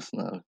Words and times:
diyorsun 0.00 0.18
abi. 0.18 0.42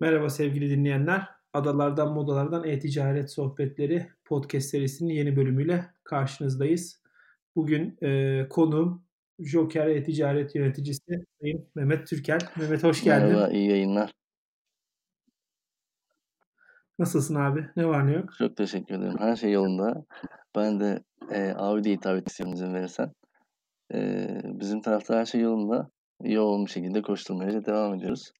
Merhaba 0.00 0.28
sevgili 0.28 0.70
dinleyenler. 0.70 1.28
Adalardan 1.52 2.12
Modalardan 2.12 2.64
E-Ticaret 2.64 3.30
Sohbetleri 3.30 4.06
podcast 4.24 4.68
serisinin 4.68 5.14
yeni 5.14 5.36
bölümüyle 5.36 5.84
karşınızdayız. 6.04 7.02
Bugün 7.56 7.98
e, 8.02 8.48
konuğum 8.48 9.04
Joker 9.38 9.86
E-Ticaret 9.86 10.54
Yöneticisi 10.54 11.24
Sayın 11.40 11.68
Mehmet 11.74 12.06
Türkel. 12.06 12.38
Mehmet 12.56 12.84
hoş 12.84 13.04
geldin. 13.04 13.28
Merhaba, 13.28 13.52
iyi 13.52 13.70
yayınlar. 13.70 14.23
Nasılsın 16.98 17.34
abi? 17.34 17.68
Ne 17.76 17.86
var 17.86 18.06
ne 18.06 18.12
yok? 18.12 18.30
Çok 18.38 18.56
teşekkür 18.56 18.94
ederim. 18.94 19.18
Her 19.18 19.36
şey 19.36 19.52
yolunda. 19.52 20.04
Ben 20.56 20.80
de 20.80 21.02
e, 21.30 21.54
abi 21.56 21.84
diye 21.84 21.94
hitap 21.94 22.28
istiyorum 22.28 22.54
izin 22.54 22.74
verirsen. 22.74 23.12
E, 23.94 24.28
bizim 24.44 24.82
tarafta 24.82 25.16
her 25.18 25.26
şey 25.26 25.40
yolunda. 25.40 25.90
Yoğun 26.22 26.66
bir 26.66 26.70
şekilde 26.70 27.02
koşturmaya 27.02 27.64
devam 27.64 27.94
ediyoruz. 27.94 28.32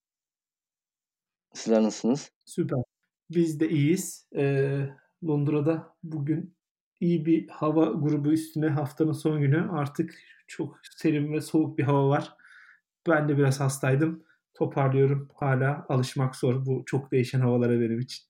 Sizler 1.54 1.82
nasılsınız? 1.82 2.30
Süper. 2.44 2.78
Biz 3.30 3.60
de 3.60 3.68
iyiyiz. 3.68 4.28
Ee, 4.36 4.88
Londra'da 5.24 5.96
bugün 6.02 6.56
iyi 7.00 7.26
bir 7.26 7.48
hava 7.48 7.84
grubu 7.84 8.32
üstüne 8.32 8.68
haftanın 8.68 9.12
son 9.12 9.40
günü. 9.40 9.70
Artık 9.70 10.14
çok 10.46 10.78
serin 10.96 11.32
ve 11.32 11.40
soğuk 11.40 11.78
bir 11.78 11.82
hava 11.82 12.08
var. 12.08 12.32
Ben 13.08 13.28
de 13.28 13.38
biraz 13.38 13.60
hastaydım. 13.60 14.24
Toparlıyorum. 14.54 15.28
Hala 15.34 15.86
alışmak 15.88 16.36
zor 16.36 16.66
bu 16.66 16.82
çok 16.86 17.12
değişen 17.12 17.40
havalara 17.40 17.80
benim 17.80 18.00
için. 18.00 18.24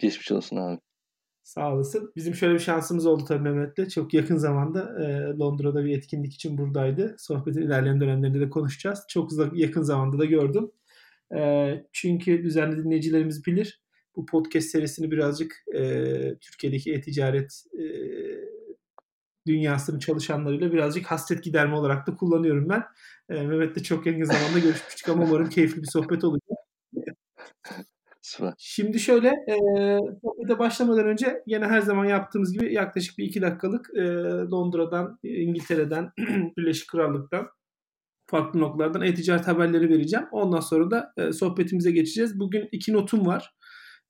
Geçmiş 0.00 0.32
olsun 0.32 0.56
abi. 0.56 0.80
Sağ 1.42 1.74
olasın. 1.74 2.12
Bizim 2.16 2.34
şöyle 2.34 2.54
bir 2.54 2.58
şansımız 2.58 3.06
oldu 3.06 3.24
tabii 3.28 3.42
Mehmet'le. 3.42 3.90
Çok 3.90 4.14
yakın 4.14 4.36
zamanda 4.36 4.80
e, 4.80 5.04
Londra'da 5.38 5.84
bir 5.84 5.98
etkinlik 5.98 6.34
için 6.34 6.58
buradaydı. 6.58 7.16
Sohbetin 7.18 7.62
ilerleyen 7.62 8.00
dönemlerinde 8.00 8.40
de 8.40 8.50
konuşacağız. 8.50 9.04
Çok 9.08 9.30
yakın 9.54 9.82
zamanda 9.82 10.18
da 10.18 10.24
gördüm. 10.24 10.70
E, 11.36 11.70
çünkü 11.92 12.42
düzenli 12.42 12.84
dinleyicilerimiz 12.84 13.46
bilir. 13.46 13.82
Bu 14.16 14.26
podcast 14.26 14.68
serisini 14.68 15.10
birazcık 15.10 15.64
e, 15.74 15.82
Türkiye'deki 16.40 16.92
e-ticaret 16.92 17.64
e, 17.78 17.84
dünyasının 19.46 19.98
çalışanlarıyla 19.98 20.72
birazcık 20.72 21.06
hasret 21.06 21.44
giderme 21.44 21.74
olarak 21.74 22.06
da 22.06 22.16
kullanıyorum 22.16 22.68
ben. 22.68 22.82
E, 23.28 23.42
Mehmet'le 23.42 23.84
çok 23.84 24.06
yakın 24.06 24.24
zamanda 24.24 24.58
görüşmüştük 24.58 25.08
ama 25.08 25.24
umarım 25.24 25.48
keyifli 25.48 25.82
bir 25.82 25.88
sohbet 25.92 26.24
olacak. 26.24 26.43
Süper. 28.36 28.54
Şimdi 28.58 29.00
şöyle 29.00 29.32
sohbete 30.22 30.58
başlamadan 30.58 31.06
önce 31.06 31.42
yine 31.46 31.66
her 31.66 31.80
zaman 31.80 32.04
yaptığımız 32.04 32.52
gibi 32.52 32.74
yaklaşık 32.74 33.18
bir 33.18 33.24
iki 33.24 33.42
dakikalık 33.42 33.90
e, 33.96 34.02
Londra'dan, 34.50 35.18
İngiltere'den, 35.22 36.10
Birleşik 36.58 36.88
Krallık'tan 36.88 37.46
farklı 38.26 38.60
noktalardan 38.60 39.02
e-ticaret 39.02 39.48
haberleri 39.48 39.88
vereceğim. 39.88 40.26
Ondan 40.32 40.60
sonra 40.60 40.90
da 40.90 41.12
e, 41.16 41.32
sohbetimize 41.32 41.90
geçeceğiz. 41.90 42.38
Bugün 42.40 42.68
iki 42.72 42.92
notum 42.92 43.26
var. 43.26 43.50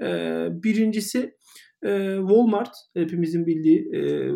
E, 0.03 0.06
birincisi 0.50 1.34
e, 1.86 2.16
Walmart 2.19 2.75
hepimizin 2.94 3.47
bildiği 3.47 3.91
e, 3.94 4.31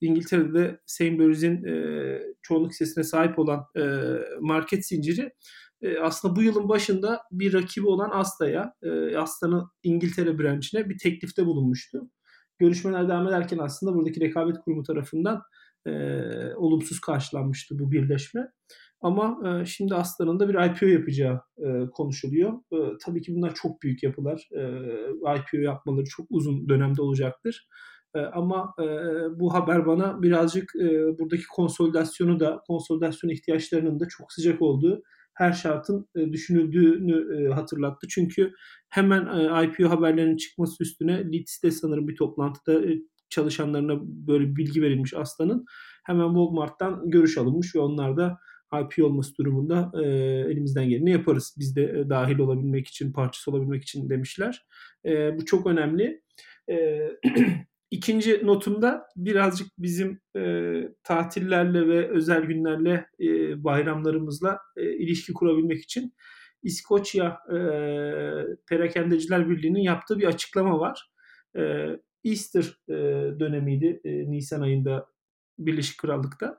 İngiltere'de 0.00 0.80
Sainsbury's'in 0.86 1.64
e, 1.64 1.74
çoğunluk 2.42 2.70
hissesine 2.70 3.04
sahip 3.04 3.38
olan 3.38 3.64
e, 3.76 3.82
market 4.40 4.86
zinciri 4.86 5.30
e, 5.82 5.98
aslında 5.98 6.36
bu 6.36 6.42
yılın 6.42 6.68
başında 6.68 7.20
bir 7.30 7.52
rakibi 7.52 7.86
olan 7.86 8.10
Asta'ya, 8.10 8.74
e, 8.82 9.16
Asta'nın 9.16 9.68
İngiltere 9.82 10.38
branchine 10.38 10.88
bir 10.88 10.98
teklifte 10.98 11.46
bulunmuştu. 11.46 12.10
Görüşmeler 12.58 13.08
devam 13.08 13.28
ederken 13.28 13.58
aslında 13.58 13.94
buradaki 13.94 14.20
rekabet 14.20 14.58
kurumu 14.58 14.82
tarafından 14.82 15.42
e, 15.86 15.92
olumsuz 16.56 17.00
karşılanmıştı 17.00 17.78
bu 17.78 17.92
birleşme. 17.92 18.50
Ama 19.00 19.38
e, 19.48 19.66
şimdi 19.66 19.94
Aslan'ın 19.94 20.40
da 20.40 20.48
bir 20.48 20.54
IPO 20.54 20.86
yapacağı 20.86 21.40
e, 21.58 21.90
konuşuluyor. 21.90 22.52
E, 22.72 22.76
tabii 23.04 23.22
ki 23.22 23.34
bunlar 23.34 23.54
çok 23.54 23.82
büyük 23.82 24.02
yapılar. 24.02 24.48
E, 24.52 24.62
IPO 25.36 25.56
yapmaları 25.56 26.04
çok 26.04 26.26
uzun 26.30 26.68
dönemde 26.68 27.02
olacaktır. 27.02 27.68
E, 28.14 28.18
ama 28.20 28.74
e, 28.80 28.84
bu 29.40 29.54
haber 29.54 29.86
bana 29.86 30.22
birazcık 30.22 30.72
e, 30.76 31.18
buradaki 31.18 31.46
konsolidasyonu 31.46 32.40
da, 32.40 32.62
konsolidasyon 32.66 33.30
ihtiyaçlarının 33.30 34.00
da 34.00 34.08
çok 34.08 34.32
sıcak 34.32 34.62
olduğu, 34.62 35.02
her 35.34 35.52
şartın 35.52 36.08
e, 36.16 36.32
düşünüldüğünü 36.32 37.46
e, 37.46 37.52
hatırlattı. 37.52 38.06
Çünkü 38.10 38.52
hemen 38.88 39.26
e, 39.26 39.64
IPO 39.64 39.90
haberlerinin 39.90 40.36
çıkması 40.36 40.82
üstüne 40.82 41.32
Leeds'te 41.32 41.70
sanırım 41.70 42.08
bir 42.08 42.16
toplantıda 42.16 42.80
çalışanlarına 43.28 44.00
böyle 44.02 44.56
bilgi 44.56 44.82
verilmiş 44.82 45.14
Aslan'ın. 45.14 45.64
Hemen 46.04 46.26
Walmart'tan 46.26 47.10
görüş 47.10 47.38
alınmış 47.38 47.74
ve 47.74 47.78
onlar 47.78 48.16
da 48.16 48.38
IP 48.82 49.04
olması 49.04 49.36
durumunda 49.36 49.92
e, 50.02 50.06
elimizden 50.50 50.88
geleni 50.88 51.10
yaparız. 51.10 51.54
Biz 51.58 51.76
de 51.76 51.82
e, 51.82 52.08
dahil 52.08 52.38
olabilmek 52.38 52.88
için, 52.88 53.12
parçası 53.12 53.50
olabilmek 53.50 53.82
için 53.82 54.10
demişler. 54.10 54.66
E, 55.06 55.38
bu 55.38 55.44
çok 55.44 55.66
önemli. 55.66 56.22
E, 56.70 57.00
İkinci 57.94 58.46
notumda 58.46 59.06
birazcık 59.16 59.68
bizim 59.78 60.20
e, 60.36 60.42
tatillerle 61.02 61.88
ve 61.88 62.10
özel 62.10 62.42
günlerle, 62.42 63.06
e, 63.20 63.64
bayramlarımızla 63.64 64.58
e, 64.76 64.96
ilişki 64.96 65.32
kurabilmek 65.32 65.82
için 65.82 66.14
İskoçya 66.62 67.38
e, 67.48 67.58
Perakendeciler 68.68 69.48
Birliği'nin 69.50 69.80
yaptığı 69.80 70.18
bir 70.18 70.24
açıklama 70.24 70.80
var. 70.80 71.10
E, 71.56 71.62
Easter 72.24 72.64
e, 72.88 72.94
dönemiydi 73.40 74.00
e, 74.04 74.30
Nisan 74.30 74.60
ayında 74.60 75.06
Birleşik 75.58 75.98
Krallık'ta. 75.98 76.58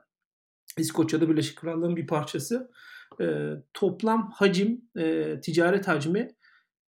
İskoçya'da 0.78 1.28
Birleşik 1.28 1.58
Krallığı'nın 1.58 1.96
bir 1.96 2.06
parçası. 2.06 2.70
E, 3.20 3.26
toplam 3.74 4.30
hacim, 4.34 4.80
e, 4.98 5.36
ticaret 5.40 5.88
hacmi 5.88 6.28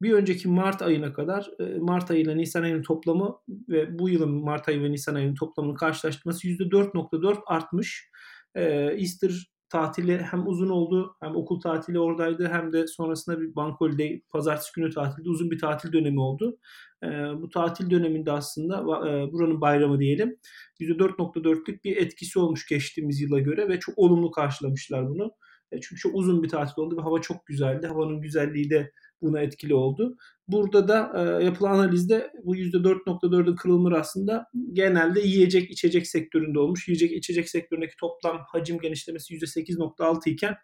bir 0.02 0.14
önceki 0.14 0.48
Mart 0.48 0.82
ayına 0.82 1.14
kadar 1.14 1.52
e, 1.60 1.80
Mart 1.80 2.12
ayı 2.12 2.22
ile 2.22 2.38
Nisan 2.38 2.64
ayının 2.64 2.82
toplamı 2.82 3.38
ve 3.70 4.00
bu 4.00 4.10
yılın 4.10 4.32
Mart 4.32 4.70
ayı 4.70 4.84
ve 4.84 4.92
Nisan 4.92 5.16
ayının 5.16 5.36
toplamını 5.36 5.76
karşılaştırması 5.76 6.48
%4.4 6.48 7.38
artmış. 7.46 8.10
E, 8.56 8.64
Easter 8.74 9.52
tatili 9.70 10.18
hem 10.18 10.48
uzun 10.48 10.70
oldu 10.70 11.16
hem 11.20 11.36
okul 11.36 11.62
tatili 11.62 12.00
oradaydı 12.00 12.48
hem 12.52 12.74
de 12.74 12.88
sonrasında 12.88 13.42
bir 13.42 13.56
bank 13.56 13.82
holiday 13.82 14.22
pazartesi 14.30 14.72
günü 14.76 14.94
tatilde 14.94 15.30
uzun 15.30 15.52
bir 15.52 15.60
tatil 15.60 15.94
dönemi 15.94 16.20
oldu. 16.20 16.58
E, 17.04 17.08
bu 17.42 17.50
tatil 17.50 17.90
döneminde 17.90 18.32
aslında 18.32 18.78
e, 18.78 19.32
buranın 19.32 19.62
bayramı 19.62 20.00
diyelim 20.00 20.38
%4.4'lük 20.80 21.84
bir 21.84 21.98
etkisi 21.98 22.40
olmuş 22.40 22.68
geçtiğimiz 22.68 23.22
yıla 23.22 23.40
göre 23.40 23.70
ve 23.70 23.80
çok 23.80 23.98
olumlu 23.98 24.32
karşılamışlar 24.32 25.10
bunu. 25.10 25.32
Çünkü 25.72 25.96
çok 25.96 26.16
uzun 26.16 26.44
bir 26.44 26.50
tatil 26.50 26.82
oldu 26.82 26.98
ve 26.98 27.02
hava 27.02 27.22
çok 27.22 27.46
güzeldi. 27.46 27.88
Havanın 27.88 28.22
güzelliği 28.22 28.70
de 28.70 28.92
buna 29.22 29.42
etkili 29.42 29.76
oldu. 29.76 30.18
Burada 30.48 30.88
da 30.88 31.12
e, 31.16 31.44
yapılan 31.44 31.72
analizde 31.72 32.32
bu 32.44 32.56
%4.4'ün 32.56 33.56
kırılımları 33.56 34.00
aslında 34.00 34.46
genelde 34.74 35.22
yiyecek 35.22 35.72
içecek 35.72 36.08
sektöründe 36.08 36.60
olmuş. 36.60 36.88
Yiyecek 36.88 37.12
içecek 37.12 37.50
sektöründeki 37.50 37.96
toplam 38.00 38.38
hacim 38.48 38.80
genişlemesi 38.80 39.34
%8.6 39.34 40.30
iken 40.30 40.56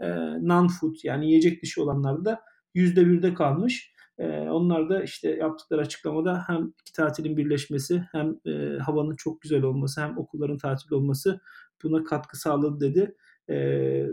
e, 0.00 0.06
non-food 0.40 0.94
yani 1.02 1.26
yiyecek 1.26 1.62
dışı 1.62 1.82
olanlarda 1.82 2.24
da 2.24 2.40
%1'de 2.74 3.34
kalmış. 3.34 3.94
E, 4.18 4.26
onlar 4.28 4.88
da 4.88 5.02
işte 5.02 5.28
yaptıkları 5.28 5.80
açıklamada 5.80 6.44
hem 6.46 6.72
iki 6.80 6.92
tatilin 6.92 7.36
birleşmesi 7.36 8.04
hem 8.12 8.36
e, 8.46 8.78
havanın 8.78 9.16
çok 9.16 9.40
güzel 9.40 9.62
olması 9.62 10.00
hem 10.00 10.18
okulların 10.18 10.58
tatil 10.58 10.92
olması 10.92 11.40
buna 11.82 12.04
katkı 12.04 12.38
sağladı 12.40 12.80
dedi. 12.80 13.14
E, 13.50 13.56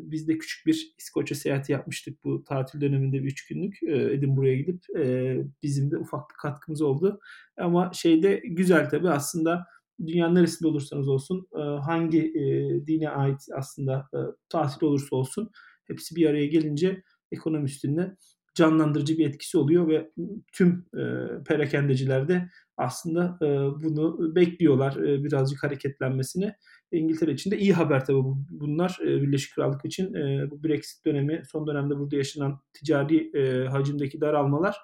biz 0.02 0.28
de 0.28 0.38
küçük 0.38 0.66
bir 0.66 0.94
İskoçya 0.98 1.38
seyahati 1.38 1.72
yapmıştık 1.72 2.24
bu 2.24 2.44
tatil 2.44 2.82
döneminde 2.82 3.24
bir 3.24 3.28
üç 3.28 3.48
günlük. 3.48 3.84
E, 3.84 4.14
Edinburgh'a 4.14 4.54
gidip 4.54 4.84
e, 4.98 5.36
bizim 5.64 5.92
de 5.92 5.98
ufak 5.98 6.30
bir 6.30 6.36
katkımız 6.42 6.82
oldu. 6.82 7.20
Ama 7.58 7.92
şeyde 7.94 8.42
güzel 8.46 8.90
tabii 8.90 9.10
aslında 9.10 9.66
dünyanın 10.08 10.36
neresinde 10.36 10.68
olursanız 10.68 11.08
olsun 11.08 11.48
e, 11.56 11.62
hangi 11.62 12.20
e, 12.20 12.88
dine 12.88 13.10
ait 13.10 13.42
aslında 13.56 14.08
e, 14.14 14.20
tatil 14.50 14.86
olursa 14.86 15.16
olsun 15.16 15.52
hepsi 15.88 16.16
bir 16.16 16.30
araya 16.30 16.48
gelince 16.48 17.04
ekonomi 17.32 17.66
üstünde 17.66 18.16
canlandırıcı 18.56 19.18
bir 19.18 19.30
etkisi 19.30 19.58
oluyor 19.58 19.88
ve 19.88 20.12
tüm 20.54 20.86
e, 20.94 21.04
perakendeciler 21.48 22.28
de 22.28 22.50
aslında 22.78 23.38
e, 23.42 23.48
bunu 23.84 24.36
bekliyorlar 24.36 24.96
e, 24.96 25.24
birazcık 25.24 25.64
hareketlenmesini. 25.64 26.54
İngiltere 26.92 27.32
için 27.32 27.52
de 27.52 27.58
iyi 27.58 27.74
haber 27.74 28.06
tabii 28.06 28.22
bunlar 28.50 28.98
e, 29.02 29.06
Birleşik 29.06 29.56
Krallık 29.56 29.86
için. 29.86 30.14
E, 30.14 30.52
bu 30.52 30.64
Brexit 30.64 31.06
dönemi 31.06 31.42
son 31.52 31.68
dönemde 31.68 31.98
burada 31.98 32.16
yaşanan 32.16 32.60
ticari 32.74 33.38
e, 33.38 33.68
hacimdeki 33.68 34.22
daralmalar 34.22 34.78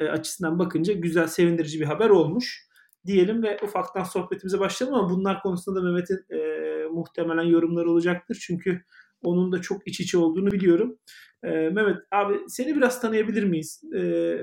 açısından 0.00 0.58
bakınca 0.58 0.92
güzel 0.92 1.26
sevindirici 1.26 1.80
bir 1.80 1.84
haber 1.84 2.10
olmuş 2.10 2.68
diyelim 3.06 3.42
ve 3.42 3.58
ufaktan 3.62 4.04
sohbetimize 4.04 4.60
başlayalım 4.60 4.98
ama 4.98 5.10
bunlar 5.10 5.42
konusunda 5.42 5.80
da 5.80 5.84
Mehmet'in 5.84 6.34
e, 6.34 6.38
muhtemelen 6.92 7.42
yorumları 7.42 7.90
olacaktır. 7.90 8.38
Çünkü 8.46 8.82
onun 9.22 9.52
da 9.52 9.60
çok 9.60 9.88
iç 9.88 10.00
içe 10.00 10.18
olduğunu 10.18 10.50
biliyorum. 10.50 10.98
E, 11.42 11.48
Mehmet 11.48 11.96
abi 12.12 12.40
seni 12.48 12.76
biraz 12.76 13.00
tanıyabilir 13.00 13.44
miyiz? 13.44 13.82
E, 13.94 13.98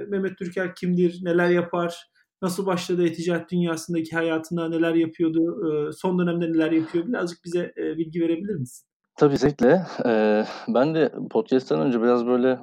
Mehmet 0.08 0.38
Türker 0.38 0.76
kimdir? 0.76 1.20
Neler 1.24 1.50
yapar? 1.50 2.10
Nasıl 2.46 2.66
başladı 2.66 3.08
e-ticaret 3.08 3.52
dünyasındaki 3.52 4.16
hayatına? 4.16 4.70
Neler 4.70 4.94
yapıyordu? 4.94 5.40
E, 5.68 5.92
son 5.92 6.20
dönemde 6.20 6.46
neler 6.46 6.72
yapıyor? 6.72 7.08
Birazcık 7.08 7.40
bize 7.46 7.74
e, 7.78 7.98
bilgi 7.98 8.22
verebilir 8.22 8.56
misin? 8.56 8.88
Tabii 9.18 9.38
zevkle. 9.38 9.86
Ee, 10.06 10.46
ben 10.68 10.96
de 10.96 11.14
podcast'ten 11.32 11.80
önce 11.80 12.02
biraz 12.02 12.26
böyle 12.26 12.60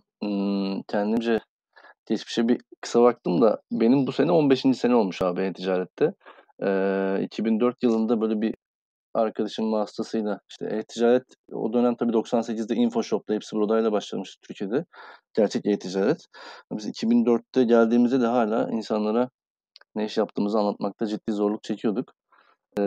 kendimce 0.88 1.40
geçmişe 2.06 2.48
bir 2.48 2.60
kısa 2.80 3.02
baktım 3.02 3.42
da 3.42 3.60
benim 3.72 4.06
bu 4.06 4.12
sene 4.12 4.32
15. 4.32 4.60
sene 4.60 4.94
olmuş 4.94 5.22
abi 5.22 5.40
e-ticarette. 5.40 6.14
Ee, 6.62 7.22
2004 7.22 7.82
yılında 7.82 8.20
böyle 8.20 8.40
bir 8.40 8.54
arkadaşım 9.14 9.72
vasıtasıyla 9.72 10.40
işte 10.50 10.66
e-ticaret 10.66 11.24
o 11.52 11.72
dönem 11.72 11.94
tabii 11.94 12.12
98'de 12.12 12.74
InfoShop'ta 12.74 13.34
hepsi 13.34 13.56
buradayla 13.56 13.92
başlamış 13.92 14.36
Türkiye'de. 14.48 14.84
Gerçek 15.34 15.66
e-ticaret. 15.66 16.26
Biz 16.72 16.88
2004'te 16.88 17.64
geldiğimizde 17.64 18.20
de 18.20 18.26
hala 18.26 18.70
insanlara 18.70 19.28
ne 19.94 20.04
iş 20.04 20.16
yaptığımızı 20.16 20.58
anlatmakta 20.58 21.06
ciddi 21.06 21.32
zorluk 21.32 21.62
çekiyorduk. 21.62 22.14
Ee, 22.78 22.82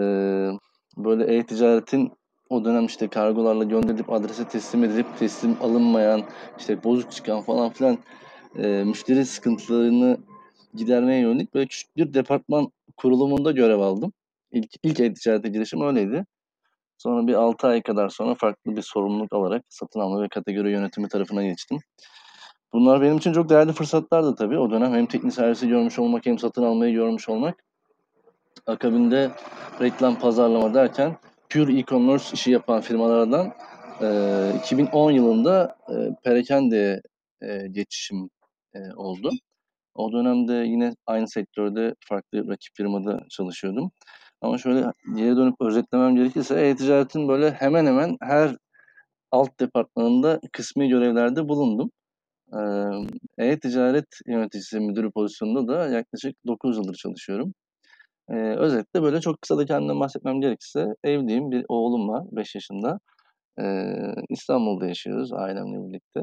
böyle 0.98 1.36
e-ticaretin 1.36 2.12
o 2.50 2.66
dönem 2.66 2.86
işte 2.86 3.07
kargolarla 3.07 3.63
gönderilip 3.63 4.12
adrese 4.12 4.48
teslim 4.48 4.84
edilip 4.84 5.19
teslim 5.19 5.57
alınmayan, 5.62 6.24
işte 6.57 6.84
bozuk 6.84 7.12
çıkan 7.12 7.42
falan 7.42 7.69
filan 7.69 7.98
e, 8.57 8.84
müşteri 8.84 9.25
sıkıntılarını 9.25 10.18
gidermeye 10.74 11.22
yönelik 11.22 11.54
böyle 11.54 11.68
küçük 11.68 11.98
bir 11.98 12.13
departman 12.13 12.72
kurulumunda 12.98 13.52
görev 13.52 13.80
aldım. 13.80 14.13
İlk, 14.52 14.72
ilk 14.84 15.00
e-ticarete 15.00 15.50
girişim 15.50 15.81
öyleydi. 15.81 16.25
Sonra 16.98 17.28
bir 17.28 17.34
6 17.34 17.68
ay 17.68 17.81
kadar 17.81 18.10
sonra 18.10 18.36
farklı 18.36 18.75
bir 18.78 18.81
sorumluluk 18.81 19.34
alarak 19.34 19.63
satın 19.69 20.00
alma 20.00 20.22
ve 20.22 20.28
kategori 20.30 20.72
yönetimi 20.72 21.07
tarafına 21.07 21.44
geçtim. 21.44 21.80
Bunlar 22.75 23.01
benim 23.01 23.18
için 23.18 23.33
çok 23.33 23.50
değerli 23.50 23.74
fırsatlardı 23.74 24.36
tabii. 24.36 24.57
O 24.57 24.72
dönem 24.72 24.94
hem 24.94 25.06
teknik 25.06 25.33
servisi 25.33 25.68
görmüş 25.68 26.00
olmak 26.00 26.25
hem 26.25 26.39
satın 26.39 26.63
almayı 26.63 26.94
görmüş 26.94 27.30
olmak. 27.30 27.63
Akabinde 28.68 29.31
reklam 29.81 30.19
pazarlama 30.19 30.74
derken 30.74 31.18
pure 31.50 31.80
e-commerce 31.80 32.25
işi 32.33 32.51
yapan 32.51 32.81
firmalardan 32.81 33.54
e, 34.01 34.60
2010 34.60 35.12
yılında 35.12 35.77
e, 35.89 35.94
Perakende 36.24 37.01
e, 37.42 37.68
geçişim 37.68 38.30
e, 38.74 38.80
oldu. 38.95 39.30
O 39.94 40.12
dönemde 40.12 40.54
yine 40.54 40.95
aynı 41.06 41.28
sektörde 41.28 41.95
farklı 42.00 42.50
rakip 42.50 42.75
firmada 42.75 43.19
çalışıyordum. 43.30 43.92
Ama 44.42 44.57
şöyle 44.57 44.86
geri 45.16 45.38
dönüp 45.38 45.56
özetlemem 45.62 46.16
gerekirse 46.16 46.68
e-ticaretin 46.68 47.28
böyle 47.28 47.51
hemen 47.51 47.86
hemen 47.86 48.18
her 48.21 48.56
alt 49.31 49.60
departmanında 49.60 50.39
kısmi 50.54 50.89
görevlerde 50.89 51.50
bulundum. 51.50 51.92
E-ticaret 53.38 54.07
yöneticisi 54.28 54.80
müdürü 54.80 55.12
pozisyonunda 55.12 55.74
da 55.74 55.88
yaklaşık 55.88 56.36
9 56.48 56.78
yıldır 56.78 56.94
çalışıyorum. 56.94 57.54
Ee, 58.30 58.36
özetle 58.36 59.02
böyle 59.02 59.22
çok 59.22 59.42
kısa 59.42 59.57
da 59.57 59.66
kendimden 59.66 60.00
bahsetmem 60.00 60.42
gerekirse 60.42 60.86
evliyim, 61.04 61.52
bir 61.52 61.66
oğlum 61.69 62.10
var 62.10 62.24
5 62.31 62.56
yaşında. 62.56 63.00
Ee, 63.60 64.13
İstanbul'da 64.30 64.88
yaşıyoruz 64.88 65.34
ailemle 65.34 65.88
birlikte. 65.90 66.22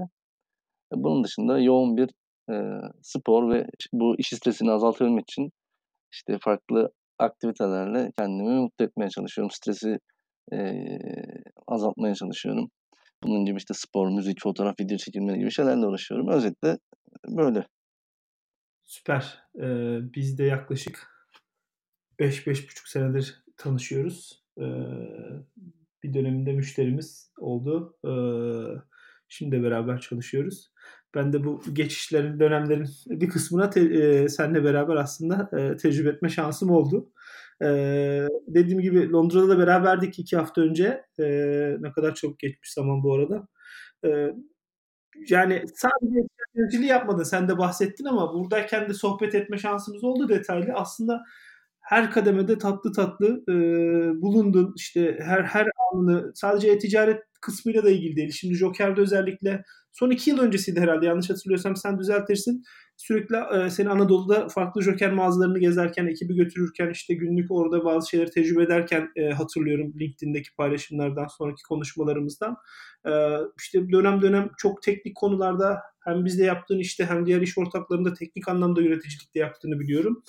Bunun 0.95 1.25
dışında 1.25 1.59
yoğun 1.59 1.97
bir 1.97 2.11
e, 2.51 2.55
spor 3.03 3.51
ve 3.55 3.67
bu 3.93 4.17
iş 4.19 4.29
stresini 4.29 4.71
azaltabilmek 4.73 5.25
için 5.31 5.51
işte 6.13 6.39
farklı 6.41 6.91
aktivitelerle 7.19 8.11
kendimi 8.19 8.61
mutlu 8.61 8.85
etmeye 8.85 9.11
çalışıyorum. 9.11 9.51
Stresi 9.51 9.99
e, 10.53 10.87
azaltmaya 11.69 12.15
çalışıyorum. 12.15 12.71
Bunun 13.23 13.45
gibi 13.45 13.57
işte 13.59 13.75
spor, 13.75 14.09
müzik, 14.09 14.43
fotoğraf, 14.43 14.81
video 14.81 14.97
çekimleri 14.97 15.39
gibi 15.39 15.51
şeylerle 15.51 15.87
uğraşıyorum. 15.87 16.29
Özetle 16.29 16.79
böyle. 17.29 17.67
Süper. 18.83 19.39
Ee, 19.57 19.99
biz 20.15 20.39
de 20.39 20.45
yaklaşık 20.45 21.09
5-5,5 22.19 22.89
senedir 22.89 23.45
tanışıyoruz. 23.57 24.45
Ee, 24.59 24.63
bir 26.03 26.15
döneminde 26.15 26.53
müşterimiz 26.53 27.33
oldu. 27.39 27.99
Ee, 28.05 28.11
şimdi 29.29 29.63
beraber 29.63 30.01
çalışıyoruz. 30.01 30.73
Ben 31.15 31.33
de 31.33 31.45
bu 31.45 31.63
geçişlerin, 31.73 32.41
dönemlerin 32.41 32.89
bir 33.07 33.29
kısmına 33.29 33.71
te, 33.71 33.81
e, 33.81 34.29
seninle 34.29 34.65
beraber 34.65 34.97
aslında 34.97 35.51
e, 35.59 35.77
tecrübe 35.77 36.09
etme 36.09 36.29
şansım 36.29 36.71
oldu. 36.71 37.13
E, 37.63 37.69
dediğim 38.47 38.81
gibi 38.81 39.13
Londra'da 39.13 39.49
da 39.49 39.59
beraberdik 39.59 40.19
iki 40.19 40.37
hafta 40.37 40.61
önce. 40.61 41.05
E, 41.19 41.25
ne 41.81 41.93
kadar 41.93 42.15
çok 42.15 42.39
geçmiş 42.39 42.73
zaman 42.73 43.03
bu 43.03 43.15
arada. 43.15 43.49
E, 44.05 44.09
yani 45.29 45.63
sadece 45.75 46.27
yöneticiliği 46.55 46.91
yapmadın 46.91 47.23
sen 47.23 47.49
de 47.49 47.59
bahsettin 47.59 48.05
ama 48.05 48.35
buradayken 48.35 48.89
de 48.89 48.95
sohbet 48.95 49.35
etme 49.35 49.59
şansımız 49.59 50.05
oldu 50.05 50.29
detaylı. 50.29 50.73
Aslında 50.75 51.23
her 51.81 52.11
kademede 52.11 52.59
tatlı 52.59 52.93
tatlı 52.93 53.43
e, 53.49 53.53
bulundun. 54.23 54.75
İşte 54.77 55.19
her 55.21 55.43
her 55.43 55.69
anını 55.93 56.33
sadece 56.35 56.71
e-ticaret 56.71 57.23
kısmıyla 57.41 57.83
da 57.83 57.91
ilgili 57.91 58.17
değil. 58.17 58.31
Şimdi 58.31 58.55
Joker'de 58.55 59.01
özellikle 59.01 59.65
son 59.93 60.11
iki 60.11 60.31
yıl 60.31 60.39
öncesiydi 60.39 60.81
herhalde 60.81 61.07
yanlış 61.07 61.31
hatırlıyorsam 61.31 61.77
sen 61.77 61.99
düzeltirsin. 61.99 62.63
Sürekli 63.03 63.37
e, 63.37 63.71
seni 63.71 63.89
Anadolu'da 63.91 64.49
farklı 64.49 64.83
Joker 64.83 65.13
mağazalarını 65.13 65.59
gezerken, 65.59 66.07
ekibi 66.07 66.35
götürürken 66.35 66.91
işte 66.91 67.15
günlük 67.15 67.51
orada 67.51 67.85
bazı 67.85 68.11
şeyleri 68.11 68.31
tecrübe 68.31 68.63
ederken 68.63 69.11
e, 69.17 69.31
hatırlıyorum 69.31 69.93
LinkedIn'deki 70.01 70.55
paylaşımlardan 70.57 71.27
sonraki 71.27 71.63
konuşmalarımızdan. 71.69 72.57
E, 73.07 73.13
işte 73.59 73.91
dönem 73.93 74.23
dönem 74.23 74.51
çok 74.59 74.83
teknik 74.83 75.17
konularda 75.17 75.79
hem 76.01 76.25
bizde 76.25 76.45
yaptığın 76.45 76.79
işte 76.79 77.07
hem 77.07 77.27
diğer 77.27 77.41
iş 77.41 77.59
ortaklarında 77.59 78.15
teknik 78.15 78.49
anlamda 78.49 78.83
yöneticilikte 78.83 79.39
yaptığını 79.39 79.81
biliyorum. 79.81 80.23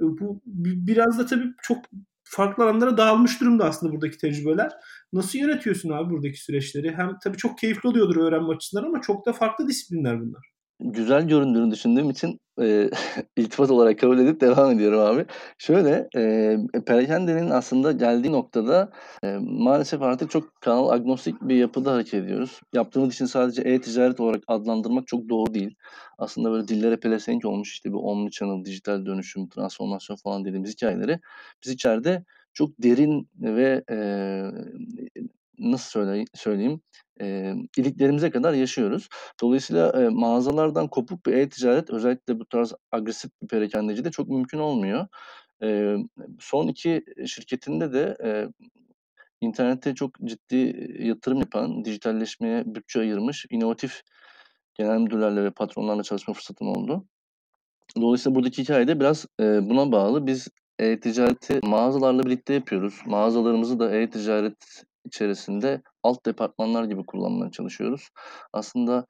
Bu 0.00 0.42
biraz 0.86 1.18
da 1.18 1.26
tabii 1.26 1.46
çok 1.62 1.84
farklı 2.24 2.64
alanlara 2.64 2.96
dağılmış 2.96 3.40
durumda 3.40 3.64
aslında 3.64 3.92
buradaki 3.92 4.18
tecrübeler. 4.18 4.72
Nasıl 5.12 5.38
yönetiyorsun 5.38 5.90
abi 5.90 6.10
buradaki 6.10 6.44
süreçleri? 6.44 6.92
Hem 6.92 7.18
tabii 7.24 7.36
çok 7.36 7.58
keyifli 7.58 7.88
oluyordur 7.88 8.16
öğrenme 8.16 8.54
açısından 8.54 8.84
ama 8.84 9.00
çok 9.00 9.26
da 9.26 9.32
farklı 9.32 9.68
disiplinler 9.68 10.20
bunlar 10.20 10.59
güzel 10.80 11.28
göründüğünü 11.28 11.70
düşündüğüm 11.70 12.10
için 12.10 12.40
e, 12.60 12.90
iltifat 13.36 13.70
olarak 13.70 13.98
kabul 13.98 14.18
edip 14.18 14.40
devam 14.40 14.72
ediyorum 14.72 15.00
abi. 15.00 15.26
Şöyle, 15.58 16.08
e, 16.16 16.56
Perakende'nin 16.86 17.50
aslında 17.50 17.92
geldiği 17.92 18.32
noktada 18.32 18.90
e, 19.24 19.38
maalesef 19.40 20.02
artık 20.02 20.30
çok 20.30 20.60
kanal 20.60 20.88
agnostik 20.88 21.42
bir 21.42 21.56
yapıda 21.56 21.92
hareket 21.92 22.14
ediyoruz. 22.14 22.60
Yaptığımız 22.72 23.14
için 23.14 23.26
sadece 23.26 23.62
e-ticaret 23.62 24.20
olarak 24.20 24.42
adlandırmak 24.46 25.06
çok 25.06 25.28
doğru 25.28 25.54
değil. 25.54 25.74
Aslında 26.18 26.50
böyle 26.50 26.68
dillere 26.68 26.96
pelesenk 26.96 27.44
olmuş 27.44 27.72
işte 27.72 27.92
bu 27.92 28.10
omnichannel, 28.10 28.64
dijital 28.64 29.06
dönüşüm, 29.06 29.48
transformasyon 29.48 30.16
falan 30.16 30.44
dediğimiz 30.44 30.72
hikayeleri 30.72 31.20
biz 31.64 31.72
içeride 31.72 32.24
çok 32.52 32.70
derin 32.78 33.28
ve 33.40 33.84
e, 33.90 33.96
nasıl 35.58 35.90
söyle, 35.90 36.24
söyleyeyim 36.34 36.80
e, 37.20 37.54
iliklerimize 37.76 38.30
kadar 38.30 38.52
yaşıyoruz. 38.52 39.08
Dolayısıyla 39.42 40.02
e, 40.02 40.08
mağazalardan 40.08 40.88
kopuk 40.88 41.26
bir 41.26 41.32
e-ticaret 41.32 41.90
özellikle 41.90 42.40
bu 42.40 42.46
tarz 42.46 42.72
agresif 42.92 43.30
bir 43.42 43.48
perakendecide 43.48 44.10
çok 44.10 44.28
mümkün 44.28 44.58
olmuyor. 44.58 45.06
E, 45.62 45.96
son 46.40 46.68
iki 46.68 47.04
şirketinde 47.26 47.92
de 47.92 48.16
e, 48.24 48.30
internette 49.40 49.94
çok 49.94 50.14
ciddi 50.24 50.88
yatırım 50.98 51.38
yapan, 51.38 51.84
dijitalleşmeye 51.84 52.74
bütçe 52.74 53.00
ayırmış, 53.00 53.46
inovatif 53.50 54.02
genel 54.74 54.98
müdürlerle 54.98 55.44
ve 55.44 55.50
patronlarla 55.50 56.02
çalışma 56.02 56.34
fırsatım 56.34 56.68
oldu. 56.68 57.04
Dolayısıyla 57.96 58.34
buradaki 58.36 58.62
hikaye 58.62 58.88
de 58.88 59.00
biraz 59.00 59.26
e, 59.40 59.44
buna 59.70 59.92
bağlı. 59.92 60.26
Biz 60.26 60.48
e-ticareti 60.78 61.60
mağazalarla 61.62 62.22
birlikte 62.22 62.54
yapıyoruz. 62.54 63.00
Mağazalarımızı 63.06 63.78
da 63.78 63.96
e-ticaret 63.96 64.84
içerisinde 65.10 65.82
alt 66.02 66.26
departmanlar 66.26 66.84
gibi 66.84 67.06
kullanmaya 67.06 67.50
çalışıyoruz. 67.50 68.08
Aslında 68.52 69.06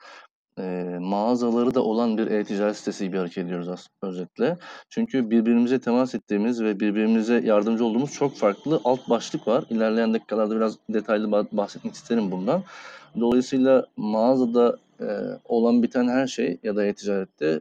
e, 0.58 0.96
mağazaları 1.00 1.74
da 1.74 1.84
olan 1.84 2.18
bir 2.18 2.26
e-ticaret 2.26 2.76
sitesi 2.76 3.04
gibi 3.04 3.16
hareket 3.16 3.44
ediyoruz 3.44 3.68
aslında 3.68 4.12
özetle. 4.12 4.58
Çünkü 4.88 5.30
birbirimize 5.30 5.80
temas 5.80 6.14
ettiğimiz 6.14 6.62
ve 6.62 6.80
birbirimize 6.80 7.40
yardımcı 7.44 7.84
olduğumuz 7.84 8.12
çok 8.12 8.36
farklı 8.36 8.80
alt 8.84 9.08
başlık 9.10 9.48
var. 9.48 9.64
İlerleyen 9.70 10.14
dakikalarda 10.14 10.56
biraz 10.56 10.78
detaylı 10.88 11.32
bahsetmek 11.52 11.94
isterim 11.94 12.30
bundan. 12.30 12.62
Dolayısıyla 13.20 13.86
mağazada 13.96 14.76
e, 15.00 15.06
olan 15.44 15.82
biten 15.82 16.08
her 16.08 16.26
şey 16.26 16.58
ya 16.62 16.76
da 16.76 16.84
e-ticarette 16.84 17.60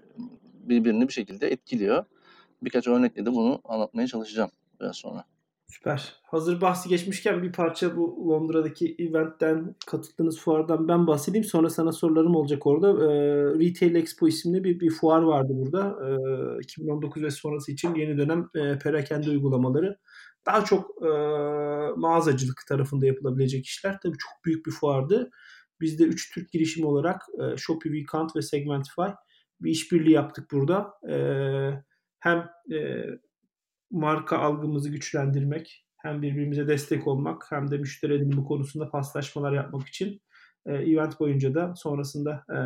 birbirini 0.64 1.08
bir 1.08 1.14
şekilde 1.14 1.48
etkiliyor. 1.48 2.06
Birkaç 2.62 2.88
örnekle 2.88 3.26
de 3.26 3.32
bunu 3.34 3.62
anlatmaya 3.64 4.08
çalışacağım 4.08 4.52
biraz 4.82 4.96
sonra. 4.96 5.24
Süper. 5.70 6.16
Hazır 6.24 6.62
bahsi 6.62 6.90
geçmişken 6.90 7.44
bir 7.44 7.52
parça 7.52 7.98
bu 7.98 8.30
Londra'daki 8.30 8.96
eventten 9.00 9.76
katıldığınız 9.88 10.40
fuardan 10.40 10.88
ben 10.88 11.08
bahsedeyim. 11.08 11.44
Sonra 11.44 11.70
sana 11.70 11.92
sorularım 11.92 12.36
olacak 12.36 12.68
orada. 12.68 12.90
E, 12.90 13.18
Retail 13.60 13.96
Expo 13.96 14.28
isimli 14.28 14.64
bir, 14.64 14.80
bir 14.80 14.90
fuar 14.90 15.22
vardı 15.22 15.54
burada. 15.56 15.98
E, 16.60 16.64
2019 16.64 17.24
ve 17.24 17.32
sonrası 17.32 17.72
için 17.72 17.96
yeni 17.96 18.18
dönem 18.18 18.50
e, 18.56 18.78
perakende 18.80 19.30
uygulamaları. 19.30 19.98
daha 20.46 20.66
çok 20.66 21.04
e, 21.04 21.10
mağazacılık 21.98 22.64
tarafında 22.68 23.06
yapılabilecek 23.06 23.66
işler. 23.66 23.98
Tabii 24.04 24.18
çok 24.18 24.46
büyük 24.46 24.66
bir 24.66 24.72
fuardı. 24.72 25.30
Biz 25.82 26.00
de 26.00 26.04
3 26.04 26.34
Türk 26.34 26.52
girişimi 26.52 26.88
olarak 26.88 27.22
e, 27.42 27.58
Shopee, 27.58 27.90
Weekend 27.90 28.30
ve 28.36 28.42
Segmentify 28.42 29.10
bir 29.62 29.72
işbirliği 29.72 30.14
yaptık 30.14 30.52
burada. 30.52 30.94
E, 31.10 31.16
hem 32.20 32.50
e, 32.72 33.06
marka 33.92 34.38
algımızı 34.38 34.90
güçlendirmek, 34.90 35.86
hem 35.98 36.22
birbirimize 36.22 36.68
destek 36.68 37.08
olmak, 37.08 37.46
hem 37.50 37.72
de 37.72 37.78
müşteri 37.78 38.14
edinimi 38.14 38.44
konusunda 38.44 38.90
paslaşmalar 38.90 39.54
yapmak 39.54 39.88
için 39.88 40.22
e, 40.66 40.74
event 40.74 41.20
boyunca 41.20 41.56
da 41.56 41.74
sonrasında 41.76 42.44
e, 42.50 42.60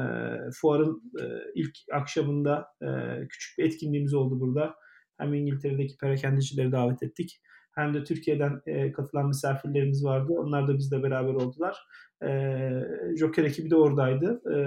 fuarın 0.51 1.11
e, 1.21 1.23
ilk 1.55 1.75
akşamında 1.93 2.67
e, 2.81 2.87
küçük 3.27 3.57
bir 3.57 3.63
etkinliğimiz 3.63 4.13
oldu 4.13 4.39
burada. 4.39 4.75
Hem 5.17 5.33
İngiltere'deki 5.33 5.97
perakendecileri 5.97 6.71
davet 6.71 7.03
ettik. 7.03 7.41
Hem 7.75 7.93
de 7.93 8.03
Türkiye'den 8.03 8.61
e, 8.65 8.91
katılan 8.91 9.27
misafirlerimiz 9.27 10.05
vardı. 10.05 10.33
Onlar 10.37 10.67
da 10.67 10.77
bizle 10.77 11.03
beraber 11.03 11.33
oldular. 11.33 11.77
E, 12.23 12.29
Joker 13.19 13.43
ekibi 13.43 13.69
de 13.69 13.75
oradaydı. 13.75 14.41
E, 14.55 14.57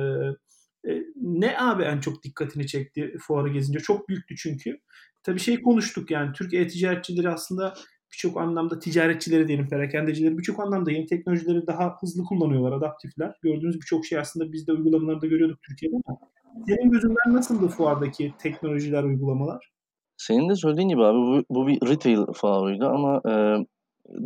ne 1.16 1.58
abi 1.58 1.82
en 1.82 2.00
çok 2.00 2.22
dikkatini 2.22 2.66
çekti 2.66 3.16
fuarı 3.20 3.48
gezince? 3.48 3.78
Çok 3.78 4.08
büyüktü 4.08 4.36
çünkü. 4.36 4.80
Tabii 5.22 5.40
şey 5.40 5.62
konuştuk 5.62 6.10
yani 6.10 6.32
Türk 6.32 6.54
e-ticaretçileri 6.54 7.28
aslında 7.28 7.74
birçok 8.12 8.36
anlamda 8.36 8.78
ticaretçileri 8.78 9.48
diyelim, 9.48 9.68
perakendecileri 9.68 10.38
birçok 10.38 10.60
anlamda 10.60 10.90
yeni 10.90 11.06
teknolojileri 11.06 11.66
daha 11.66 11.96
hızlı 12.00 12.24
kullanıyorlar, 12.24 12.72
adaptifler. 12.72 13.34
Gördüğünüz 13.42 13.80
birçok 13.80 14.06
şey 14.06 14.18
aslında 14.18 14.52
biz 14.52 14.66
de 14.66 14.72
uygulamalarda 14.72 15.26
görüyorduk 15.26 15.62
Türkiye'de 15.62 15.96
ama 16.06 16.18
senin 16.66 16.90
gözünden 16.90 17.34
nasıldı 17.34 17.68
fuardaki 17.68 18.34
teknolojiler, 18.38 19.02
uygulamalar? 19.02 19.72
Senin 20.16 20.48
de 20.48 20.54
söylediğin 20.54 20.88
gibi 20.88 21.02
abi 21.02 21.18
bu, 21.18 21.44
bu 21.50 21.66
bir 21.66 21.88
retail 21.88 22.32
fuarıydı 22.34 22.86
ama 22.86 23.20
e, 23.28 23.32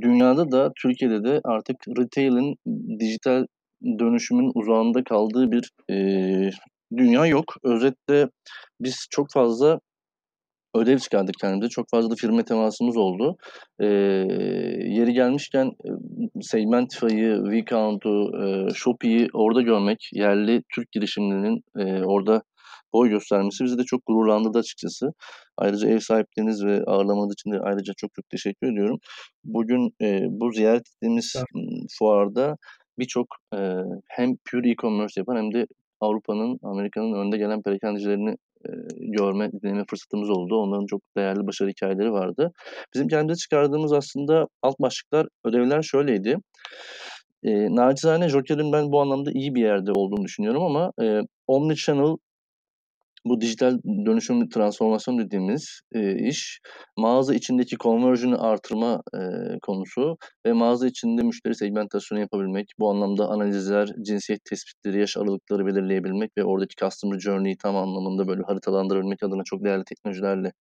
dünyada 0.03 0.53
da 0.53 0.73
Türkiye'de 0.83 1.25
de 1.25 1.41
artık 1.45 1.77
retail'in 1.99 2.57
dijital 3.01 3.47
dönüşümün 3.83 4.53
uzağında 4.55 5.05
kaldığı 5.05 5.53
bir 5.53 5.71
e, 5.91 5.97
dünya 6.97 7.27
yok. 7.27 7.55
Özetle 7.63 8.29
biz 8.81 9.07
çok 9.11 9.27
fazla 9.33 9.81
ödev 10.75 10.99
çıkardık 10.99 11.35
kendimize. 11.41 11.69
Çok 11.69 11.91
fazla 11.91 12.15
firma 12.15 12.43
temasımız 12.43 12.97
oldu. 12.97 13.37
Ee, 13.81 13.87
yeri 13.87 15.13
gelmişken 15.13 15.67
e, 15.67 15.91
Segmentify'ı, 16.43 17.43
Vcount'u, 17.45 18.31
e, 18.43 18.75
Shopee'yi 18.75 19.29
orada 19.33 19.63
görmek, 19.63 20.11
yerli 20.13 20.63
Türk 20.75 20.93
girişimlerinin 20.93 21.63
e, 21.79 22.05
orada 22.05 22.43
boy 22.93 23.09
göstermesi 23.09 23.65
bizi 23.65 23.79
de 23.79 23.85
çok 23.85 24.07
gururlandırdı 24.07 24.59
açıkçası. 24.59 25.07
Ayrıca 25.57 25.89
ev 25.89 25.99
sahipliğiniz 25.99 26.65
ve 26.65 26.85
ağırlamanız 26.87 27.33
için 27.33 27.53
de 27.53 27.61
ayrıca 27.61 27.93
çok 27.97 28.15
çok 28.15 28.29
teşekkür 28.31 28.73
ediyorum. 28.73 28.99
Bugün 29.45 29.91
e, 30.03 30.21
bu 30.29 30.53
ziyaret 30.53 30.89
ettiğimiz 30.89 31.35
evet. 31.37 31.47
fuarda 31.99 32.57
birçok 33.01 33.27
e, 33.55 33.59
hem 34.09 34.37
pure 34.51 34.71
e-commerce 34.71 35.21
yapan 35.21 35.37
hem 35.37 35.55
de 35.55 35.67
Avrupa'nın, 36.01 36.59
Amerika'nın 36.63 37.13
önde 37.13 37.39
gelen 37.39 37.63
perakendecilerini 37.63 38.37
e, 38.67 38.71
görme, 38.99 39.53
dinleme 39.53 39.85
fırsatımız 39.91 40.31
oldu. 40.31 40.57
Onların 40.57 40.87
çok 40.87 41.03
değerli 41.17 41.47
başarı 41.47 41.69
hikayeleri 41.69 42.13
vardı. 42.13 42.53
Bizim 42.95 43.09
kendimize 43.09 43.39
çıkardığımız 43.39 43.93
aslında 43.93 44.47
alt 44.63 44.81
başlıklar, 44.81 45.27
ödevler 45.45 45.83
şöyleydi. 45.83 46.37
E, 47.45 47.51
nacizane 47.75 48.29
Joker'in 48.29 48.73
ben 48.73 48.93
bu 48.93 49.01
anlamda 49.01 49.31
iyi 49.33 49.55
bir 49.55 49.63
yerde 49.63 49.93
olduğunu 49.93 50.25
düşünüyorum 50.25 50.63
ama 50.63 50.93
e, 51.03 51.21
Omnichannel 51.47 52.17
bu 53.25 53.41
dijital 53.41 53.79
dönüşüm 54.07 54.49
transformasyon 54.49 55.19
dediğimiz 55.19 55.81
e, 55.93 56.29
iş 56.29 56.61
mağaza 56.97 57.35
içindeki 57.35 57.77
conversion'ı 57.77 58.41
artırma 58.41 59.03
e, 59.15 59.19
konusu 59.63 60.17
ve 60.47 60.53
mağaza 60.53 60.87
içinde 60.87 61.23
müşteri 61.23 61.55
segmentasyonu 61.55 62.21
yapabilmek, 62.21 62.73
bu 62.79 62.91
anlamda 62.91 63.29
analizler, 63.29 63.89
cinsiyet 64.03 64.45
tespitleri, 64.45 65.01
yaş 65.01 65.17
aralıkları 65.17 65.67
belirleyebilmek 65.67 66.31
ve 66.39 66.45
oradaki 66.45 66.77
customer 66.77 67.19
journey'i 67.19 67.57
tam 67.57 67.77
anlamında 67.77 68.29
böyle 68.29 68.43
haritalandırabilmek 68.43 69.23
adına 69.23 69.43
çok 69.45 69.65
değerli 69.65 69.85
teknolojilerle, 69.85 70.53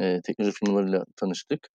e, 0.00 0.20
teknoloji 0.20 0.54
firmalarıyla 0.54 1.04
tanıştık. 1.16 1.68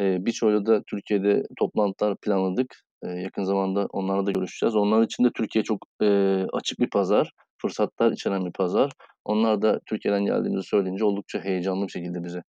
E, 0.00 0.26
Birçoğuyla 0.26 0.66
da 0.66 0.82
Türkiye'de 0.82 1.42
toplantılar 1.58 2.16
planladık. 2.16 2.82
E, 3.02 3.08
yakın 3.08 3.44
zamanda 3.44 3.86
onlarla 3.92 4.26
da 4.26 4.30
görüşeceğiz. 4.30 4.76
Onlar 4.76 5.02
için 5.02 5.24
de 5.24 5.28
Türkiye 5.36 5.64
çok 5.64 5.78
e, 6.02 6.06
açık 6.52 6.80
bir 6.80 6.90
pazar 6.90 7.32
fırsatlar 7.58 8.12
içeren 8.12 8.46
bir 8.46 8.52
pazar. 8.52 8.92
Onlar 9.24 9.62
da 9.62 9.80
Türkiye'den 9.86 10.24
geldiğimizi 10.24 10.68
söyleyince 10.68 11.04
oldukça 11.04 11.44
heyecanlı 11.44 11.86
bir 11.86 11.92
şekilde 11.92 12.24
bize 12.24 12.42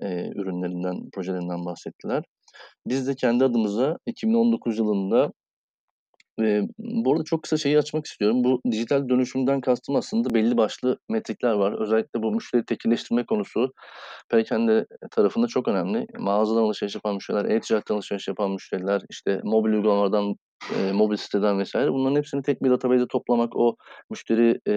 e, 0.00 0.28
ürünlerinden, 0.28 1.10
projelerinden 1.10 1.64
bahsettiler. 1.64 2.24
Biz 2.86 3.08
de 3.08 3.14
kendi 3.14 3.44
adımıza 3.44 3.98
2019 4.06 4.78
yılında 4.78 5.32
ve 6.40 6.62
bu 6.78 7.12
arada 7.12 7.24
çok 7.24 7.42
kısa 7.42 7.56
şeyi 7.56 7.78
açmak 7.78 8.06
istiyorum. 8.06 8.44
Bu 8.44 8.60
dijital 8.70 9.08
dönüşümden 9.08 9.60
kastım 9.60 9.96
aslında 9.96 10.34
belli 10.34 10.56
başlı 10.56 10.98
metrikler 11.08 11.52
var. 11.52 11.80
Özellikle 11.80 12.22
bu 12.22 12.32
müşteri 12.32 12.64
tekilleştirme 12.64 13.26
konusu 13.26 13.72
perakende 14.30 14.86
tarafında 15.10 15.46
çok 15.46 15.68
önemli. 15.68 16.06
Mağazadan 16.18 16.62
alışveriş 16.62 16.94
yapan 16.94 17.14
müşteriler, 17.14 17.44
e-ticaretten 17.44 17.94
alışveriş 17.94 18.28
yapan 18.28 18.50
müşteriler, 18.50 19.02
işte 19.10 19.40
mobil 19.44 19.72
uygulamalardan, 19.72 20.34
e, 20.78 20.92
mobil 20.92 21.16
siteden 21.16 21.58
vesaire 21.58 21.92
bunların 21.92 22.16
hepsini 22.16 22.42
tek 22.42 22.62
bir 22.62 22.70
database'e 22.70 23.06
toplamak, 23.06 23.56
o 23.56 23.76
müşteri 24.10 24.60
e, 24.68 24.74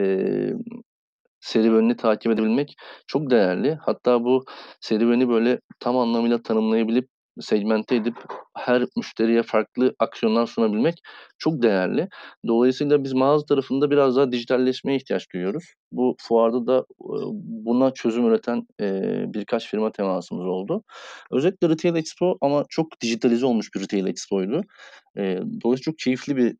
serüvenini 1.39 1.95
takip 1.95 2.31
edebilmek 2.31 2.75
çok 3.07 3.29
değerli. 3.29 3.77
Hatta 3.81 4.23
bu 4.23 4.45
serüveni 4.81 5.29
böyle 5.29 5.59
tam 5.79 5.97
anlamıyla 5.97 6.41
tanımlayabilip 6.41 7.09
segmente 7.39 7.95
edip 7.95 8.15
her 8.57 8.83
müşteriye 8.97 9.43
farklı 9.43 9.95
aksiyonlar 9.99 10.45
sunabilmek 10.45 10.95
çok 11.37 11.61
değerli. 11.61 12.07
Dolayısıyla 12.47 13.03
biz 13.03 13.13
mağaza 13.13 13.45
tarafında 13.45 13.91
biraz 13.91 14.15
daha 14.15 14.31
dijitalleşmeye 14.31 14.97
ihtiyaç 14.97 15.33
duyuyoruz. 15.33 15.63
Bu 15.91 16.15
fuarda 16.19 16.67
da 16.67 16.85
buna 17.65 17.93
çözüm 17.93 18.27
üreten 18.27 18.67
birkaç 19.33 19.69
firma 19.69 19.91
temasımız 19.91 20.45
oldu. 20.45 20.83
Özellikle 21.31 21.69
Retail 21.69 21.95
Expo 21.95 22.37
ama 22.41 22.65
çok 22.69 23.01
dijitalize 23.01 23.45
olmuş 23.45 23.69
bir 23.75 23.81
Retail 23.81 24.07
Expo'ydu. 24.07 24.61
Dolayısıyla 25.63 25.77
çok 25.77 25.97
keyifli 25.97 26.35
bir 26.37 26.55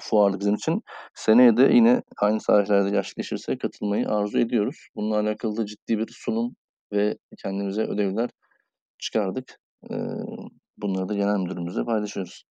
fuardı 0.00 0.40
bizim 0.40 0.54
için. 0.54 0.82
Seneye 1.14 1.56
de 1.56 1.70
yine 1.72 2.02
aynı 2.18 2.40
saatlerde 2.40 2.90
gerçekleşirse 2.90 3.58
katılmayı 3.58 4.08
arzu 4.08 4.38
ediyoruz. 4.38 4.76
Bununla 4.96 5.20
alakalı 5.20 5.56
da 5.56 5.66
ciddi 5.66 5.98
bir 5.98 6.08
sunum 6.12 6.56
ve 6.92 7.16
kendimize 7.42 7.82
ödevler 7.82 8.30
çıkardık. 9.02 9.58
Bunları 10.76 11.08
da 11.08 11.14
genel 11.14 11.38
müdürümüzle 11.38 11.84
paylaşıyoruz. 11.84 12.44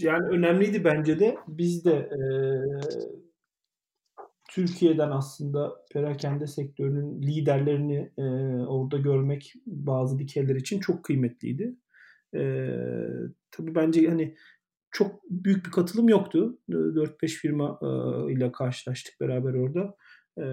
yani 0.00 0.28
önemliydi 0.28 0.84
bence 0.84 1.20
de. 1.20 1.36
Biz 1.48 1.84
de 1.84 2.10
Türkiye'den 4.50 5.10
aslında 5.10 5.72
perakende 5.92 6.46
sektörünün 6.46 7.22
liderlerini 7.22 8.12
orada 8.68 8.98
görmek 8.98 9.52
bazı 9.66 10.18
dikeller 10.18 10.56
için 10.56 10.80
çok 10.80 11.04
kıymetliydi. 11.04 11.76
Tabii 13.50 13.74
bence 13.74 14.08
hani 14.08 14.36
çok 14.90 15.30
büyük 15.30 15.66
bir 15.66 15.70
katılım 15.70 16.08
yoktu. 16.08 16.58
4-5 16.68 17.28
firma 17.28 17.78
ile 18.30 18.52
karşılaştık 18.52 19.20
beraber 19.20 19.54
orada 19.54 19.96
e, 20.38 20.44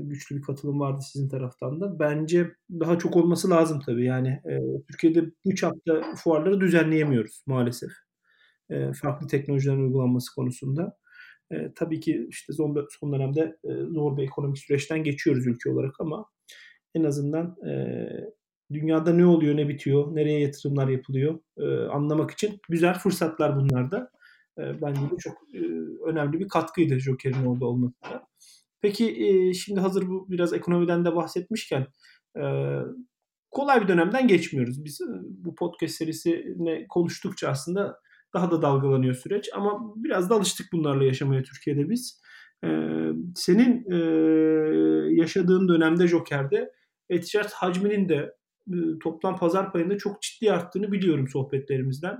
güçlü 0.00 0.36
bir 0.36 0.42
katılım 0.42 0.80
vardı 0.80 1.00
sizin 1.12 1.28
taraftan 1.28 1.80
da. 1.80 1.98
Bence 1.98 2.50
daha 2.70 2.98
çok 2.98 3.16
olması 3.16 3.50
lazım 3.50 3.80
tabii. 3.86 4.04
Yani 4.04 4.28
e, 4.28 4.60
Türkiye'de 4.90 5.24
bu 5.44 5.54
çapta 5.54 6.14
fuarları 6.16 6.60
düzenleyemiyoruz 6.60 7.42
maalesef. 7.46 7.90
E, 8.70 8.92
farklı 8.92 9.26
teknolojilerin 9.26 9.84
uygulanması 9.84 10.34
konusunda. 10.34 10.96
E, 11.50 11.72
tabii 11.74 12.00
ki 12.00 12.26
işte 12.30 12.52
son, 12.52 12.86
son 13.00 13.12
dönemde 13.12 13.56
e, 13.64 13.70
zor 13.70 14.16
bir 14.16 14.22
ekonomik 14.22 14.58
süreçten 14.58 15.04
geçiyoruz 15.04 15.46
ülke 15.46 15.70
olarak 15.70 16.00
ama 16.00 16.26
en 16.94 17.04
azından 17.04 17.56
e, 17.68 18.06
dünyada 18.72 19.12
ne 19.12 19.26
oluyor, 19.26 19.56
ne 19.56 19.68
bitiyor, 19.68 20.16
nereye 20.16 20.40
yatırımlar 20.40 20.88
yapılıyor 20.88 21.38
e, 21.58 21.88
anlamak 21.88 22.30
için 22.30 22.60
güzel 22.68 22.94
fırsatlar 22.94 23.56
bunlar 23.56 23.90
da. 23.90 24.10
E, 24.58 24.82
bence 24.82 25.00
de 25.00 25.16
çok 25.18 25.34
e, 25.54 25.60
önemli 26.06 26.40
bir 26.40 26.48
katkıydı 26.48 26.98
Joker'in 26.98 27.46
orada 27.46 27.66
olması 27.66 28.02
da. 28.02 28.26
Peki 28.82 29.52
şimdi 29.54 29.80
hazır 29.80 30.08
bu 30.08 30.26
biraz 30.30 30.52
ekonomiden 30.52 31.04
de 31.04 31.16
bahsetmişken 31.16 31.86
kolay 33.50 33.82
bir 33.82 33.88
dönemden 33.88 34.28
geçmiyoruz. 34.28 34.84
Biz 34.84 35.00
bu 35.28 35.54
podcast 35.54 35.94
serisine 35.94 36.86
konuştukça 36.88 37.48
aslında 37.48 38.00
daha 38.34 38.50
da 38.50 38.62
dalgalanıyor 38.62 39.14
süreç 39.14 39.50
ama 39.54 39.94
biraz 39.96 40.30
da 40.30 40.34
alıştık 40.34 40.66
bunlarla 40.72 41.04
yaşamaya 41.04 41.42
Türkiye'de 41.42 41.90
biz. 41.90 42.22
Senin 43.34 43.84
yaşadığın 45.16 45.68
dönemde 45.68 46.08
Joker'de 46.08 46.72
e-ticaret 47.10 47.52
hacminin 47.52 48.08
de 48.08 48.34
toplam 49.02 49.36
pazar 49.38 49.72
payında 49.72 49.98
çok 49.98 50.22
ciddi 50.22 50.52
arttığını 50.52 50.92
biliyorum 50.92 51.28
sohbetlerimizden. 51.28 52.16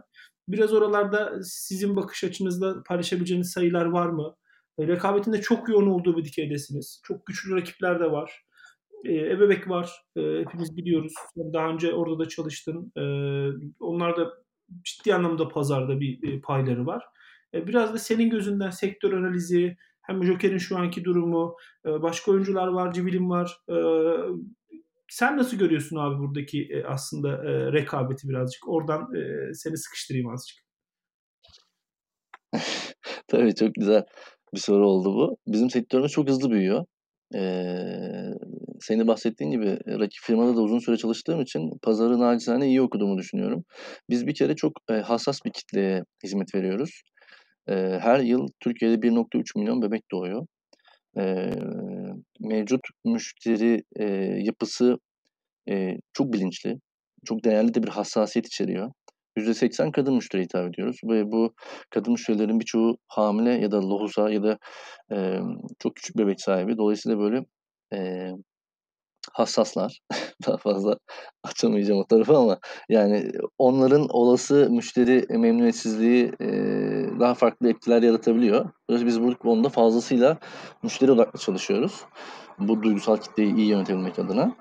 Biraz 0.49 0.73
oralarda 0.73 1.39
sizin 1.43 1.97
bakış 1.97 2.25
açınızda 2.25 2.83
paylaşabileceğiniz 2.87 3.51
sayılar 3.51 3.85
var 3.85 4.07
mı? 4.07 4.35
E, 4.79 4.87
rekabetin 4.89 5.33
de 5.33 5.41
çok 5.41 5.69
yoğun 5.69 5.87
olduğu 5.87 6.17
bir 6.17 6.25
dikeydesiniz. 6.25 7.01
Çok 7.05 7.27
güçlü 7.27 7.57
rakipler 7.57 8.01
de 8.01 8.13
var. 8.13 8.45
Eee, 9.05 9.31
Ebebek 9.33 9.69
var. 9.71 9.93
Eee, 10.17 10.41
hepimiz 10.41 10.77
biliyoruz. 10.77 11.15
Daha 11.55 11.69
önce 11.69 11.95
orada 11.95 12.19
da 12.19 12.29
çalıştın. 12.29 12.93
Eee, 12.97 13.51
onlar 13.81 14.17
da 14.17 14.33
ciddi 14.85 15.15
anlamda 15.15 15.49
pazarda 15.49 16.01
bir, 16.01 16.23
eee, 16.23 16.41
payları 16.41 16.87
var. 16.87 17.05
Eee, 17.55 17.67
biraz 17.67 17.95
da 17.95 17.99
senin 17.99 18.31
gözünden 18.31 18.71
sektör 18.71 19.13
analizi, 19.13 19.77
hem 20.03 20.25
Joker'in 20.25 20.59
şu 20.59 20.79
anki 20.79 21.05
durumu, 21.05 21.57
eee, 21.87 22.03
başka 22.03 22.31
oyuncular 22.33 22.69
var, 22.69 22.93
Civil'in 22.93 23.31
var. 23.31 23.59
Eee, 23.69 24.17
sen 25.09 25.37
nasıl 25.39 25.57
görüyorsun 25.59 25.97
abi 25.97 26.19
buradaki, 26.19 26.59
eee, 26.59 26.85
aslında, 26.89 27.45
eee, 27.45 27.73
rekabeti 27.73 28.29
birazcık? 28.29 28.69
Oradan, 28.69 29.15
eee, 29.15 29.55
seni 29.55 29.77
sıkıştırayım 29.79 30.29
azıcık. 30.29 30.59
Tabii, 33.29 33.55
çok 33.55 33.75
güzel 33.75 34.05
bir 34.55 34.61
soru 34.61 34.89
oldu 34.89 35.15
bu. 35.15 35.37
Bizim 35.47 35.71
sektörümüz 35.71 36.13
çok 36.13 36.29
hızlı 36.29 36.51
büyüyor. 36.51 36.85
Eee, 37.35 38.35
senin 38.81 39.09
bahsettiğin 39.09 39.51
gibi 39.51 39.79
rakip 39.87 40.23
firmada 40.25 40.57
da 40.57 40.61
uzun 40.63 40.79
süre 40.79 40.97
çalıştığım 40.97 41.41
için 41.41 41.71
pazarı 41.83 42.19
nacizane 42.21 42.69
iyi 42.69 42.83
okuduğumu 42.83 43.19
düşünüyorum. 43.19 43.65
Biz 44.11 44.27
bir 44.27 44.35
kere 44.35 44.57
çok, 44.57 44.73
eee, 44.91 44.97
hassas 45.01 45.39
bir 45.47 45.53
kitleye 45.53 46.03
hizmet 46.25 46.55
veriyoruz. 46.55 47.03
Eee, 47.71 47.99
her 48.03 48.21
yıl 48.21 48.49
Türkiye'de 48.61 49.03
1.3 49.03 49.57
milyon 49.57 49.83
bebek 49.83 50.03
doğuyor. 50.13 50.47
Eee, 51.19 51.51
mevcut 52.41 52.81
müşteri, 53.05 53.83
eee, 54.01 54.41
yapısı, 54.45 54.99
eee, 55.69 55.99
çok 56.15 56.33
bilinçli, 56.33 56.77
çok 57.27 57.45
değerli 57.45 57.75
de 57.75 57.83
bir 57.83 57.89
hassasiyet 57.89 58.47
içeriyor. 58.47 58.93
%80 59.37 59.93
kadın 59.93 60.15
müşteriye 60.15 60.45
hitap 60.45 60.69
ediyoruz 60.69 61.01
ve 61.05 61.33
bu 61.33 61.55
kadın 61.91 62.13
müşterilerin 62.13 62.61
birçoğu 62.61 62.97
hamile 63.09 63.51
ya 63.51 63.71
da 63.71 63.89
lohusa 63.91 64.31
ya 64.31 64.43
da, 64.43 64.59
emm, 65.11 65.59
çok 65.79 65.97
küçük 65.97 66.19
bebek 66.19 66.41
sahibi. 66.41 66.79
Dolayısıyla 66.79 67.19
böyle, 67.19 67.45
eee, 67.93 68.37
hassaslar. 69.33 70.01
Daha 70.47 70.57
fazla 70.57 70.97
açamayacağım 71.45 72.01
o 72.01 72.05
tarafı 72.07 72.37
ama 72.37 72.59
yani 72.89 73.31
onların 73.59 74.07
olası 74.09 74.69
müşteri 74.71 75.27
memnuniyetsizliği, 75.39 76.33
daha 77.21 77.35
farklı 77.35 77.71
etkiler 77.71 78.03
yaratabiliyor. 78.03 78.71
Dolayısıyla 78.91 79.07
biz 79.07 79.23
bu 79.23 79.39
konuda 79.39 79.69
fazlasıyla 79.69 80.39
müşteri 80.83 81.13
odaklı 81.13 81.39
çalışıyoruz. 81.39 82.01
Bu 82.59 82.83
duygusal 82.83 83.17
kitleyi 83.17 83.55
iyi 83.57 83.67
yönetebilmek 83.69 84.19
adına. 84.19 84.55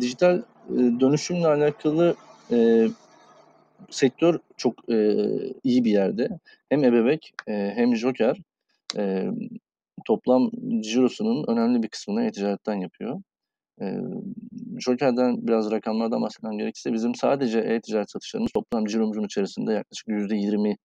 Dijital, 0.00 0.42
dönüşümle 1.00 1.46
alakalı, 1.46 2.14
sektör 3.90 4.38
çok, 4.56 4.74
eee, 4.88 5.54
iyi 5.64 5.84
bir 5.84 5.90
yerde. 5.90 6.28
Hem 6.70 6.84
Ebebek, 6.84 7.32
eee, 7.48 7.72
hem 7.76 7.96
Joker, 7.96 8.36
emm, 8.98 9.36
toplam 10.06 10.50
cirosunun 10.82 11.44
önemli 11.48 11.82
bir 11.84 11.88
kısmını 11.88 12.24
e-ticaretten 12.26 12.74
yapıyor. 12.80 13.22
Eee, 13.82 14.00
Joker'den 14.80 15.48
biraz 15.48 15.70
rakamlardan 15.70 16.22
bahsetmem 16.22 16.58
gerekirse 16.58 16.92
bizim 16.92 17.14
sadece 17.14 17.58
e-ticaret 17.60 18.10
satışlarımız 18.12 18.52
toplam 18.54 18.86
ciromuzun 18.86 19.24
içerisinde 19.24 19.72
yaklaşık 19.74 20.08
%20 20.08 20.76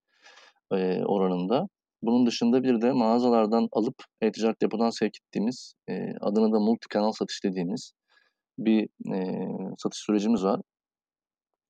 eee, 0.73 1.03
oranında. 1.05 1.67
Bunun 2.03 2.25
dışında 2.27 2.63
bir 2.63 2.81
de 2.81 2.91
mağazalardan 2.93 3.69
alıp 3.71 3.95
e-ticaret 4.21 4.61
depodan 4.61 4.89
sevk 4.89 5.13
ettiğimiz, 5.27 5.73
eee, 5.89 6.15
adına 6.21 6.53
da 6.53 6.59
multikanal 6.59 7.11
satış 7.11 7.43
dediğimiz 7.45 7.93
bir, 8.59 8.89
eee, 9.05 9.49
satış 9.79 9.99
sürecimiz 10.01 10.43
var. 10.45 10.61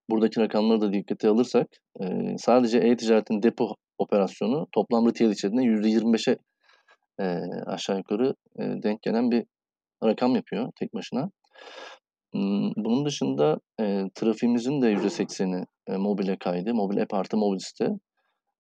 Buradaki 0.10 0.42
rakamları 0.42 0.82
da 0.82 0.94
dikkate 0.94 1.30
alırsak, 1.30 1.68
eee, 2.02 2.36
sadece 2.40 2.78
e-ticaretin 2.80 3.44
depo 3.44 3.76
operasyonu 3.98 4.68
toplam 4.72 5.08
retail 5.08 5.32
içerisinde 5.32 5.64
%25'e, 5.64 6.38
eee, 7.20 7.42
aşağı 7.68 7.98
yukarı, 7.98 8.36
eee, 8.60 8.84
denk 8.84 9.02
gelen 9.02 9.32
bir 9.32 9.46
rakam 10.06 10.36
yapıyor 10.36 10.72
tek 10.80 10.94
başına. 10.94 11.32
Imm, 12.34 12.72
bunun 12.78 13.06
dışında, 13.06 13.60
eee, 13.80 14.06
trafiğimizin 14.16 14.82
de 14.82 14.88
%80'i, 14.88 15.66
eee, 15.90 15.98
mobile 15.98 16.38
kaydı. 16.38 16.74
Mobil 16.74 17.02
app 17.02 17.14
artı 17.14 17.38
mobil 17.38 17.60
site. 17.60 17.90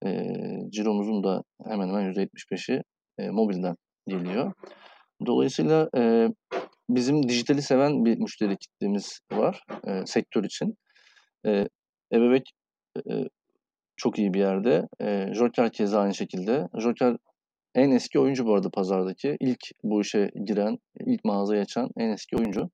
Eee, 0.05 0.59
ciromuzun 0.71 1.23
da 1.23 1.43
hemen 1.67 1.87
hemen 1.89 2.01
%75'i, 2.01 2.81
eee, 3.19 3.29
mobilden 3.31 3.75
geliyor. 4.07 4.53
Dolayısıyla, 5.27 5.89
eee, 5.97 6.29
bizim 6.89 7.29
dijitali 7.29 7.61
seven 7.61 8.05
bir 8.05 8.17
müşteri 8.19 8.57
kitlemiz 8.57 9.19
var, 9.33 9.63
eee, 9.87 10.03
sektör 10.05 10.43
için. 10.43 10.75
Eee, 11.45 11.67
Ebebek, 12.13 12.51
eee, 13.05 13.29
çok 13.97 14.19
iyi 14.19 14.33
bir 14.35 14.39
yerde. 14.39 14.87
Eee, 15.01 15.31
Joker 15.35 15.71
keza 15.71 16.01
aynı 16.01 16.15
şekilde. 16.15 16.67
Joker 16.77 17.17
en 17.75 17.91
eski 17.91 18.19
oyuncu 18.19 18.45
bu 18.47 18.55
arada 18.55 18.69
pazardaki. 18.71 19.37
İlk 19.39 19.59
bu 19.83 20.01
işe 20.01 20.31
giren, 20.45 20.79
ilk 21.07 21.25
mağazayı 21.25 21.61
açan 21.61 21.89
en 21.97 22.09
eski 22.09 22.37
oyuncu. 22.37 22.69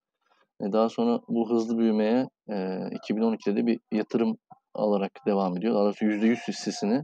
Eee, 0.61 0.73
daha 0.73 0.89
sonra 0.89 1.19
bu 1.29 1.51
hızlı 1.51 1.79
büyümeye, 1.79 2.27
eee, 2.49 2.89
2012'de 2.93 3.57
de 3.57 3.67
bir 3.67 3.79
yatırım 3.93 4.37
alarak 4.75 5.11
devam 5.27 5.57
ediyor. 5.57 5.75
Daha 5.75 5.83
doğrusu 5.85 6.05
%100 6.05 6.39
hissesini 6.49 7.01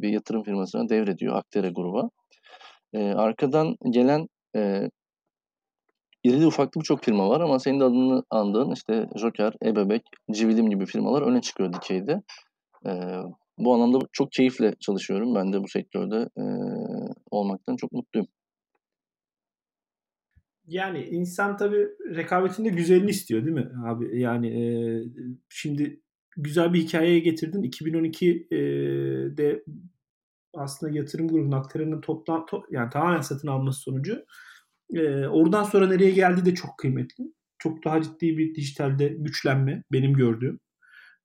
bir 0.00 0.08
yatırım 0.10 0.42
firmasına 0.44 0.88
devrediyor 0.88 1.36
Aktere 1.36 1.70
gruba. 1.70 2.10
Eee, 2.94 3.12
arkadan 3.14 3.76
gelen, 3.90 4.26
eee 4.56 4.90
irili 6.24 6.46
ufaklı 6.46 6.80
birçok 6.80 7.04
firma 7.04 7.28
var 7.30 7.40
ama 7.40 7.58
senin 7.58 7.80
de 7.80 7.84
adını 7.84 8.22
andığın 8.30 8.72
işte 8.72 9.08
Joker, 9.16 9.52
Ebebek, 9.64 10.02
Civilim 10.32 10.70
gibi 10.70 10.86
firmalar 10.86 11.22
öne 11.22 11.40
çıkıyor 11.40 11.72
dikeyde. 11.72 12.22
Eee, 12.86 13.22
bu 13.58 13.74
anlamda 13.74 13.98
çok 14.12 14.32
keyifle 14.32 14.74
çalışıyorum. 14.80 15.34
Ben 15.34 15.52
de 15.52 15.62
bu 15.62 15.68
sektörde, 15.68 16.28
eee, 16.38 16.44
olmaktan 17.30 17.76
çok 17.76 17.92
mutluyum. 17.92 18.28
Yani 20.66 21.04
insan 21.04 21.56
tabii 21.56 21.88
rekabetin 22.16 22.64
de 22.64 22.68
güzelini 22.68 23.10
istiyor 23.10 23.44
değil 23.44 23.54
mi 23.56 23.70
abi? 23.86 24.20
Yani, 24.20 24.48
eee, 24.48 25.02
şimdi 25.48 26.00
güzel 26.36 26.72
bir 26.72 26.80
hikâyeye 26.82 27.18
getirdin. 27.18 27.62
2012 27.62 28.46
eee, 28.50 29.36
de 29.36 29.64
aslında 30.54 30.92
yatırım 30.96 31.28
grubunun 31.28 31.52
Aktere'nin 31.52 32.00
toplam 32.00 32.46
to 32.46 32.62
yani 32.70 32.90
tamamen 32.90 33.20
satın 33.20 33.48
alması 33.48 33.80
sonucu, 33.80 34.24
eee, 34.90 35.26
oradan 35.28 35.64
sonra 35.64 35.86
nereye 35.86 36.10
geldiği 36.10 36.44
de 36.44 36.54
çok 36.54 36.78
kıymetli. 36.78 37.24
Çok 37.58 37.84
daha 37.84 38.02
ciddi 38.02 38.38
bir 38.38 38.54
dijitalde 38.54 39.08
güçlenme 39.08 39.82
benim 39.92 40.14
gördüğüm. 40.14 40.60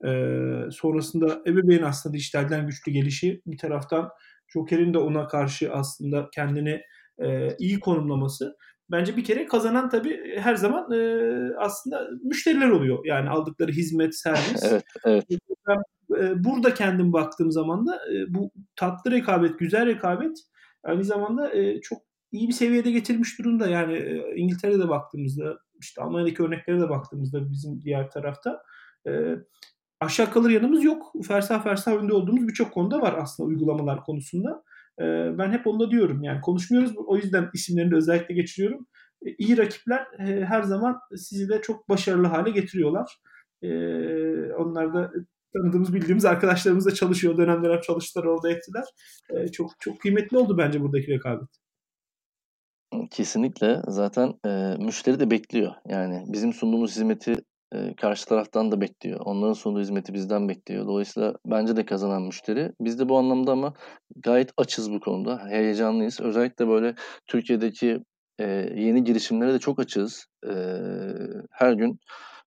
Eee, 0.03 0.63
sonrasında 0.71 1.41
Ebebek'in 1.47 1.83
aslında 1.83 2.13
dijitalden 2.15 2.67
güçlü 2.67 2.91
gelişi, 2.91 3.41
bir 3.47 3.57
taraftan 3.57 4.09
Joker'in 4.53 4.93
de 4.93 4.97
ona 4.97 5.27
karşı 5.27 5.73
aslında 5.73 6.29
kendini, 6.35 6.81
eee, 7.21 7.55
iyi 7.59 7.79
konumlaması. 7.79 8.55
Bence 8.91 9.17
bir 9.17 9.23
kere 9.23 9.45
kazanan 9.45 9.89
tabii 9.89 10.37
her 10.39 10.55
zaman, 10.55 10.91
eee, 10.91 11.51
aslında 11.59 12.07
müşteriler 12.23 12.69
oluyor. 12.69 12.99
Yani 13.05 13.29
aldıkları 13.29 13.71
hizmet, 13.71 14.15
servis. 14.15 14.63
Evet, 14.63 14.83
evet. 15.05 15.25
Ben, 15.67 15.77
eee, 16.17 16.33
burada 16.43 16.73
kendim 16.73 17.13
baktığım 17.13 17.51
zaman 17.51 17.87
da, 17.87 17.99
eee, 18.11 18.25
bu 18.29 18.51
tatlı 18.75 19.11
rekabet, 19.11 19.59
güzel 19.59 19.85
rekabet 19.85 20.37
aynı 20.83 21.03
zamanda, 21.03 21.53
eee, 21.53 21.81
çok 21.81 22.08
iyi 22.31 22.47
bir 22.47 22.53
seviyede 22.53 22.91
getirmiş 22.91 23.39
durumda. 23.39 23.67
Yani, 23.69 23.93
eee, 23.93 24.33
İngiltere'de 24.35 24.89
baktığımızda, 24.89 25.59
işte 25.81 26.01
Almanya'daki 26.01 26.43
örneklere 26.43 26.79
de 26.81 26.89
baktığımızda 26.89 27.51
bizim 27.51 27.81
diğer 27.81 28.11
tarafta, 28.11 28.63
eee, 29.07 29.39
aşağı 30.01 30.31
kalır 30.31 30.49
yanımız 30.49 30.83
yok. 30.83 31.13
Fersah 31.27 31.63
fersah 31.63 31.93
önde 31.95 32.13
olduğumuz 32.13 32.47
birçok 32.47 32.73
konuda 32.73 33.01
var 33.01 33.15
aslında 33.19 33.47
uygulamalar 33.49 34.03
konusunda. 34.05 34.63
Eee, 35.01 35.35
ben 35.37 35.51
hep 35.51 35.67
onu 35.67 35.79
da 35.79 35.91
diyorum. 35.91 36.23
Yani 36.23 36.41
konuşmuyoruz. 36.41 36.93
O 37.07 37.17
yüzden 37.17 37.49
isimlerini 37.53 37.91
de 37.91 37.95
özellikle 37.95 38.35
geçiriyorum. 38.35 38.87
Eee, 39.25 39.35
iyi 39.39 39.57
rakipler, 39.57 40.07
eee, 40.19 40.45
her 40.45 40.63
zaman 40.63 40.99
sizi 41.17 41.49
de 41.49 41.61
çok 41.61 41.89
başarılı 41.89 42.27
hâle 42.27 42.51
getiriyorlar. 42.51 43.19
Eee, 43.61 44.53
onlar 44.59 44.93
da 44.93 45.11
tanıdığımız, 45.53 45.93
bildiğimiz 45.93 46.25
arkadaşlarımız 46.25 46.85
da 46.85 46.93
çalışıyor. 46.93 47.37
Dönem 47.37 47.63
dönem 47.63 47.81
çalıştılar, 47.81 48.25
orada 48.25 48.51
ettiler. 48.51 48.85
Eee, 49.33 49.47
çok 49.51 49.71
çok 49.79 50.01
kıymetli 50.01 50.37
oldu 50.37 50.57
bence 50.57 50.81
buradaki 50.81 51.07
rekabet. 51.11 51.58
Kesinlikle. 53.11 53.81
Zaten, 53.87 54.33
eee, 54.45 54.75
müşteri 54.79 55.19
de 55.19 55.31
bekliyor. 55.31 55.73
Yani 55.87 56.23
bizim 56.27 56.53
sunduğumuz 56.53 56.91
hizmeti, 56.95 57.35
eee, 57.73 57.95
karşı 57.95 58.25
taraftan 58.25 58.71
da 58.71 58.81
bekliyor. 58.81 59.19
Onların 59.25 59.53
sunduğu 59.53 59.79
hizmeti 59.79 60.13
bizden 60.13 60.49
bekliyor. 60.49 60.87
Dolayısıyla 60.87 61.33
bence 61.45 61.75
de 61.75 61.85
kazanan 61.85 62.21
müşteri. 62.21 62.71
Biz 62.81 62.99
de 62.99 63.09
bu 63.09 63.17
anlamda 63.17 63.51
ama 63.51 63.73
gayet 64.15 64.51
açız 64.57 64.91
bu 64.91 64.99
konuda. 64.99 65.45
Heyecanlıyız. 65.49 66.19
Özellikle 66.21 66.67
böyle 66.67 66.95
Türkiye'deki, 67.27 68.03
eee, 68.39 68.73
yeni 68.77 69.03
girişimlere 69.03 69.53
de 69.53 69.59
çok 69.59 69.79
açığız. 69.79 70.25
Eee, 70.45 70.53
her 71.51 71.73
gün 71.73 71.99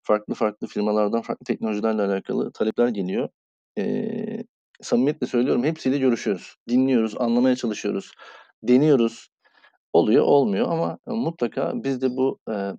farklı 0.03 0.35
farklı 0.35 0.67
firmalardan 0.67 1.21
farklı 1.23 1.45
teknolojilerle 1.45 2.03
alakalı 2.03 2.53
talepler 2.53 2.89
geliyor. 2.89 3.29
Eee, 3.77 4.45
samimiyetle 4.83 5.27
söylüyorum, 5.27 5.65
hepsiyle 5.65 5.99
görüşüyoruz. 5.99 6.57
Dinliyoruz, 6.69 7.15
anlamaya 7.19 7.57
çalışıyoruz, 7.57 8.13
deniyoruz. 8.63 9.29
Oluyor, 9.93 10.25
olmuyor 10.25 10.69
ama 10.71 10.99
mutlaka 11.07 11.73
biz 11.85 12.03
de 12.03 12.11
bu, 12.17 12.39
eee 12.49 12.75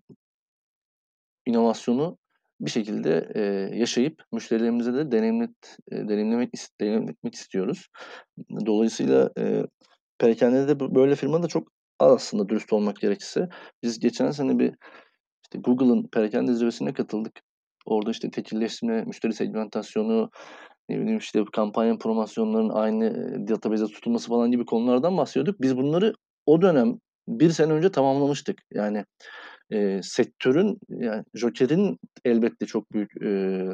inovasyonu 1.45 2.17
bir 2.61 2.69
şekilde, 2.71 3.31
eee, 3.35 3.79
yaşayıp 3.79 4.23
müşterilerimize 4.31 4.93
de 4.93 5.11
deneyimlet 5.11 5.77
eee, 5.91 6.07
deneyimlemek 6.07 6.49
is 6.53 6.69
deneyimletmek 6.81 7.35
istiyoruz. 7.35 7.87
Dolayısıyla, 8.65 9.29
eee, 9.37 9.65
perakendede 10.19 10.67
de 10.67 10.95
böyle 10.95 11.15
firma 11.15 11.43
da 11.43 11.47
çok 11.47 11.67
aslında 11.99 12.49
dürüst 12.49 12.73
olmak 12.73 12.95
gerekirse 12.97 13.49
biz 13.83 13.99
geçen 13.99 14.31
sene 14.31 14.59
bir 14.59 14.69
işte 15.43 15.59
Google'ın 15.59 16.07
perakende 16.13 16.53
zirvesine 16.53 16.93
katıldık. 16.93 17.41
Orada 17.85 18.11
işte 18.11 18.31
tekilleştirme, 18.31 19.03
müşteri 19.05 19.33
segmentasyonu, 19.33 20.29
ne 20.89 20.99
bileyim 21.01 21.17
işte 21.19 21.43
kampanya 21.53 21.97
promosyonların 21.97 22.69
aynı 22.69 23.05
e, 23.05 23.47
database'e 23.49 23.87
tutulması 23.87 24.29
falan 24.29 24.51
gibi 24.51 24.65
konulardan 24.65 25.17
bahsediyorduk. 25.17 25.61
Biz 25.61 25.77
bunları 25.77 26.13
o 26.45 26.61
dönem 26.61 26.99
bir 27.27 27.51
sene 27.51 27.73
önce 27.73 27.91
tamamlamıştık. 27.91 28.59
Yani 28.71 29.05
e, 29.71 30.01
sektörün 30.03 30.79
yani 30.89 31.23
Joker'in 31.33 31.99
elbette 32.25 32.65
çok 32.65 32.93
büyük 32.93 33.21
e, 33.21 33.65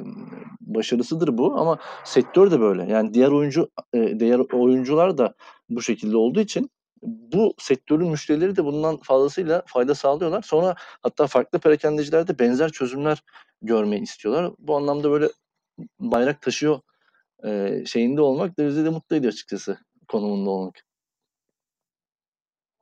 başarısıdır 0.62 1.38
bu 1.38 1.60
ama 1.60 1.80
sektör 2.06 2.52
de 2.52 2.60
böyle. 2.60 2.92
Yani 2.92 3.14
diğer 3.14 3.32
oyuncu 3.32 3.70
e, 3.94 4.20
diğer 4.20 4.40
oyuncular 4.54 5.18
da 5.18 5.34
bu 5.70 5.82
şekilde 5.82 6.18
olduğu 6.18 6.40
için 6.40 6.70
bu 7.04 7.54
sektörün 7.58 8.08
müşterileri 8.08 8.56
de 8.56 8.66
bundan 8.66 8.98
fazlasıyla 8.98 9.64
fayda 9.66 9.96
sağlıyorlar. 9.96 10.42
Sonra 10.42 10.76
hatta 11.02 11.28
farklı 11.28 11.60
perakendeciler 11.60 12.28
de 12.28 12.40
benzer 12.40 12.70
çözümler 12.72 13.24
görmeyi 13.62 14.02
istiyorlar. 14.02 14.52
Bu 14.60 14.76
anlamda 14.78 15.12
böyle 15.12 15.30
bayrak 16.00 16.42
taşıyor 16.42 16.80
e, 17.46 17.84
şeyinde 17.86 18.22
olmak 18.22 18.58
da 18.58 18.68
bizi 18.68 18.86
de 18.86 18.90
mutlu 18.90 19.16
ediyor 19.16 19.34
açıkçası 19.34 19.78
konumunda 20.08 20.50
olmak. 20.50 20.89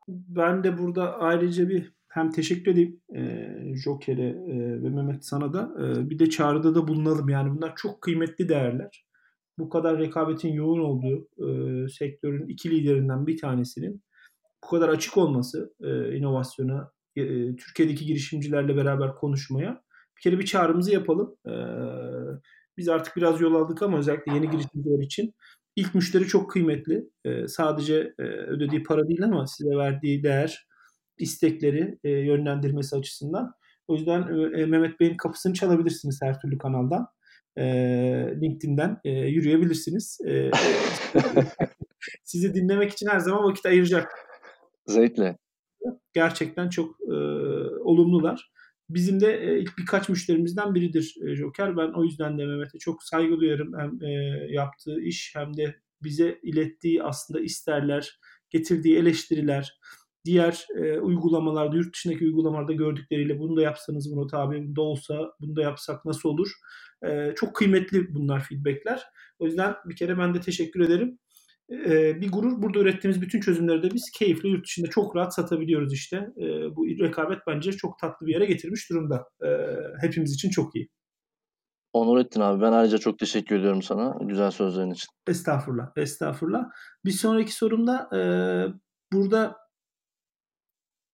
Ben 0.08 0.64
de 0.64 0.78
burada 0.78 1.20
ayrıca 1.20 1.70
bir 1.70 1.94
hem 2.08 2.32
teşekkür 2.32 2.72
edeyim 2.72 3.02
e, 3.16 3.54
Joker'e 3.76 4.30
e, 4.30 4.84
ve 4.84 4.90
Mehmet 4.90 5.26
sana 5.26 5.54
da 5.54 5.74
e, 5.80 6.10
bir 6.10 6.20
de 6.20 6.30
çağrıda 6.30 6.76
da 6.76 6.88
bulunalım. 6.88 7.30
Yani 7.30 7.52
bunlar 7.58 7.74
çok 7.76 8.02
kıymetli 8.02 8.50
değerler. 8.50 9.06
Bu 9.60 9.70
kadar 9.70 10.00
rekabetin 10.00 10.54
yoğun 10.54 10.80
olduğu 10.80 11.30
e, 11.38 11.90
sektörün 11.90 12.48
iki 12.48 12.72
liderinden 12.72 13.28
bir 13.28 13.38
tanesinin 13.38 14.04
bu 14.64 14.68
kadar 14.68 14.90
açık 14.90 15.18
olması 15.18 15.74
e, 15.82 16.18
inovasyona, 16.18 16.92
e, 17.16 17.24
Türkiye'deki 17.56 18.06
girişimcilerle 18.06 18.76
beraber 18.76 19.16
konuşmaya 19.16 19.84
bir 20.18 20.22
kere 20.22 20.40
bir 20.40 20.46
çağrımızı 20.46 20.94
yapalım. 20.94 21.36
E, 21.48 21.54
biz 22.78 22.90
artık 22.90 23.16
biraz 23.16 23.42
yol 23.42 23.56
aldık 23.56 23.82
ama 23.82 23.98
özellikle 23.98 24.34
yeni 24.34 24.50
girişimciler 24.50 25.04
için 25.04 25.34
ilk 25.78 25.96
müşteri 25.96 26.28
çok 26.28 26.52
kıymetli. 26.52 27.10
E, 27.26 27.48
sadece 27.48 28.14
e, 28.20 28.24
ödediği 28.24 28.84
para 28.84 29.08
değil 29.08 29.24
ama 29.24 29.48
size 29.48 29.78
verdiği 29.78 30.24
değer, 30.24 30.68
istekleri 31.18 31.98
e, 32.04 32.10
yönlendirmesi 32.10 32.96
açısından. 32.96 33.54
O 33.88 33.96
yüzden 33.96 34.22
e, 34.58 34.66
Mehmet 34.66 35.00
Bey'in 35.00 35.18
kapısını 35.18 35.54
çalabilirsiniz 35.54 36.20
her 36.22 36.40
türlü 36.40 36.58
kanaldan. 36.58 37.08
E, 37.58 37.66
LinkedIn'den 38.42 38.98
e, 39.04 39.10
yürüyebilirsiniz. 39.10 40.18
E, 40.28 40.52
sizi 42.24 42.54
dinlemek 42.54 42.92
için 42.92 43.08
her 43.08 43.20
zaman 43.20 43.44
vakit 43.44 43.66
ayıracak. 43.66 44.12
Zevkle. 44.86 45.38
Gerçekten 46.14 46.70
çok 46.70 47.02
e, 47.02 47.16
olumlular. 47.84 48.52
Bizim 48.90 49.20
de 49.20 49.42
e, 49.44 49.60
ilk 49.60 49.78
birkaç 49.78 50.10
müşterimizden 50.10 50.76
biridir 50.76 51.16
e, 51.26 51.36
Joker. 51.36 51.78
Ben 51.78 51.92
o 51.92 52.04
yüzden 52.04 52.38
de 52.38 52.46
Mehmet'e 52.46 52.80
çok 52.80 53.04
saygı 53.04 53.40
duyarım. 53.40 53.80
Hem 53.80 54.04
e, 54.04 54.12
yaptığı 54.50 55.02
iş 55.02 55.32
hem 55.36 55.58
de 55.58 55.76
bize 56.04 56.40
ilettiği 56.44 57.04
aslında 57.04 57.40
isterler, 57.40 58.20
getirdiği 58.50 58.98
eleştiriler, 58.98 59.80
diğer 60.26 60.68
uygulamalarda, 61.02 61.76
yurt 61.76 61.96
dışındaki 61.96 62.26
uygulamalarda 62.26 62.74
gördükleriyle 62.74 63.40
bunu 63.40 63.58
da 63.58 63.62
yapsanız 63.62 64.08
Murat 64.08 64.34
abi, 64.34 64.68
bunda 64.68 64.82
olsa, 64.82 65.32
bunu 65.42 65.56
da 65.56 65.62
yapsak 65.62 66.06
nasıl 66.06 66.30
olur? 66.30 66.52
Çok 67.36 67.56
kıymetli 67.56 68.14
bunlar 68.14 68.44
feedbackler. 68.44 69.04
O 69.40 69.46
yüzden 69.46 69.76
bir 69.86 69.96
kere 69.96 70.18
ben 70.18 70.34
de 70.34 70.42
teşekkür 70.42 70.80
ederim 70.80 71.20
e, 71.72 72.22
bir 72.22 72.32
gurur. 72.32 72.62
Burada 72.62 72.80
ürettiğimiz 72.80 73.22
bütün 73.22 73.42
çözümleri 73.42 73.84
de 73.84 73.94
biz 73.94 74.12
keyifli 74.20 74.50
yurt 74.50 74.66
dışında 74.66 74.90
çok 74.90 75.16
rahat 75.16 75.36
satabiliyoruz 75.36 75.94
işte. 75.94 76.18
E, 76.18 76.76
bu 76.76 76.86
rekabet 76.86 77.40
bence 77.48 77.72
çok 77.72 78.00
tatlı 78.00 78.28
bir 78.28 78.34
yere 78.34 78.46
getirmiş 78.46 78.90
durumda. 78.90 79.26
E, 79.46 79.50
hepimiz 80.02 80.34
için 80.34 80.50
çok 80.50 80.76
iyi. 80.76 80.90
Onur 81.94 82.18
ettin 82.18 82.42
abi. 82.42 82.62
Ben 82.62 82.72
ayrıca 82.72 82.98
çok 82.98 83.20
teşekkür 83.20 83.60
ediyorum 83.60 83.82
sana 83.82 84.18
güzel 84.22 84.52
sözlerin 84.52 84.92
için. 84.92 85.08
Estağfurullah. 85.28 85.92
Estağfurullah. 85.96 86.66
Bir 87.06 87.12
sonraki 87.12 87.54
sorumda 87.54 88.10
e, 88.18 88.20
burada 89.14 89.56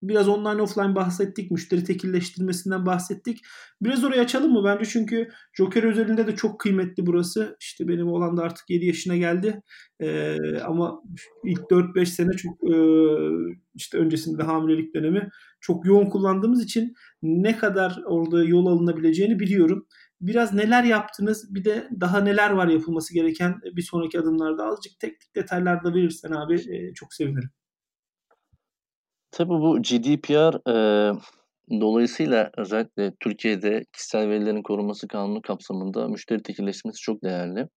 Biraz 0.03 0.29
online 0.29 0.61
offline 0.61 0.95
bahsettik. 0.95 1.51
Müşteri 1.51 1.83
tekilleştirmesinden 1.83 2.85
bahsettik. 2.85 3.39
Biraz 3.81 4.03
orayı 4.03 4.21
açalım 4.21 4.51
mı? 4.51 4.63
Bence 4.65 4.85
çünkü 4.85 5.29
Joker 5.53 5.83
özelinde 5.83 6.27
de 6.27 6.35
çok 6.35 6.59
kıymetli 6.59 7.05
burası. 7.05 7.57
İşte 7.59 7.87
benim 7.87 8.07
olan 8.07 8.37
da 8.37 8.43
artık 8.43 8.69
7 8.69 8.85
yaşına 8.85 9.17
geldi. 9.17 9.61
Ee, 9.99 10.37
ama 10.59 11.01
ilk 11.43 11.59
4-5 11.71 12.05
sene 12.05 12.31
çok 12.31 12.53
e, 12.63 12.75
işte 13.75 13.97
öncesinde 13.97 14.43
hamilelik 14.43 14.95
dönemi 14.95 15.29
çok 15.61 15.85
yoğun 15.85 16.09
kullandığımız 16.09 16.63
için 16.63 16.93
ne 17.21 17.57
kadar 17.57 18.01
orada 18.05 18.43
yol 18.43 18.65
alınabileceğini 18.65 19.39
biliyorum. 19.39 19.87
Biraz 20.21 20.53
neler 20.53 20.83
yaptınız 20.83 21.55
bir 21.55 21.65
de 21.65 21.87
daha 22.01 22.21
neler 22.21 22.49
var 22.49 22.67
yapılması 22.67 23.13
gereken 23.13 23.55
bir 23.75 23.81
sonraki 23.81 24.19
adımlarda 24.19 24.65
azıcık 24.65 24.99
teknik 24.99 25.35
detaylarda 25.35 25.93
verirsen 25.93 26.31
abi 26.31 26.55
e, 26.55 26.93
çok 26.93 27.13
sevinirim. 27.13 27.49
Tabii 29.33 29.49
bu 29.49 29.81
GDPR, 29.81 30.53
eee, 30.67 31.11
dolayısıyla 31.81 32.51
özellikle 32.57 33.13
Türkiye'de 33.19 33.83
kişisel 33.93 34.29
verilerin 34.29 34.63
korunması 34.63 35.07
kanunu 35.07 35.41
kapsamında 35.41 36.07
müşteri 36.07 36.43
tekilleştirmesi 36.43 37.01
çok 37.01 37.23
değerli. 37.23 37.67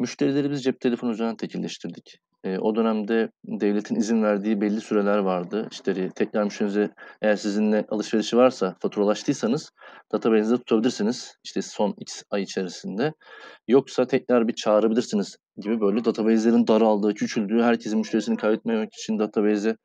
Müşterileri 0.00 0.50
biz 0.50 0.64
cep 0.64 0.80
telefonu 0.80 1.12
üzerinden 1.12 1.36
tekilleştirdik. 1.36 2.18
Eee, 2.44 2.58
o 2.58 2.76
dönemde 2.76 3.30
devletin 3.44 3.96
izin 3.96 4.22
verdiği 4.22 4.60
belli 4.60 4.80
süreler 4.80 5.18
vardı. 5.18 5.68
İşte 5.72 6.10
tekrar 6.16 6.44
müşterinize 6.44 6.90
eğer 7.22 7.36
sizinle 7.36 7.86
alışverişi 7.90 8.36
varsa, 8.36 8.76
faturalaştıysanız 8.82 9.70
database'de 10.12 10.56
tutabilirsiniz 10.58 11.34
işte 11.44 11.62
son 11.62 11.94
X 11.98 12.22
ay 12.30 12.42
içerisinde. 12.42 13.12
Yoksa 13.68 14.06
tekrar 14.06 14.48
bir 14.48 14.54
çağırabilirsiniz 14.54 15.36
gibi 15.58 15.80
böyle 15.80 16.04
database'lerin 16.04 16.66
daraldığı, 16.66 17.14
küçüldüğü, 17.14 17.62
herkesin 17.62 17.98
müşterisini 17.98 18.36
kaybetmemek 18.36 18.94
için 18.94 19.18
database'e 19.18 19.76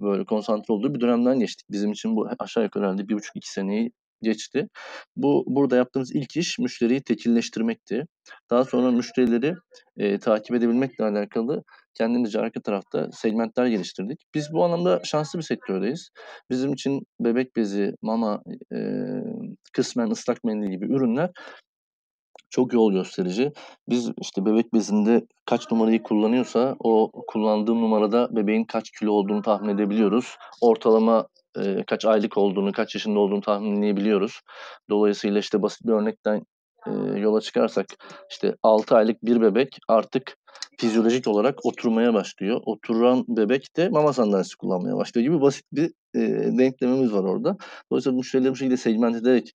böyle 0.00 0.24
konsantre 0.24 0.74
olduğu 0.74 0.94
bir 0.94 1.00
dönemden 1.00 1.40
geçtik. 1.40 1.66
Bizim 1.70 1.92
için 1.92 2.16
bu 2.16 2.28
aşağı 2.38 2.64
yukarı 2.64 2.84
herhalde 2.84 3.08
bir 3.08 3.14
buçuk 3.14 3.36
iki 3.36 3.52
seneyi 3.52 3.90
geçti. 4.22 4.68
Bu 5.16 5.44
burada 5.46 5.76
yaptığımız 5.76 6.14
ilk 6.14 6.36
iş 6.36 6.58
müşteriyi 6.58 7.02
tekilleştirmekti. 7.02 8.06
Daha 8.50 8.64
sonra 8.64 8.90
müşterileri 8.90 9.54
e, 9.96 10.18
takip 10.18 10.56
edebilmekle 10.56 11.04
alakalı 11.04 11.62
kendimizce 11.94 12.40
arka 12.40 12.60
tarafta 12.60 13.08
segmentler 13.12 13.66
geliştirdik. 13.66 14.20
Biz 14.34 14.52
bu 14.52 14.64
anlamda 14.64 15.00
şanslı 15.04 15.38
bir 15.38 15.44
sektördeyiz. 15.44 16.10
Bizim 16.50 16.72
için 16.72 17.02
bebek 17.20 17.56
bezi, 17.56 17.92
mama, 18.02 18.42
e, 18.74 18.78
kısmen 19.72 20.10
ıslak 20.10 20.44
mendil 20.44 20.70
gibi 20.70 20.86
ürünler 20.86 21.30
çok 22.54 22.72
yol 22.72 22.92
gösterici. 22.92 23.52
Biz 23.88 24.10
işte 24.20 24.46
bebek 24.46 24.74
bezinde 24.74 25.26
kaç 25.46 25.70
numarayı 25.70 26.02
kullanıyorsa 26.02 26.76
o 26.78 27.10
kullandığım 27.26 27.82
numarada 27.82 28.36
bebeğin 28.36 28.64
kaç 28.64 28.90
kilo 28.90 29.12
olduğunu 29.12 29.42
tahmin 29.42 29.74
edebiliyoruz. 29.74 30.36
Ortalama 30.60 31.26
e, 31.58 31.84
kaç 31.86 32.04
aylık 32.04 32.38
olduğunu, 32.38 32.72
kaç 32.72 32.94
yaşında 32.94 33.18
olduğunu 33.18 33.40
tahminleyebiliyoruz. 33.40 34.40
Dolayısıyla 34.90 35.40
işte 35.40 35.62
basit 35.62 35.86
bir 35.86 35.92
örnekten 35.92 36.42
e, 36.86 36.90
yola 37.18 37.40
çıkarsak 37.40 37.86
işte 38.30 38.54
6 38.62 38.96
aylık 38.96 39.22
bir 39.22 39.40
bebek 39.40 39.78
artık 39.88 40.36
fizyolojik 40.78 41.28
olarak 41.28 41.66
oturmaya 41.66 42.14
başlıyor. 42.14 42.60
Oturan 42.66 43.24
bebek 43.28 43.76
de 43.76 43.88
mama 43.88 44.12
sandalyesi 44.12 44.56
kullanmaya 44.56 44.96
başlıyor 44.96 45.26
gibi 45.26 45.40
basit 45.40 45.64
bir 45.72 45.86
e, 46.14 46.20
denklemimiz 46.58 47.12
var 47.12 47.24
orada. 47.24 47.56
Dolayısıyla 47.90 48.16
müşterileri 48.16 48.52
bu 48.52 48.56
şekilde 48.56 48.76
segment 48.76 49.16
ederek 49.16 49.52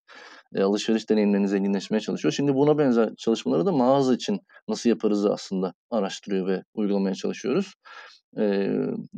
e, 0.56 0.62
alışveriş 0.62 1.10
deneyimlerini 1.10 1.48
zenginleşmeye 1.48 2.02
çalışıyor. 2.02 2.32
Şimdi 2.32 2.56
buna 2.56 2.78
benzer 2.78 3.16
çalışmaları 3.16 3.66
da 3.66 3.72
mağaza 3.72 4.14
için 4.14 4.40
nasıl 4.68 4.90
yaparız 4.90 5.26
aslında 5.26 5.74
araştırıyor 5.92 6.48
ve 6.48 6.64
uygulamaya 6.74 7.16
çalışıyoruz. 7.16 7.74
E, 8.38 8.70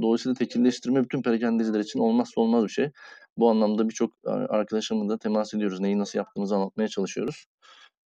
dolayısıyla 0.01 0.35
tekilleştirme 0.35 1.03
bütün 1.03 1.21
perakendeciler 1.21 1.79
için 1.79 1.99
olmazsa 1.99 2.41
olmaz 2.41 2.63
bir 2.63 2.69
şey. 2.69 2.91
Bu 3.37 3.49
anlamda 3.49 3.89
birçok 3.89 4.13
arkadaşımızla 4.25 5.17
temas 5.17 5.53
ediyoruz. 5.53 5.79
Neyi 5.79 5.99
nasıl 5.99 6.19
yaptığımızı 6.19 6.55
anlatmaya 6.55 6.87
çalışıyoruz. 6.87 7.45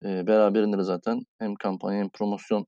E, 0.04 0.26
beraberinde 0.26 0.78
de 0.78 0.82
zaten 0.82 1.20
hem 1.38 1.54
kampanya 1.54 1.98
hem 2.00 2.08
promosyon 2.08 2.66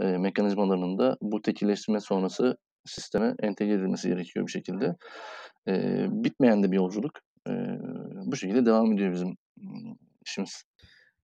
e, 0.00 0.04
mekanizmalarının 0.04 0.98
da 0.98 1.16
bu 1.22 1.42
tekilleştirme 1.42 2.00
sonrası 2.00 2.56
sisteme 2.86 3.34
entegre 3.42 3.72
edilmesi 3.72 4.08
gerekiyor 4.08 4.46
bir 4.46 4.52
şekilde. 4.52 4.96
E, 5.68 6.06
bitmeyen 6.10 6.62
de 6.62 6.72
bir 6.72 6.76
yolculuk. 6.76 7.12
E, 7.48 7.52
bu 8.26 8.36
şekilde 8.36 8.66
devam 8.66 8.92
ediyor 8.92 9.12
bizim 9.12 9.36
işimiz. 10.26 10.62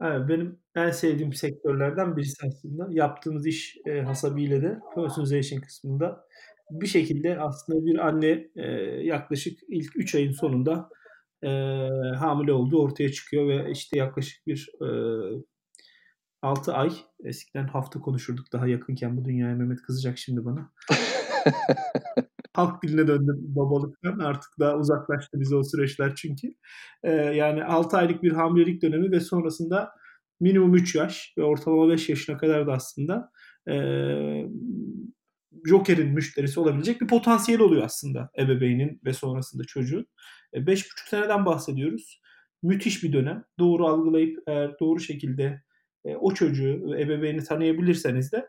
Evet, 0.03 0.29
benim 0.29 0.59
en 0.75 0.91
sevdiğim 0.91 1.33
sektörlerden 1.33 2.17
birisi 2.17 2.47
aslında. 2.47 2.89
Yaptığımız 2.91 3.47
iş 3.47 3.77
e, 3.87 4.01
hasabıyla 4.01 4.63
de 4.63 4.79
personalization 4.95 5.61
kısmında 5.61 6.27
bir 6.71 6.87
şekilde 6.87 7.41
aslında 7.41 7.87
bir 7.87 8.07
anne 8.07 8.49
e, 8.57 8.67
yaklaşık 9.03 9.59
ilk 9.69 9.97
3 9.97 10.15
ayın 10.15 10.33
sonunda 10.33 10.89
e, 11.43 11.49
hamile 12.19 12.53
olduğu 12.53 12.83
ortaya 12.83 13.13
çıkıyor 13.13 13.49
ve 13.49 13.71
işte 13.71 13.99
yaklaşık 13.99 14.47
bir 14.47 14.69
e, 14.83 14.89
6 16.43 16.73
ay 16.73 16.93
eskiden 17.25 17.67
hafta 17.67 18.01
konuşurduk 18.01 18.53
daha 18.53 18.67
yakınken 18.67 19.17
bu 19.17 19.25
dünyaya 19.25 19.55
Mehmet 19.55 19.83
kızacak 19.83 20.19
şimdi 20.19 20.45
bana. 20.45 20.73
halk 22.59 22.83
diline 22.83 23.07
döndü 23.07 23.33
babalıktan. 23.39 24.19
Artık 24.19 24.51
daha 24.61 24.77
uzaklaştı 24.77 25.41
bize 25.41 25.57
o 25.57 25.65
süreçler 25.65 26.15
çünkü. 26.15 26.55
Ee, 27.03 27.11
yani 27.13 27.65
6 27.65 27.97
aylık 27.97 28.23
bir 28.23 28.33
hamilelik 28.33 28.83
dönemi 28.83 29.11
ve 29.11 29.21
sonrasında 29.21 29.91
minimum 30.41 30.75
3 30.75 30.95
yaş 30.95 31.35
ve 31.39 31.43
ortalama 31.43 31.89
5 31.89 32.09
yaşına 32.09 32.37
kadar 32.39 32.67
da 32.67 32.73
aslında 32.73 33.31
e, 33.69 33.75
Joker'in 35.65 36.09
müşterisi 36.13 36.61
olabilecek 36.61 37.01
bir 37.01 37.07
potansiyel 37.07 37.61
oluyor 37.61 37.83
aslında 37.83 38.31
ebeveynin 38.39 39.01
ve 39.05 39.13
sonrasında 39.13 39.65
çocuğun. 39.65 40.07
5,5 40.55 40.73
e, 40.73 41.11
seneden 41.11 41.47
bahsediyoruz. 41.47 42.21
Müthiş 42.63 43.03
bir 43.03 43.13
dönem. 43.13 43.45
Doğru 43.59 43.87
algılayıp 43.87 44.39
eğer 44.47 44.75
doğru 44.81 45.01
şekilde 45.01 45.63
e, 46.05 46.17
o 46.17 46.35
çocuğu, 46.35 46.97
ebeveyni 46.99 47.45
tanıyabilirseniz 47.45 48.33
de 48.33 48.49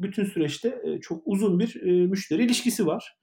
bütün 0.00 0.24
süreçte 0.24 0.82
e, 0.84 1.00
çok 1.00 1.22
uzun 1.24 1.58
bir 1.58 1.82
e, 1.82 2.06
müşteri 2.06 2.44
ilişkisi 2.44 2.86
var. 2.86 3.18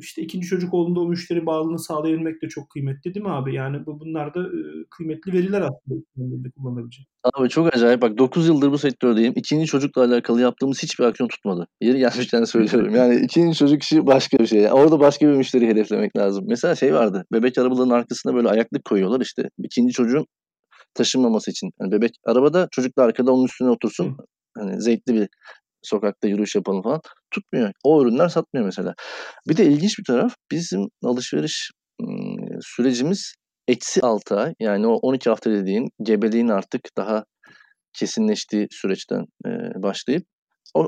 İşte 0.00 0.22
ikinci 0.22 0.46
çocuk 0.46 0.74
olduğunda 0.74 1.00
o 1.00 1.08
müşteri 1.08 1.46
bağlılığını 1.46 1.78
sağlayabilmek 1.78 2.42
de 2.42 2.48
çok 2.48 2.70
kıymetli 2.70 3.14
değil 3.14 3.26
mi 3.26 3.32
abi? 3.32 3.54
Yani 3.54 3.86
bu 3.86 4.00
bunlar 4.00 4.34
da 4.34 4.46
kıymetli 4.90 5.32
veriler 5.32 5.60
aslında 5.60 6.02
kullanabileceğim. 6.56 7.06
Abi 7.34 7.48
çok 7.48 7.74
acayip. 7.74 8.02
Bak 8.02 8.18
9 8.18 8.48
yıldır 8.48 8.72
bu 8.72 8.78
sektördeyim. 8.78 9.32
İkinci 9.36 9.66
çocukla 9.66 10.04
alakalı 10.04 10.40
yaptığımız 10.40 10.82
hiçbir 10.82 11.04
aksiyon 11.04 11.28
tutmadı. 11.28 11.66
Yeri 11.80 11.98
gelmişken 11.98 12.44
söylüyorum. 12.44 12.94
Yani 12.94 13.16
ikinci 13.24 13.58
çocuk 13.58 13.82
işi 13.82 14.06
başka 14.06 14.38
bir 14.38 14.46
şey. 14.46 14.60
Yani 14.60 14.72
orada 14.72 15.00
başka 15.00 15.28
bir 15.28 15.32
müşteri 15.32 15.66
hedeflemek 15.66 16.16
lazım. 16.16 16.44
Mesela 16.48 16.74
şey 16.74 16.94
vardı. 16.94 17.24
Bebek 17.32 17.58
arabalarının 17.58 17.94
arkasına 17.94 18.34
böyle 18.34 18.48
ayaklık 18.48 18.84
koyuyorlar 18.84 19.20
işte. 19.20 19.48
ikinci 19.58 19.92
çocuğun 19.92 20.26
taşınmaması 20.94 21.50
için. 21.50 21.70
Yani 21.80 21.92
bebek 21.92 22.10
arabada 22.26 22.68
çocuk 22.70 22.98
da 22.98 23.02
arkada 23.02 23.32
onun 23.32 23.44
üstüne 23.44 23.68
otursun. 23.68 24.06
Hı. 24.06 24.16
Hani 24.58 24.82
zevkli 24.82 25.14
bir 25.14 25.28
sokakta 25.82 26.28
yürüyüş 26.28 26.54
yapalım 26.54 26.82
falan. 26.82 27.00
Tutmuyor. 27.36 27.72
O 27.84 28.02
ürünler 28.02 28.28
satmıyor 28.28 28.66
mesela. 28.66 28.94
Bir 29.48 29.56
de 29.56 29.64
ilginç 29.66 29.98
bir 29.98 30.04
taraf 30.04 30.34
bizim 30.50 30.80
alışveriş 31.04 31.70
sürecimiz 32.60 33.34
eksi 33.68 34.02
6 34.02 34.36
ay 34.36 34.54
yani 34.60 34.86
o 34.86 34.92
12 34.94 35.30
hafta 35.30 35.50
dediğin 35.50 35.88
gebeliğin 36.02 36.48
artık 36.48 36.80
daha 36.96 37.24
kesinleştiği 37.98 38.66
süreçten 38.70 39.24
başlayıp 39.76 40.24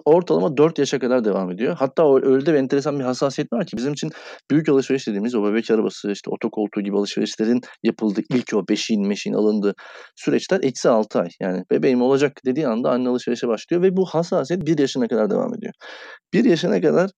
ortalama 0.05 0.57
4 0.57 0.79
yaşa 0.79 0.99
kadar 0.99 1.25
devam 1.25 1.51
ediyor. 1.51 1.77
Hatta 1.79 2.17
öyle 2.23 2.47
de 2.47 2.53
bir 2.53 2.59
enteresan 2.59 2.99
bir 2.99 3.05
hassasiyet 3.05 3.53
var 3.53 3.67
ki 3.67 3.77
bizim 3.77 3.93
için 3.93 4.11
büyük 4.51 4.69
alışveriş 4.69 5.07
dediğimiz 5.07 5.35
o 5.35 5.45
bebek 5.45 5.71
arabası, 5.71 6.11
işte 6.11 6.31
otokoltuğu 6.31 6.81
gibi 6.81 6.97
alışverişlerin 6.97 7.61
yapıldığı 7.83 8.21
ilk 8.31 8.55
o 8.55 8.69
beşiğin 8.69 9.09
meşiğin 9.09 9.35
alındığı 9.37 9.75
süreçler 10.17 10.61
eksi 10.63 10.89
6 10.89 11.21
ay. 11.21 11.29
Yani 11.41 11.65
bebeğim 11.71 12.03
olacak 12.03 12.33
dediği 12.47 12.69
anda 12.69 12.91
anne 12.91 13.09
alışverişe 13.09 13.49
başlıyor 13.49 13.83
ve 13.83 13.97
bu 13.97 14.07
hassasiyet 14.07 14.67
1 14.67 14.79
yaşına 14.79 15.09
kadar 15.09 15.31
devam 15.31 15.55
ediyor. 15.55 15.73
1 16.33 16.45
yaşına 16.45 16.81
kadar 16.81 17.11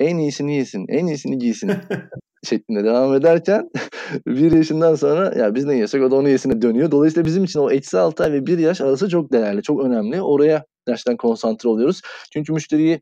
en 0.00 0.16
iyisini 0.18 0.56
yesin, 0.56 0.84
en 0.88 1.06
iyisini 1.06 1.38
giysin 1.38 1.72
şeklinde 2.44 2.84
devam 2.84 3.14
ederken 3.14 3.70
bir 4.26 4.52
yaşından 4.52 4.94
sonra 4.94 5.38
ya 5.38 5.54
biz 5.54 5.64
ne 5.64 5.76
yesek 5.76 6.02
o 6.02 6.10
da 6.10 6.16
onu 6.16 6.28
yesine 6.28 6.62
dönüyor. 6.62 6.90
Dolayısıyla 6.90 7.26
bizim 7.26 7.44
için 7.44 7.60
o 7.60 7.70
eksi 7.70 7.98
6 7.98 8.24
ay 8.24 8.32
ve 8.32 8.46
1 8.46 8.58
yaş 8.58 8.80
arası 8.80 9.08
çok 9.08 9.32
değerli, 9.32 9.62
çok 9.62 9.84
önemli. 9.84 10.22
Oraya 10.22 10.64
gerçekten 10.86 11.16
konsantre 11.16 11.68
oluyoruz. 11.68 12.00
Çünkü 12.32 12.52
müşteriyi 12.52 13.00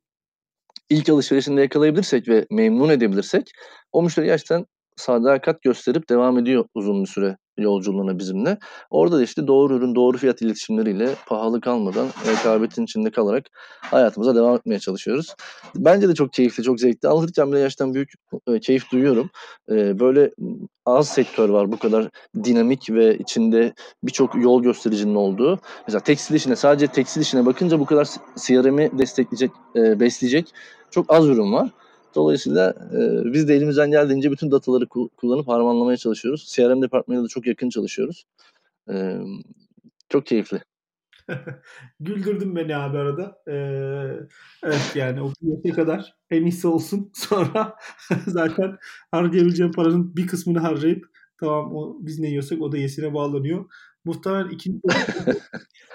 ilk 0.90 1.08
alışverişinde 1.08 1.60
yakalayabilirsek 1.60 2.28
ve 2.28 2.46
memnun 2.50 2.88
edebilirsek 2.88 3.50
o 3.92 4.02
müşteri 4.02 4.26
gerçekten 4.26 4.66
sadakat 4.96 5.62
gösterip 5.62 6.08
devam 6.08 6.38
ediyor 6.38 6.64
uzun 6.74 7.02
bir 7.04 7.08
süre 7.08 7.36
yolculuğuna 7.58 8.18
bizimle. 8.18 8.58
Orada 8.90 9.18
da 9.18 9.22
işte 9.22 9.46
doğru 9.46 9.76
ürün, 9.76 9.94
doğru 9.94 10.18
fiyat 10.18 10.42
iletişimleriyle 10.42 11.14
pahalı 11.26 11.60
kalmadan 11.60 12.06
rekabetin 12.26 12.84
içinde 12.84 13.10
kalarak 13.10 13.46
hayatımıza 13.80 14.34
devam 14.34 14.56
etmeye 14.56 14.78
çalışıyoruz. 14.78 15.34
Bence 15.76 16.08
de 16.08 16.14
çok 16.14 16.32
keyifli, 16.32 16.62
çok 16.62 16.80
zevkli. 16.80 17.08
Anlatırken 17.08 17.52
bile 17.52 17.60
gerçekten 17.60 17.94
büyük 17.94 18.12
e, 18.48 18.60
keyif 18.60 18.92
duyuyorum. 18.92 19.30
E, 19.70 20.00
böyle 20.00 20.30
az 20.86 21.08
sektör 21.08 21.48
var 21.48 21.72
bu 21.72 21.78
kadar 21.78 22.08
dinamik 22.44 22.90
ve 22.90 23.18
içinde 23.18 23.74
birçok 24.04 24.34
yol 24.34 24.62
göstericinin 24.62 25.14
olduğu. 25.14 25.58
Mesela 25.86 26.00
tekstil 26.00 26.34
işine, 26.34 26.56
sadece 26.56 26.86
tekstil 26.86 27.20
işine 27.20 27.46
bakınca 27.46 27.80
bu 27.80 27.86
kadar 27.86 28.08
CRM'i 28.36 28.98
destekleyecek, 28.98 29.50
e, 29.76 30.00
besleyecek 30.00 30.54
çok 30.90 31.12
az 31.12 31.28
ürün 31.28 31.52
var. 31.52 31.70
Dolayısıyla 32.14 32.74
e, 32.94 33.32
biz 33.32 33.48
de 33.48 33.54
elimizden 33.54 33.90
geldiğince 33.90 34.32
bütün 34.32 34.50
dataları 34.50 34.84
ku- 34.84 35.10
kullanıp 35.16 35.48
harmanlamaya 35.48 35.96
çalışıyoruz. 35.96 36.52
CRM 36.56 36.82
departmanıyla 36.82 37.24
da 37.24 37.28
çok 37.28 37.46
yakın 37.46 37.68
çalışıyoruz. 37.68 38.24
E, 38.90 39.18
çok 40.08 40.26
keyifli. 40.26 40.60
Güldürdün 42.00 42.56
beni 42.56 42.76
abi 42.76 42.98
arada. 42.98 43.42
Ee, 43.48 43.52
evet 44.64 44.92
yani 44.94 45.22
o 45.22 45.32
yaşa 45.42 45.76
kadar 45.76 46.14
en 46.30 46.42
iyisi 46.42 46.68
olsun. 46.68 47.10
Sonra 47.14 47.76
zaten 48.26 48.78
harcayabileceğim 49.10 49.72
paranın 49.72 50.16
bir 50.16 50.26
kısmını 50.26 50.58
harcayıp 50.58 51.06
tamam 51.40 51.76
o 51.76 51.96
biz 52.00 52.18
ne 52.18 52.28
yiyorsak 52.28 52.62
o 52.62 52.72
da 52.72 52.78
yesine 52.78 53.14
bağlanıyor. 53.14 53.64
Muhtemelen 54.04 54.48
ikinci 54.48 54.80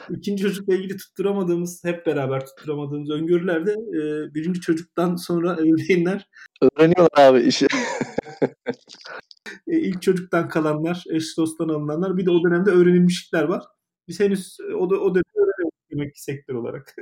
ikinci 0.09 0.43
çocukla 0.43 0.75
ilgili 0.75 0.97
tutturamadığımız, 0.97 1.83
hep 1.83 2.05
beraber 2.05 2.45
tutturamadığımız 2.45 3.09
öngörülerde 3.09 3.71
e, 3.71 4.33
birinci 4.33 4.61
çocuktan 4.61 5.15
sonra 5.15 5.53
ebeveynler 5.53 6.27
öğreniyorlar 6.61 7.09
abi 7.17 7.41
işi. 7.41 7.67
e, 9.67 9.79
ilk 9.79 10.01
çocuktan 10.01 10.49
kalanlar, 10.49 11.03
eş 11.09 11.37
dosttan 11.37 11.69
alınanlar 11.69 12.17
bir 12.17 12.25
de 12.25 12.31
o 12.31 12.43
dönemde 12.43 12.69
öğrenilmişlikler 12.69 13.43
var. 13.43 13.63
Biz 14.07 14.19
henüz 14.19 14.57
o, 14.73 14.83
o 14.83 15.15
dönemde 15.15 15.39
öğrenemedik 15.39 15.91
demek 15.91 16.15
ki 16.15 16.23
sektör 16.23 16.53
olarak. 16.53 16.95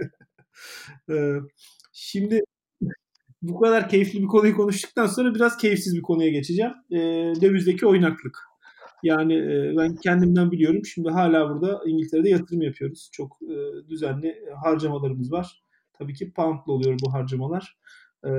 e, 1.09 1.15
şimdi 1.93 2.41
bu 3.41 3.59
kadar 3.59 3.89
keyifli 3.89 4.21
bir 4.21 4.27
konuyu 4.27 4.55
konuştuktan 4.55 5.07
sonra 5.07 5.35
biraz 5.35 5.57
keyifsiz 5.57 5.95
bir 5.95 6.01
konuya 6.01 6.29
geçeceğim. 6.29 6.71
E, 6.91 6.97
dövizdeki 7.41 7.85
oynaklık. 7.85 8.37
Yani 9.05 9.33
e, 9.33 9.77
ben 9.77 9.95
kendimden 9.95 10.51
biliyorum. 10.51 10.85
Şimdi 10.85 11.09
hala 11.09 11.49
burada 11.49 11.81
İngiltere'de 11.85 12.29
yatırım 12.29 12.61
yapıyoruz. 12.61 13.09
Çok 13.11 13.37
e, 13.41 13.89
düzenli 13.89 14.35
harcamalarımız 14.63 15.31
var. 15.31 15.63
Tabii 15.93 16.13
ki 16.13 16.33
pound'la 16.33 16.73
oluyor 16.73 16.99
bu 17.05 17.13
harcamalar. 17.13 17.77
E, 18.23 18.29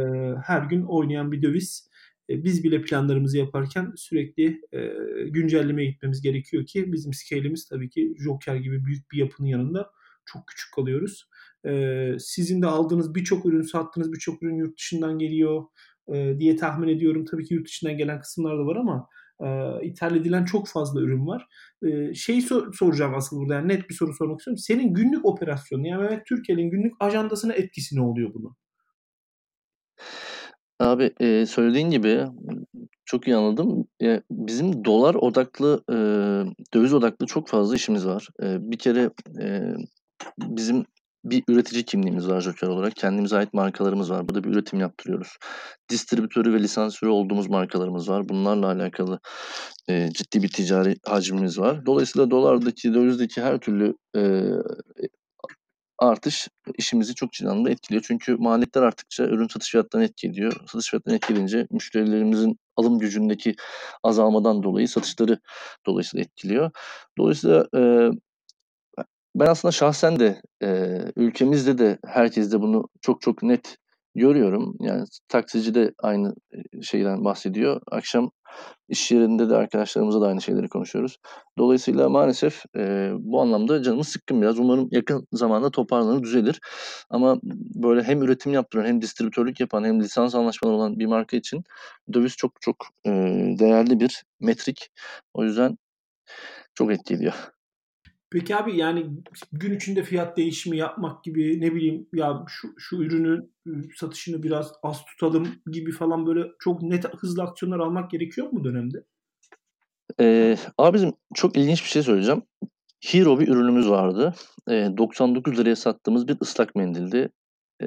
her 0.46 0.62
gün 0.62 0.82
oynayan 0.82 1.32
bir 1.32 1.42
döviz. 1.42 1.90
Biz 2.28 2.64
bile 2.64 2.82
planlarımızı 2.82 3.38
yaparken 3.38 3.92
sürekli 3.96 4.60
e, 4.72 4.92
güncellemeye 5.28 5.90
gitmemiz 5.90 6.22
gerekiyor 6.22 6.66
ki 6.66 6.92
bizim 6.92 7.12
scale'imiz 7.12 7.68
tabii 7.68 7.90
ki 7.90 8.14
Joker 8.18 8.56
gibi 8.56 8.84
büyük 8.84 9.10
bir 9.10 9.18
yapının 9.18 9.48
yanında 9.48 9.90
çok 10.24 10.46
küçük 10.46 10.74
kalıyoruz. 10.74 11.28
Sizin 12.18 12.62
de 12.62 12.66
aldığınız 12.66 13.14
birçok 13.14 13.46
ürün, 13.46 13.62
sattığınız 13.62 14.12
birçok 14.12 14.42
ürün 14.42 14.56
yurt 14.56 14.78
dışından 14.78 15.18
geliyor 15.18 15.64
diye 16.38 16.56
tahmin 16.56 16.88
ediyorum. 16.88 17.24
Tabii 17.24 17.44
ki 17.44 17.54
yurt 17.54 17.66
dışından 17.66 17.96
gelen 17.96 18.20
kısımlar 18.20 18.58
da 18.58 18.66
var 18.66 18.76
ama 18.76 19.08
e, 19.44 19.46
ithal 19.86 20.16
edilen 20.16 20.44
çok 20.44 20.68
fazla 20.68 21.00
ürün 21.00 21.26
var. 21.26 21.46
E, 21.82 22.14
şey 22.14 22.40
sor, 22.40 22.72
soracağım 22.72 23.14
asıl 23.14 23.36
burada 23.40 23.54
yani 23.54 23.68
net 23.68 23.88
bir 23.88 23.94
soru 23.94 24.14
sormak 24.14 24.40
istiyorum. 24.40 24.58
Senin 24.58 24.94
günlük 24.94 25.24
operasyonu 25.24 25.86
yani 25.86 26.02
Mehmet 26.02 26.26
Türkiye'nin 26.26 26.70
günlük 26.70 26.92
ajandasına 27.00 27.52
etkisi 27.52 27.96
ne 27.96 28.00
oluyor 28.00 28.34
bunun? 28.34 28.56
Abi 30.80 31.12
e, 31.20 31.46
söylediğin 31.46 31.90
gibi 31.90 32.24
çok 33.04 33.26
iyi 33.28 33.36
anladım. 33.36 33.86
E, 34.02 34.22
bizim 34.30 34.84
dolar 34.84 35.14
odaklı, 35.14 35.84
e, 35.90 35.96
döviz 36.74 36.94
odaklı 36.94 37.26
çok 37.26 37.48
fazla 37.48 37.76
işimiz 37.76 38.06
var. 38.06 38.28
E, 38.42 38.70
bir 38.70 38.78
kere 38.78 39.10
e, 39.40 39.74
bizim 40.38 40.84
bir 41.30 41.44
üretici 41.48 41.84
kimliğimiz 41.84 42.28
var 42.28 42.40
Joker 42.40 42.68
olarak. 42.68 42.96
Kendimize 42.96 43.36
ait 43.36 43.54
markalarımız 43.54 44.10
var. 44.10 44.28
Burada 44.28 44.44
bir 44.44 44.48
üretim 44.50 44.80
yaptırıyoruz. 44.80 45.36
Distribütörü 45.88 46.54
ve 46.54 46.60
lisansörü 46.60 47.10
olduğumuz 47.10 47.48
markalarımız 47.48 48.08
var. 48.08 48.28
Bunlarla 48.28 48.66
alakalı 48.66 49.20
e, 49.88 50.10
ciddi 50.10 50.42
bir 50.42 50.48
ticari 50.48 50.96
hacmimiz 51.06 51.58
var. 51.58 51.86
Dolayısıyla 51.86 52.30
dolardaki, 52.30 52.94
dövizdeki 52.94 53.42
her 53.42 53.58
türlü 53.58 53.94
e, 54.16 54.22
artış 55.98 56.48
işimizi 56.78 57.14
çok 57.14 57.32
ciddi 57.32 57.48
anlamda 57.48 57.70
etkiliyor. 57.70 58.04
Çünkü 58.06 58.36
maliyetler 58.36 58.82
arttıkça 58.82 59.24
ürün 59.24 59.48
satış 59.48 59.70
fiyatlarını 59.70 60.06
etkiliyor. 60.06 60.52
Satış 60.66 60.90
fiyatlarını 60.90 61.16
etkileyince 61.16 61.66
müşterilerimizin 61.70 62.58
alım 62.76 62.98
gücündeki 62.98 63.54
azalmadan 64.02 64.62
dolayı 64.62 64.88
satışları 64.88 65.38
dolayısıyla 65.86 66.24
etkiliyor. 66.24 66.70
Dolayısıyla 67.18 67.66
e, 67.76 68.10
ben 69.36 69.46
aslında 69.46 69.72
şahsen 69.72 70.20
de 70.20 70.40
e, 70.62 70.98
ülkemizde 71.16 71.78
de 71.78 71.98
herkes 72.06 72.52
de 72.52 72.60
bunu 72.60 72.88
çok 73.00 73.20
çok 73.20 73.42
net 73.42 73.76
görüyorum. 74.14 74.76
Yani 74.80 75.04
taksici 75.28 75.74
de 75.74 75.92
aynı 76.02 76.34
şeyden 76.82 77.24
bahsediyor. 77.24 77.80
Akşam 77.90 78.30
iş 78.88 79.12
yerinde 79.12 79.50
de 79.50 79.56
arkadaşlarımızla 79.56 80.20
da 80.20 80.26
aynı 80.26 80.42
şeyleri 80.42 80.68
konuşuyoruz. 80.68 81.18
Dolayısıyla 81.58 82.08
maalesef 82.08 82.64
e, 82.76 83.10
bu 83.18 83.40
anlamda 83.40 83.82
canımız 83.82 84.08
sıkkın 84.08 84.42
biraz. 84.42 84.58
Umarım 84.58 84.88
yakın 84.90 85.26
zamanda 85.32 85.70
toparlanır, 85.70 86.22
düzelir. 86.22 86.60
Ama 87.10 87.38
böyle 87.74 88.02
hem 88.02 88.22
üretim 88.22 88.52
yaptıran 88.52 88.86
hem 88.86 89.02
distribütörlük 89.02 89.60
yapan 89.60 89.84
hem 89.84 90.00
lisans 90.00 90.34
anlaşmaları 90.34 90.76
olan 90.76 90.98
bir 90.98 91.06
marka 91.06 91.36
için 91.36 91.64
döviz 92.12 92.36
çok 92.36 92.52
çok 92.60 92.76
e, 93.06 93.10
değerli 93.58 94.00
bir 94.00 94.24
metrik. 94.40 94.90
O 95.34 95.44
yüzden 95.44 95.78
çok 96.74 96.92
etkiliyor. 96.92 97.55
Peki 98.30 98.56
abi 98.56 98.76
yani 98.76 99.06
gün 99.52 99.76
içinde 99.76 100.02
fiyat 100.02 100.36
değişimi 100.36 100.76
yapmak 100.76 101.24
gibi 101.24 101.60
ne 101.60 101.74
bileyim 101.74 102.08
ya 102.12 102.44
şu, 102.48 102.68
şu 102.78 102.96
ürünün 102.96 103.52
satışını 103.96 104.42
biraz 104.42 104.72
az 104.82 105.04
tutalım 105.04 105.48
gibi 105.72 105.92
falan 105.92 106.26
böyle 106.26 106.42
çok 106.58 106.82
net 106.82 107.04
hızlı 107.04 107.42
aksiyonlar 107.42 107.78
almak 107.78 108.10
gerekiyor 108.10 108.52
mu 108.52 108.64
dönemde? 108.64 109.04
Ee, 110.20 110.56
abicim 110.78 111.12
çok 111.34 111.56
ilginç 111.56 111.84
bir 111.84 111.88
şey 111.88 112.02
söyleyeceğim. 112.02 112.42
Hero 113.06 113.40
bir 113.40 113.48
ürünümüz 113.48 113.88
vardı. 113.88 114.34
Ee, 114.70 114.90
99 114.96 115.58
liraya 115.58 115.76
sattığımız 115.76 116.28
bir 116.28 116.36
ıslak 116.40 116.74
mendildi. 116.74 117.28
Ee, 117.82 117.86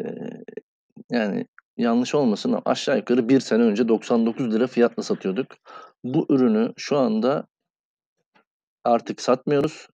yani 1.11 1.45
yanlış 1.77 2.15
olmasın 2.15 2.49
ama 2.49 2.61
aşağı 2.65 2.97
yukarı 2.97 3.29
bir 3.29 3.39
sene 3.39 3.63
önce 3.63 3.87
99 3.87 4.53
lira 4.53 4.67
fiyatla 4.67 5.03
satıyorduk. 5.03 5.47
Bu 6.03 6.25
ürünü 6.29 6.73
şu 6.77 6.97
anda 6.97 7.47
artık 8.83 9.21
satmıyoruz. 9.21 9.87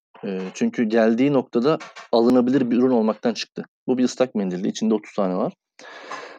Çünkü 0.53 0.83
geldiği 0.83 1.33
noktada 1.33 1.77
alınabilir 2.11 2.71
bir 2.71 2.77
ürün 2.77 2.91
olmaktan 2.91 3.33
çıktı. 3.33 3.65
Bu 3.87 3.97
bir 3.97 4.03
ıslak 4.03 4.35
mendildi. 4.35 4.67
İçinde 4.67 4.93
30 4.93 5.13
tane 5.13 5.35
var. 5.35 5.53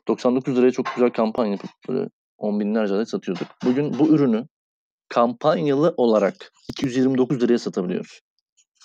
99 0.09 0.57
liraya 0.57 0.71
çok 0.71 0.87
güzel 0.97 1.11
kampanya 1.11 1.53
yapıp 1.53 1.71
böyle 1.89 2.09
10 2.39 2.61
binlerce 2.61 2.95
adet 2.95 3.09
satıyorduk. 3.09 3.47
Bugün 3.65 3.99
bu 3.99 4.09
ürünü 4.09 4.47
kampanyalı 5.09 5.95
olarak 5.97 6.53
229 6.71 7.43
liraya 7.43 7.59
satabiliyoruz. 7.59 8.21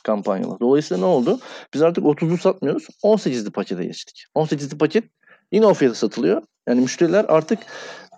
Kampanyalı. 0.04 0.60
Dolayısıyla 0.60 1.04
ne 1.04 1.06
oldu? 1.06 1.40
Biz 1.74 1.82
artık 1.82 2.04
30'lu 2.04 2.38
satmıyoruz. 2.38 2.88
18'li 3.04 3.52
pakete 3.52 3.86
geçtik. 3.86 4.26
18'li 4.36 4.78
paket 4.78 5.04
yine 5.52 5.66
o 5.66 5.74
fiyata 5.74 5.96
satılıyor. 5.96 6.42
Yani 6.68 6.82
müşteriler 6.82 7.26
artık 7.28 7.60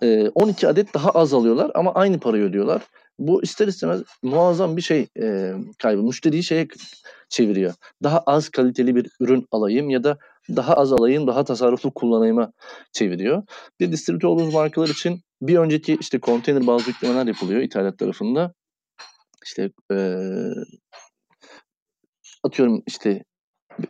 e, 0.02 0.28
12 0.28 0.68
adet 0.68 0.94
daha 0.94 1.10
az 1.10 1.34
alıyorlar 1.34 1.70
ama 1.74 1.94
aynı 1.94 2.20
parayı 2.20 2.44
ödüyorlar. 2.44 2.82
Bu 3.18 3.42
ister 3.42 3.68
istemez 3.68 4.02
muazzam 4.22 4.76
bir 4.76 4.82
şey 4.82 5.06
e, 5.20 5.52
kaybı. 5.78 6.02
Müşteriyi 6.02 6.42
şeye 6.42 6.68
çeviriyor. 7.28 7.74
Daha 8.02 8.18
az 8.18 8.48
kaliteli 8.48 8.96
bir 8.96 9.10
ürün 9.20 9.46
alayım 9.50 9.90
ya 9.90 10.04
da 10.04 10.18
daha 10.56 10.74
az 10.74 10.92
alayım, 10.92 11.26
daha 11.26 11.44
tasarruflu 11.44 11.94
kullanayıma 11.94 12.52
çeviriyor. 12.92 13.42
Bir 13.80 13.92
distribütör 13.92 14.28
olduğunuz 14.28 14.54
markalar 14.54 14.88
için 14.88 15.20
bir 15.42 15.58
önceki 15.58 15.96
işte 16.00 16.20
konteyner 16.20 16.66
bazı 16.66 16.90
yüklemeler 16.90 17.26
yapılıyor 17.26 17.60
ithalat 17.60 17.98
tarafında. 17.98 18.52
İşte 19.44 19.70
e, 19.92 20.18
atıyorum 22.44 22.82
işte 22.86 23.24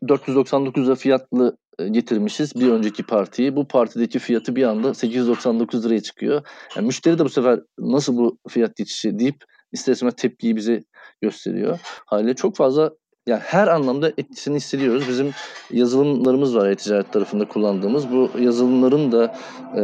499 0.08 0.86
lira 0.86 0.94
fiyatlı 0.94 1.56
getirmişiz 1.90 2.54
bir 2.54 2.68
önceki 2.68 3.02
partiyi. 3.02 3.56
Bu 3.56 3.68
partideki 3.68 4.18
fiyatı 4.18 4.56
bir 4.56 4.62
anda 4.62 4.94
899 4.94 5.86
liraya 5.86 6.00
çıkıyor. 6.00 6.42
Yani 6.76 6.86
müşteri 6.86 7.18
de 7.18 7.24
bu 7.24 7.28
sefer 7.28 7.60
nasıl 7.78 8.16
bu 8.16 8.38
fiyat 8.48 8.76
geçişi 8.76 9.18
deyip 9.18 9.44
ister 9.72 10.10
tepkiyi 10.10 10.56
bize 10.56 10.84
gösteriyor. 11.20 11.78
Haliyle 12.06 12.34
çok 12.34 12.56
fazla 12.56 12.90
yani 13.26 13.40
her 13.40 13.68
anlamda 13.68 14.12
etkisini 14.18 14.56
hissediyoruz. 14.56 15.08
Bizim 15.08 15.30
yazılımlarımız 15.70 16.56
var 16.56 16.68
e-ticaret 16.68 17.12
tarafında 17.12 17.48
kullandığımız. 17.48 18.10
Bu 18.10 18.30
yazılımların 18.40 19.12
da 19.12 19.36
e, 19.76 19.80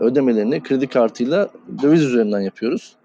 ödemelerini 0.00 0.62
kredi 0.62 0.86
kartıyla 0.86 1.48
döviz 1.82 2.04
üzerinden 2.04 2.40
yapıyoruz. 2.40 2.96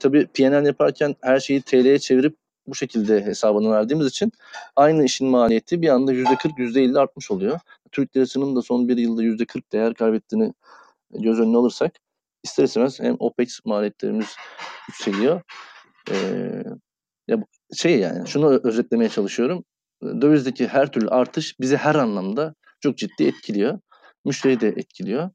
Tabii 0.00 0.26
PNL 0.26 0.66
yaparken 0.66 1.14
her 1.20 1.40
şeyi 1.40 1.62
TL'ye 1.62 1.98
çevirip 1.98 2.36
bu 2.66 2.74
şekilde 2.74 3.24
hesabını 3.24 3.70
verdiğimiz 3.70 4.06
için 4.06 4.32
aynı 4.76 5.04
işin 5.04 5.28
maliyeti 5.28 5.82
bir 5.82 5.88
anda 5.88 6.12
%40, 6.12 6.58
%50 6.58 6.98
artmış 6.98 7.30
oluyor. 7.30 7.60
Türk 7.92 8.16
lirasının 8.16 8.56
da 8.56 8.62
son 8.62 8.88
bir 8.88 8.96
yılda 8.96 9.22
%40 9.22 9.72
değer 9.72 9.94
kaybettiğini 9.94 10.52
göz 11.10 11.40
önüne 11.40 11.56
alırsak 11.56 11.92
ister 12.42 12.64
istemez 12.64 13.00
hem 13.00 13.16
OPEX 13.18 13.60
maliyetlerimiz 13.64 14.36
yükseliyor. 14.88 15.40
Ee, 16.10 16.62
ya 17.28 17.44
şey 17.76 17.98
yani 17.98 18.28
şunu 18.28 18.60
özetlemeye 18.64 19.08
çalışıyorum. 19.10 19.64
Dövizdeki 20.02 20.68
her 20.68 20.92
türlü 20.92 21.08
artış 21.08 21.60
bizi 21.60 21.76
her 21.76 21.94
anlamda 21.94 22.54
çok 22.80 22.98
ciddi 22.98 23.24
etkiliyor. 23.24 23.78
Müşteri 24.24 24.60
de 24.60 24.68
etkiliyor. 24.68 25.30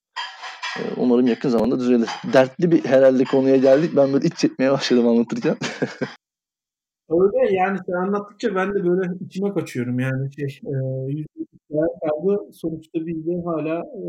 Ee, 0.79 0.81
umarım 0.97 1.27
yakın 1.27 1.49
zamanda 1.49 1.79
düzelir. 1.79 2.09
Dertli 2.33 2.71
bir 2.71 2.85
herhalde 2.85 3.23
konuya 3.23 3.57
geldik. 3.57 3.91
Ben 3.95 4.13
böyle 4.13 4.27
iç 4.27 4.37
çekmeye 4.37 4.71
başladım 4.71 5.07
anlatırken. 5.07 5.57
Öyle 7.09 7.55
yani 7.55 7.77
sen 7.85 7.93
anlattıkça 7.93 8.55
ben 8.55 8.75
de 8.75 8.83
böyle 8.83 9.11
içime 9.25 9.53
kaçıyorum 9.53 9.99
yani 9.99 10.29
şey 10.35 10.45
e, 10.45 10.73
değer 11.71 11.87
kaybı 12.01 12.51
sonuçta 12.53 13.05
biz 13.05 13.27
de 13.27 13.41
hala 13.45 13.79
e, 13.79 14.03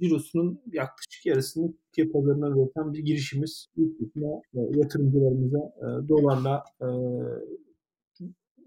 cirosunun 0.00 0.60
yaklaşık 0.72 1.26
yarısını 1.26 1.72
Türkiye 1.72 2.08
pazarına 2.08 2.48
üreten 2.48 2.92
bir 2.92 2.98
girişimiz. 2.98 3.66
İlk 3.76 4.00
e, 4.00 4.60
yatırımcılarımıza 4.74 5.58
e, 5.58 6.08
dolarla 6.08 6.64
e, 6.80 6.86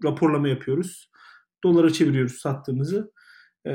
raporlama 0.04 0.48
yapıyoruz. 0.48 1.10
Dolara 1.64 1.90
çeviriyoruz 1.90 2.32
sattığımızı. 2.32 3.12
Ee, 3.64 3.72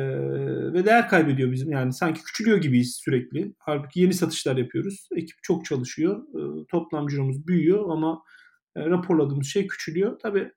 ve 0.73 0.85
değer 0.85 1.09
kaybediyor 1.09 1.51
bizim. 1.51 1.71
Yani 1.71 1.93
sanki 1.93 2.23
küçülüyor 2.23 2.57
gibiyiz 2.57 2.95
sürekli. 2.95 3.53
Halbuki 3.59 4.01
yeni 4.01 4.13
satışlar 4.13 4.57
yapıyoruz. 4.57 5.07
Ekip 5.15 5.37
çok 5.43 5.65
çalışıyor. 5.65 6.23
Ee, 6.35 6.65
toplam 6.71 7.07
ciromuz 7.07 7.47
büyüyor 7.47 7.89
ama 7.89 8.21
e, 8.75 8.85
raporladığımız 8.85 9.47
şey 9.47 9.67
küçülüyor. 9.67 10.19
Tabii 10.19 10.51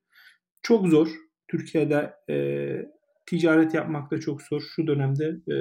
çok 0.62 0.88
zor. 0.88 1.08
Türkiye'de 1.48 2.14
e, 2.30 2.36
ticaret 3.26 3.74
yapmak 3.74 4.10
da 4.10 4.20
çok 4.20 4.42
zor. 4.42 4.62
Şu 4.76 4.86
dönemde 4.86 5.24
e, 5.48 5.54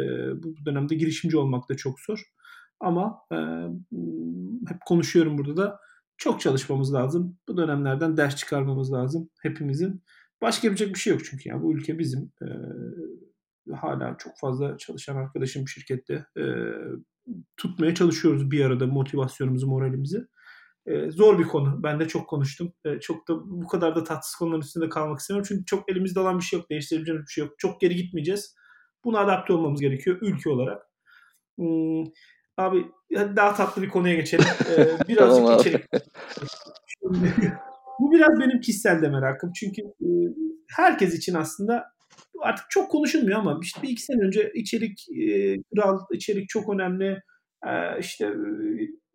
bu 0.44 0.66
dönemde 0.66 0.96
girişimci 0.96 1.38
olmak 1.38 1.70
da 1.70 1.78
çok 1.78 2.00
zor. 2.00 2.24
Ama 2.80 3.18
e, 3.32 3.38
hep 4.68 4.82
konuşuyorum 4.86 5.38
burada 5.38 5.58
da 5.58 5.80
çok 6.18 6.42
çalışmamız 6.42 6.94
lazım. 6.94 7.38
Bu 7.48 7.58
dönemlerden 7.58 8.18
ders 8.18 8.36
çıkarmamız 8.36 8.94
lazım 8.94 9.30
hepimizin. 9.42 10.04
Başka 10.42 10.68
yapacak 10.68 10.90
bir 10.90 11.00
şey 11.00 11.14
yok 11.14 11.26
çünkü 11.26 11.50
ya 11.50 11.62
bu 11.62 11.74
ülke 11.74 12.00
bizim. 12.00 12.32
E, 12.42 12.48
hala 13.74 14.18
çok 14.18 14.34
fazla 14.38 14.78
çalışan 14.78 15.16
arkadaşım 15.16 15.68
şirkette 15.68 16.26
e, 16.38 16.44
tutmaya 17.58 17.96
çalışıyoruz 17.96 18.52
bir 18.52 18.66
arada 18.66 18.88
motivasyonumuzu, 18.88 19.68
moralimizi. 19.68 20.28
E, 20.88 21.12
zor 21.12 21.40
bir 21.40 21.44
konu. 21.44 21.84
Ben 21.84 22.00
de 22.00 22.08
çok 22.08 22.30
konuştum. 22.30 22.74
E, 22.86 23.00
çok 23.00 23.28
da 23.28 23.34
bu 23.46 23.68
kadar 23.68 23.96
da 23.96 24.04
tatsız 24.04 24.36
konuların 24.36 24.62
üstünde 24.62 24.90
kalmak 24.90 25.20
istemiyorum. 25.20 25.48
Çünkü 25.50 25.66
çok 25.66 25.92
elimizde 25.92 26.20
olan 26.20 26.38
bir 26.38 26.44
şey 26.44 26.60
yok. 26.60 26.70
Değiştirebileceğimiz 26.70 27.26
bir 27.28 27.32
şey 27.32 27.44
yok. 27.44 27.54
Çok 27.58 27.82
geri 27.82 27.96
gitmeyeceğiz. 27.96 28.56
Buna 29.04 29.20
adapte 29.20 29.54
olmamız 29.54 29.82
gerekiyor 29.82 30.18
ülke 30.22 30.50
olarak. 30.50 30.82
Hmm, 31.58 32.04
abi 32.58 32.86
daha 33.12 33.56
tatlı 33.56 33.82
bir 33.82 33.90
konuya 33.90 34.16
geçelim. 34.16 34.46
Ee, 34.70 34.88
birazcık 35.08 35.46
tamam 35.46 35.58
geçelim. 35.58 35.82
bu 38.00 38.12
biraz 38.12 38.40
benim 38.40 38.62
kişisel 38.62 39.02
de 39.02 39.10
merakım. 39.10 39.52
Çünkü 39.56 39.82
e, 39.82 40.10
herkes 40.76 41.14
için 41.14 41.34
aslında 41.34 41.84
artık 42.42 42.66
çok 42.70 42.92
konuşulmuyor 42.92 43.40
ama 43.40 43.60
işte 43.62 43.82
bir 43.82 43.90
iki 43.90 44.02
sene 44.02 44.22
önce 44.22 44.52
içerik 44.56 45.06
e, 45.10 45.56
kral, 45.76 46.00
içerik 46.12 46.50
çok 46.50 46.74
önemli. 46.74 47.22
E, 47.68 48.00
işte 48.00 48.26
e, 48.26 48.32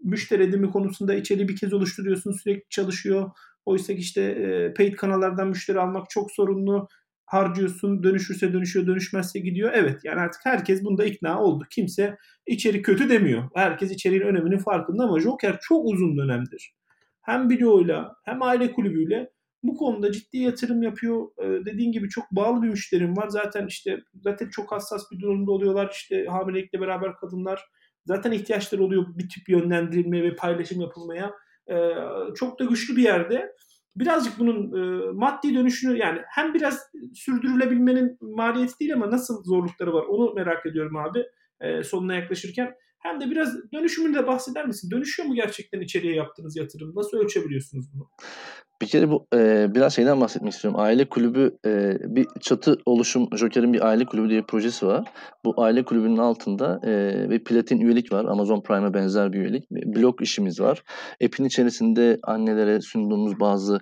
müşteri 0.03 0.43
edimi 0.43 0.71
konusunda 0.71 1.15
içeriği 1.15 1.49
bir 1.49 1.57
kez 1.57 1.73
oluşturuyorsun 1.73 2.33
sürekli 2.33 2.69
çalışıyor. 2.71 3.31
Oysa 3.67 3.93
işte 3.93 4.23
e, 4.23 4.75
paid 4.75 4.95
kanallardan 4.95 5.49
müşteri 5.49 5.81
almak 5.81 6.11
çok 6.11 6.33
sorunlu. 6.33 6.89
Harcıyorsun, 7.27 8.03
dönüşürse 8.03 8.53
dönüşüyor, 8.53 8.87
dönüşmezse 8.87 9.39
gidiyor. 9.39 9.71
Evet 9.75 10.01
yani 10.05 10.21
artık 10.21 10.41
herkes 10.45 10.85
bunda 10.85 11.05
ikna 11.05 11.43
oldu. 11.43 11.65
Kimse 11.71 12.17
içerik 12.47 12.85
kötü 12.85 13.09
demiyor. 13.09 13.51
Herkes 13.55 13.91
içeriğin 13.91 14.23
öneminin 14.23 14.59
farkında 14.59 15.05
ama 15.05 15.21
Joker 15.21 15.59
çok 15.63 15.85
uzun 15.87 16.17
dönemdir. 16.17 16.75
Hem 17.21 17.51
videoyla 17.51 18.15
hem 18.25 18.43
aile 18.43 18.73
kulübüyle 18.73 19.31
bu 19.63 19.77
konuda 19.77 20.13
ciddi 20.13 20.39
yatırım 20.39 20.83
yapıyor. 20.83 21.27
Ee, 21.39 21.65
dediğin 21.65 21.93
gibi 21.93 22.09
çok 22.09 22.25
bağlı 22.33 22.63
bir 22.63 22.69
müşterim 22.69 23.17
var. 23.17 23.29
Zaten 23.29 23.67
işte 23.67 23.99
zaten 24.15 24.49
çok 24.49 24.73
hassas 24.73 25.03
bir 25.13 25.21
durumda 25.21 25.53
oluyorlar. 25.53 25.91
İşte 25.93 26.27
hamilelikle 26.29 26.81
beraber 26.81 27.17
kadınlar 27.17 27.61
zaten 28.05 28.33
ihtiyaçları 28.33 28.85
oluyor 28.85 29.07
bir 29.19 29.29
tip 29.29 29.49
yönlendirilmeye 29.49 30.23
ve 30.23 30.37
paylaşım 30.37 30.81
yapılmaya. 30.81 31.33
Ee, 31.71 31.95
çok 32.35 32.61
da 32.61 32.65
güçlü 32.65 32.97
bir 32.97 33.03
yerde. 33.03 33.53
Birazcık 33.97 34.39
bunun 34.39 34.83
e, 34.83 35.11
maddi 35.13 35.55
dönüşünü 35.55 35.99
yani 35.99 36.21
hem 36.29 36.55
biraz 36.55 36.87
sürdürülebilmenin 37.15 38.19
maliyeti 38.21 38.79
değil 38.81 38.95
ama 38.95 39.11
nasıl 39.11 39.45
zorlukları 39.45 39.93
var 39.93 40.03
onu 40.03 40.35
merak 40.35 40.67
ediyorum 40.67 40.97
abi 40.97 41.25
e, 41.61 41.83
sonuna 41.83 42.15
yaklaşırken. 42.15 42.75
Hem 42.99 43.21
de 43.21 43.31
biraz 43.31 43.73
dönüşümünü 43.73 44.15
de 44.15 44.27
bahseder 44.27 44.67
misin? 44.67 44.91
Dönüşüyor 44.91 45.29
mu 45.29 45.35
gerçekten 45.35 45.81
içeriye 45.81 46.15
yaptığınız 46.15 46.57
yatırım? 46.57 46.93
Nasıl 46.95 47.19
ölçebiliyorsunuz 47.19 47.87
bunu? 47.95 48.11
Bir 48.83 48.87
kere 48.87 49.11
bu 49.11 49.27
e, 49.35 49.75
biraz 49.75 49.95
şeyden 49.95 50.21
bahsetmek 50.21 50.53
istiyorum. 50.53 50.81
Aile 50.81 51.09
kulübü 51.09 51.59
e, 51.67 51.99
bir 52.17 52.27
çatı 52.41 52.79
oluşum 52.87 53.29
Joker'in 53.37 53.73
bir 53.73 53.87
aile 53.87 54.05
kulübü 54.05 54.29
diye 54.29 54.41
bir 54.41 54.47
projesi 54.47 54.87
var. 54.87 55.09
Bu 55.45 55.63
aile 55.63 55.85
kulübünün 55.85 56.17
altında 56.17 56.81
e, 56.87 57.27
bir 57.31 57.45
platin 57.45 57.81
üyelik 57.81 58.13
var. 58.13 58.25
Amazon 58.25 58.61
Prime'a 58.61 58.95
benzer 58.95 59.33
bir 59.33 59.39
üyelik. 59.39 59.71
Blog 59.71 60.23
işimiz 60.23 60.61
var. 60.61 60.83
App'in 61.25 61.45
içerisinde 61.45 62.19
annelere 62.23 62.81
sunduğumuz 62.81 63.41
bazı 63.41 63.81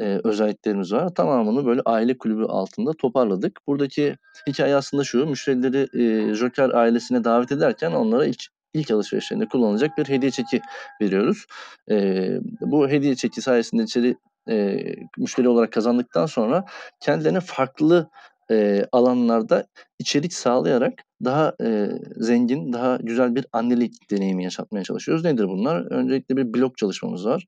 e, 0.00 0.20
özelliklerimiz 0.24 0.92
var. 0.92 1.14
Tamamını 1.14 1.66
böyle 1.66 1.80
aile 1.84 2.18
kulübü 2.18 2.44
altında 2.44 2.92
toparladık. 2.92 3.58
Buradaki 3.66 4.16
hikaye 4.48 4.74
aslında 4.74 5.04
şu. 5.04 5.26
Müşterileri 5.26 5.88
e, 6.02 6.34
Joker 6.34 6.70
ailesine 6.70 7.24
davet 7.24 7.52
ederken 7.52 7.92
onlara 7.92 8.26
ilk 8.26 8.42
ilk 8.74 8.90
alışverişlerinde 8.90 9.46
kullanılacak 9.46 9.98
bir 9.98 10.08
hediye 10.08 10.30
çeki 10.30 10.60
veriyoruz. 11.02 11.46
E, 11.90 12.28
bu 12.60 12.88
hediye 12.88 13.14
çeki 13.14 13.42
sayesinde 13.42 13.82
içeri 13.82 14.16
e, 14.50 14.80
müşteri 15.18 15.48
olarak 15.48 15.72
kazandıktan 15.72 16.26
sonra 16.26 16.64
kendilerine 17.00 17.40
farklı 17.40 18.10
e, 18.50 18.84
alanlarda 18.92 19.66
içerik 19.98 20.32
sağlayarak 20.34 20.92
daha 21.24 21.54
e, 21.62 21.88
zengin, 22.16 22.72
daha 22.72 22.96
güzel 22.96 23.34
bir 23.34 23.46
annelik 23.52 24.10
deneyimi 24.10 24.44
yaşatmaya 24.44 24.84
çalışıyoruz. 24.84 25.24
Nedir 25.24 25.48
bunlar? 25.48 25.92
Öncelikle 25.92 26.36
bir 26.36 26.54
blog 26.54 26.76
çalışmamız 26.76 27.26
var. 27.26 27.46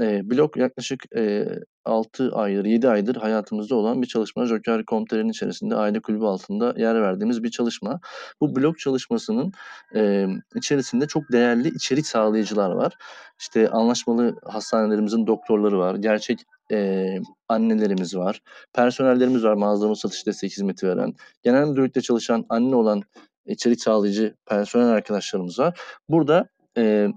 E, 0.00 0.30
blog 0.30 0.56
yaklaşık 0.56 1.16
e, 1.16 1.46
6 1.86 2.32
aydır, 2.32 2.64
7 2.64 2.88
aydır 2.88 3.16
hayatımızda 3.16 3.74
olan 3.74 4.02
bir 4.02 4.06
çalışma. 4.06 4.46
Joker.com.tr'nin 4.46 5.28
içerisinde 5.28 5.74
aile 5.74 6.00
kulübü 6.00 6.24
altında 6.24 6.74
yer 6.76 7.02
verdiğimiz 7.02 7.42
bir 7.42 7.50
çalışma. 7.50 8.00
Bu 8.40 8.56
blog 8.56 8.78
çalışmasının 8.78 9.52
e, 9.94 10.26
içerisinde 10.54 11.06
çok 11.06 11.32
değerli 11.32 11.68
içerik 11.68 12.06
sağlayıcılar 12.06 12.70
var. 12.70 12.92
İşte 13.40 13.68
anlaşmalı 13.70 14.36
hastanelerimizin 14.44 15.26
doktorları 15.26 15.78
var, 15.78 15.94
gerçek 15.94 16.38
e, 16.72 17.06
annelerimiz 17.48 18.16
var, 18.16 18.42
personellerimiz 18.72 19.44
var 19.44 19.54
mağazamız 19.54 19.98
satış 19.98 20.26
destek 20.26 20.52
hizmeti 20.52 20.88
veren, 20.88 21.14
genel 21.42 21.66
müdürlükte 21.66 22.00
çalışan 22.00 22.44
anne 22.48 22.76
olan 22.76 23.02
içerik 23.46 23.80
sağlayıcı 23.80 24.34
personel 24.46 24.88
arkadaşlarımız 24.88 25.58
var. 25.58 25.80
Burada 26.08 26.48
e, 26.78 27.08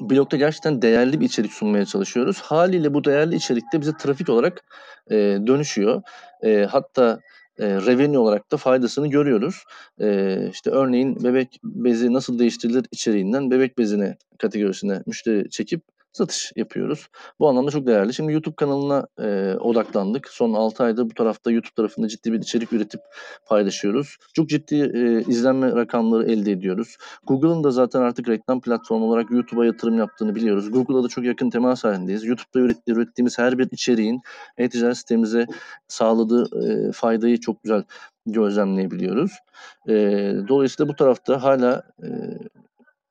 blogda 0.00 0.36
gerçekten 0.36 0.82
değerli 0.82 1.20
bir 1.20 1.24
içerik 1.24 1.52
sunmaya 1.52 1.84
çalışıyoruz. 1.86 2.40
Haliyle 2.40 2.94
bu 2.94 3.04
değerli 3.04 3.36
içerik 3.36 3.72
de 3.72 3.80
bize 3.80 3.92
trafik 3.96 4.28
olarak 4.28 4.64
e, 5.10 5.16
dönüşüyor. 5.46 6.02
E, 6.42 6.66
hatta 6.70 7.20
e, 7.58 7.66
revenue 7.66 8.18
olarak 8.18 8.52
da 8.52 8.56
faydasını 8.56 9.10
görüyoruz. 9.10 9.64
E, 10.00 10.38
işte 10.52 10.70
örneğin 10.70 11.24
bebek 11.24 11.60
bezi 11.64 12.12
nasıl 12.12 12.38
değiştirilir 12.38 12.84
içeriğinden 12.90 13.50
bebek 13.50 13.78
bezine 13.78 14.16
kategorisine 14.38 15.02
müşteri 15.06 15.50
çekip 15.50 15.82
satış 16.14 16.52
yapıyoruz. 16.56 17.08
Bu 17.38 17.48
anlamda 17.48 17.70
çok 17.70 17.86
değerli. 17.86 18.14
Şimdi 18.14 18.32
YouTube 18.32 18.54
kanalına 18.54 19.06
e, 19.18 19.54
odaklandık. 19.60 20.28
Son 20.28 20.52
6 20.52 20.84
ayda 20.84 21.10
bu 21.10 21.14
tarafta 21.14 21.50
YouTube 21.50 21.74
tarafında 21.74 22.08
ciddi 22.08 22.32
bir 22.32 22.38
içerik 22.38 22.72
üretip 22.72 23.00
paylaşıyoruz. 23.46 24.16
Çok 24.34 24.48
ciddi 24.48 24.74
e, 24.74 25.30
izlenme 25.30 25.72
rakamları 25.72 26.32
elde 26.32 26.52
ediyoruz. 26.52 26.96
Google'ın 27.26 27.64
da 27.64 27.70
zaten 27.70 28.00
artık 28.00 28.28
reklam 28.28 28.60
platformu 28.60 29.04
olarak 29.04 29.30
YouTube'a 29.30 29.66
yatırım 29.66 29.98
yaptığını 29.98 30.34
biliyoruz. 30.34 30.70
Google'la 30.70 31.04
da 31.04 31.08
çok 31.08 31.24
yakın 31.24 31.50
temas 31.50 31.84
halindeyiz. 31.84 32.24
YouTube'da 32.24 32.74
ürettiğimiz 32.86 33.38
her 33.38 33.58
bir 33.58 33.68
içeriğin 33.70 34.20
e-ticaret 34.58 34.96
sitemize 34.96 35.46
sağladığı 35.88 36.66
e, 36.66 36.92
faydayı 36.92 37.40
çok 37.40 37.62
güzel 37.62 37.82
gözlemleyebiliyoruz. 38.26 39.32
E, 39.88 39.94
dolayısıyla 40.48 40.92
bu 40.92 40.96
tarafta 40.96 41.42
hala 41.42 41.82
e, 42.02 42.08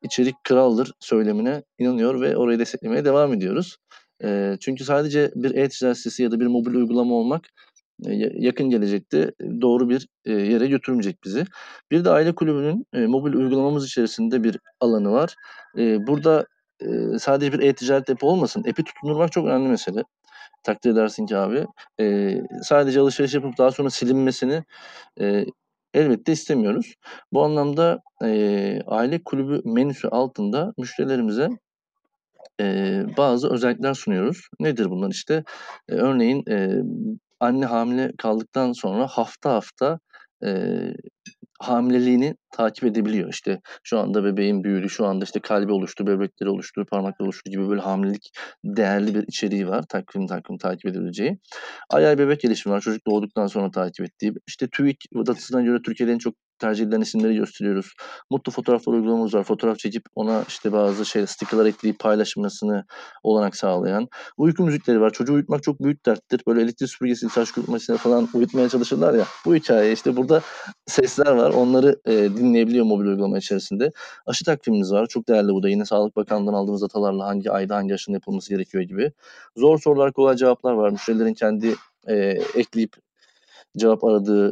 içerik 0.03 0.43
kraldır 0.43 0.93
söylemine 0.99 1.63
inanıyor 1.79 2.21
ve 2.21 2.37
orayı 2.37 2.59
desteklemeye 2.59 3.05
devam 3.05 3.33
ediyoruz. 3.33 3.77
E, 4.23 4.57
çünkü 4.59 4.83
sadece 4.83 5.31
bir 5.35 5.55
e-ticaret 5.55 5.97
sitesi 5.97 6.23
ya 6.23 6.31
da 6.31 6.39
bir 6.39 6.47
mobil 6.47 6.75
uygulama 6.75 7.15
olmak 7.15 7.49
e, 8.05 8.13
yakın 8.33 8.69
gelecekte 8.69 9.31
doğru 9.61 9.89
bir 9.89 10.07
e, 10.25 10.31
yere 10.31 10.67
götürmeyecek 10.67 11.23
bizi. 11.23 11.45
Bir 11.91 12.05
de 12.05 12.09
aile 12.09 12.35
kulübünün 12.35 12.85
e, 12.93 13.05
mobil 13.05 13.33
uygulamamız 13.33 13.85
içerisinde 13.85 14.43
bir 14.43 14.59
alanı 14.79 15.11
var. 15.11 15.35
Burada 15.77 16.45
sadece 17.19 17.53
bir 17.53 17.59
e-ticaret 17.59 18.09
app'i 18.09 18.25
olmasın. 18.25 18.59
App'i 18.59 18.83
tutundurmak 18.83 19.31
çok 19.31 19.47
önemli 19.47 19.69
mesele. 19.69 20.03
Takdir 20.63 20.91
edersin 20.91 21.25
ki 21.25 21.37
abi. 21.37 21.65
Sadece 22.63 22.99
alışveriş 22.99 23.33
yapıp 23.33 23.57
daha 23.57 23.71
sonra 23.71 23.89
silinmesini 23.89 24.63
elbette 25.93 26.31
istemiyoruz. 26.31 26.93
Bu 27.33 27.43
anlamda 27.43 27.99
e, 28.23 28.79
aile 28.87 29.23
kulübü 29.23 29.61
menüsü 29.65 30.07
altında 30.07 30.73
müşterilerimize 30.77 31.49
e, 32.61 33.01
bazı 33.17 33.49
özellikler 33.49 33.93
sunuyoruz. 33.93 34.47
Nedir 34.59 34.89
bunlar 34.89 35.11
işte? 35.11 35.43
E, 35.89 35.93
örneğin 35.93 36.43
e, 36.49 36.83
anne 37.39 37.65
hamile 37.65 38.11
kaldıktan 38.17 38.73
sonra 38.73 39.07
hafta 39.07 39.53
hafta 39.53 39.99
e, 40.45 40.49
hamileliğini 41.63 42.35
takip 42.51 42.83
edebiliyor. 42.83 43.29
İşte 43.29 43.59
şu 43.83 43.99
anda 43.99 44.23
bebeğin 44.23 44.63
büyüdü, 44.63 44.89
şu 44.89 45.05
anda 45.05 45.25
işte 45.25 45.39
kalbi 45.39 45.71
oluştu, 45.71 46.07
böbrekleri 46.07 46.49
oluştu, 46.49 46.85
parmakları 46.91 47.25
oluştu 47.25 47.51
gibi 47.51 47.69
böyle 47.69 47.81
hamilelik 47.81 48.31
değerli 48.65 49.15
bir 49.15 49.23
içeriği 49.27 49.67
var. 49.67 49.83
Takvim 49.89 50.27
takvim 50.27 50.57
takip 50.57 50.85
edebileceği. 50.85 51.37
Ay 51.89 52.07
ay 52.07 52.17
bebek 52.17 52.41
gelişimi 52.41 52.73
var. 52.73 52.81
Çocuk 52.81 53.07
doğduktan 53.07 53.47
sonra 53.47 53.71
takip 53.71 54.05
ettiği. 54.05 54.33
İşte 54.47 54.67
TÜİK 54.71 54.97
datasına 55.15 55.61
göre 55.61 55.77
Türkiye'de 55.85 56.13
en 56.13 56.17
çok 56.17 56.35
tercih 56.59 56.83
edilen 56.85 57.01
isimleri 57.01 57.35
gösteriyoruz. 57.35 57.93
Mutlu 58.29 58.51
fotoğraflar 58.51 58.93
uygulamamız 58.93 59.33
var. 59.33 59.43
Fotoğraf 59.43 59.79
çekip 59.79 60.03
ona 60.15 60.43
işte 60.47 60.71
bazı 60.71 61.05
şey 61.05 61.27
stickerlar 61.27 61.65
ekleyip 61.65 61.99
paylaşmasını 61.99 62.85
olanak 63.23 63.55
sağlayan. 63.55 64.07
Uyku 64.37 64.63
müzikleri 64.63 65.01
var. 65.01 65.09
Çocuğu 65.09 65.33
uyutmak 65.33 65.63
çok 65.63 65.83
büyük 65.83 66.05
derttir. 66.05 66.41
Böyle 66.47 66.61
elektrik 66.61 66.89
süpürgesi, 66.89 67.29
saç 67.29 67.51
kurutmasıyla 67.51 67.97
falan 67.97 68.29
uyutmaya 68.33 68.69
çalışırlar 68.69 69.13
ya. 69.13 69.25
Bu 69.45 69.55
hikaye 69.55 69.93
işte 69.93 70.17
burada 70.17 70.41
sesler 70.85 71.31
var. 71.31 71.49
Onları 71.49 71.99
e, 72.05 72.13
dinleyebiliyor 72.13 72.85
mobil 72.85 73.05
uygulama 73.05 73.37
içerisinde. 73.37 73.91
Aşı 74.25 74.45
takvimimiz 74.45 74.91
var. 74.91 75.07
Çok 75.07 75.27
değerli 75.27 75.53
bu 75.53 75.63
da. 75.63 75.69
Yine 75.69 75.85
Sağlık 75.85 76.15
Bakanlığı'ndan 76.15 76.53
aldığımız 76.53 76.81
datalarla 76.81 77.25
hangi 77.25 77.51
ayda 77.51 77.75
hangi 77.75 77.93
aşının 77.93 78.13
yapılması 78.13 78.49
gerekiyor 78.49 78.83
gibi. 78.83 79.11
Zor 79.57 79.79
sorular, 79.79 80.13
kolay 80.13 80.35
cevaplar 80.35 80.73
var. 80.73 80.89
Müşterilerin 80.89 81.33
kendi 81.33 81.75
e, 82.07 82.15
ekleyip 82.55 82.93
cevap 83.77 84.03
aradığı 84.03 84.51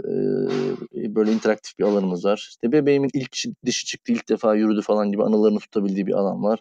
e, 0.96 1.16
böyle 1.16 1.32
interaktif 1.32 1.80
bir 1.80 1.84
alanımız 1.84 2.26
var. 2.26 2.48
İşte 2.50 2.72
bebeğimin 2.72 3.10
ilk 3.14 3.38
dişi 3.66 3.86
çıktı 3.86 4.12
ilk 4.12 4.30
defa 4.30 4.56
yürüdü 4.56 4.82
falan 4.82 5.12
gibi 5.12 5.24
anılarını 5.24 5.60
tutabildiği 5.60 6.08
bir 6.08 6.14
alan 6.14 6.44
var. 6.44 6.60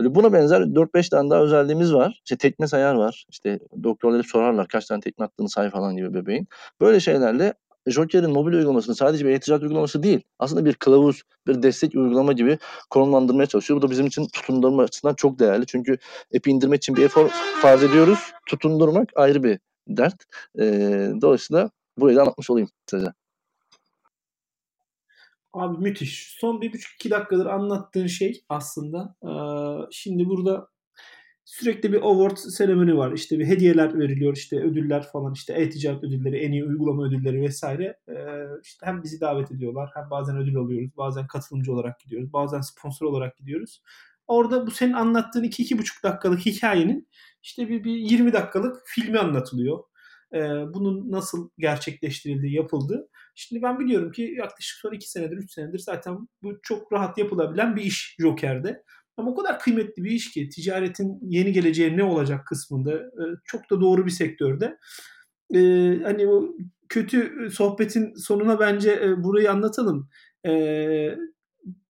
Böyle 0.00 0.14
buna 0.14 0.32
benzer 0.32 0.60
4-5 0.60 1.10
tane 1.10 1.30
daha 1.30 1.40
özelliğimiz 1.42 1.94
var. 1.94 2.20
İşte 2.24 2.36
tekme 2.36 2.66
sayar 2.66 2.94
var. 2.94 3.26
İşte 3.28 3.58
doktorlar 3.82 4.22
sorarlar 4.22 4.68
kaç 4.68 4.86
tane 4.86 5.00
tekme 5.00 5.24
attığını 5.24 5.48
say 5.48 5.70
falan 5.70 5.96
gibi 5.96 6.14
bebeğin. 6.14 6.48
Böyle 6.80 7.00
şeylerle 7.00 7.54
Joker'in 7.86 8.30
mobil 8.30 8.52
uygulamasını 8.52 8.94
sadece 8.94 9.24
bir 9.24 9.30
e-ticaret 9.30 9.62
uygulaması 9.62 10.02
değil, 10.02 10.20
aslında 10.38 10.64
bir 10.64 10.74
kılavuz, 10.74 11.22
bir 11.46 11.62
destek 11.62 11.94
uygulama 11.94 12.32
gibi 12.32 12.58
konumlandırmaya 12.90 13.46
çalışıyor. 13.46 13.82
Bu 13.82 13.86
da 13.86 13.90
bizim 13.90 14.06
için 14.06 14.26
tutundurma 14.26 14.82
açısından 14.82 15.14
çok 15.14 15.38
değerli. 15.38 15.66
Çünkü 15.66 15.98
app'i 16.36 16.50
indirmek 16.50 16.76
için 16.76 16.96
bir 16.96 17.02
efor 17.02 17.28
farz 17.62 17.82
ediyoruz. 17.82 18.18
Tutundurmak 18.46 19.08
ayrı 19.14 19.42
bir 19.42 19.58
dert. 19.88 20.24
E, 20.58 20.64
dolayısıyla 21.20 21.70
Burayı 21.98 22.16
da 22.16 22.22
anlatmış 22.22 22.50
olayım 22.50 22.68
size. 22.86 23.12
Abi 25.52 25.78
müthiş. 25.78 26.36
Son 26.40 26.60
bir 26.60 26.72
buçuk 26.72 26.94
iki 26.94 27.10
dakikadır 27.10 27.46
anlattığın 27.46 28.06
şey 28.06 28.44
aslında. 28.48 29.16
Ee, 29.24 29.30
şimdi 29.90 30.26
burada 30.26 30.68
sürekli 31.44 31.92
bir 31.92 32.02
award 32.02 32.36
seremoni 32.36 32.96
var. 32.96 33.12
İşte 33.12 33.38
bir 33.38 33.46
hediyeler 33.46 33.98
veriliyor. 33.98 34.36
işte 34.36 34.60
ödüller 34.60 35.02
falan. 35.12 35.32
işte 35.32 35.52
e-ticaret 35.52 36.04
ödülleri, 36.04 36.36
en 36.38 36.52
iyi 36.52 36.64
uygulama 36.64 37.04
ödülleri 37.04 37.40
vesaire. 37.40 37.98
Ee, 38.08 38.14
işte 38.62 38.86
hem 38.86 39.02
bizi 39.02 39.20
davet 39.20 39.52
ediyorlar. 39.52 39.90
Hem 39.94 40.10
bazen 40.10 40.36
ödül 40.36 40.56
alıyoruz. 40.56 40.96
Bazen 40.96 41.26
katılımcı 41.26 41.72
olarak 41.72 42.00
gidiyoruz. 42.00 42.32
Bazen 42.32 42.60
sponsor 42.60 43.06
olarak 43.06 43.36
gidiyoruz. 43.36 43.82
Orada 44.26 44.66
bu 44.66 44.70
senin 44.70 44.92
anlattığın 44.92 45.42
iki 45.42 45.62
iki 45.62 45.78
buçuk 45.78 46.02
dakikalık 46.02 46.46
hikayenin 46.46 47.08
işte 47.42 47.68
bir, 47.68 47.84
bir 47.84 47.92
20 47.92 48.32
dakikalık 48.32 48.82
filmi 48.86 49.18
anlatılıyor 49.18 49.78
e, 50.34 50.38
bunun 50.74 51.10
nasıl 51.10 51.50
gerçekleştirildiği, 51.58 52.54
yapıldı. 52.54 53.08
Şimdi 53.34 53.62
ben 53.62 53.78
biliyorum 53.78 54.12
ki 54.12 54.34
yaklaşık 54.38 54.78
son 54.80 54.92
2 54.92 55.10
senedir, 55.10 55.36
3 55.36 55.52
senedir 55.52 55.78
zaten 55.78 56.28
bu 56.42 56.58
çok 56.62 56.92
rahat 56.92 57.18
yapılabilen 57.18 57.76
bir 57.76 57.82
iş 57.82 58.16
Joker'de. 58.18 58.82
Ama 59.16 59.30
o 59.30 59.34
kadar 59.34 59.58
kıymetli 59.58 60.04
bir 60.04 60.10
iş 60.10 60.30
ki 60.30 60.48
ticaretin 60.48 61.18
yeni 61.22 61.52
geleceği 61.52 61.96
ne 61.96 62.04
olacak 62.04 62.46
kısmında 62.46 62.94
e, 62.96 63.24
çok 63.44 63.70
da 63.70 63.80
doğru 63.80 64.06
bir 64.06 64.10
sektörde. 64.10 64.78
E, 65.54 65.58
hani 66.02 66.26
o 66.26 66.56
kötü 66.88 67.48
sohbetin 67.50 68.14
sonuna 68.14 68.60
bence 68.60 68.92
e, 69.02 69.24
burayı 69.24 69.50
anlatalım. 69.50 70.08
E, 70.46 70.52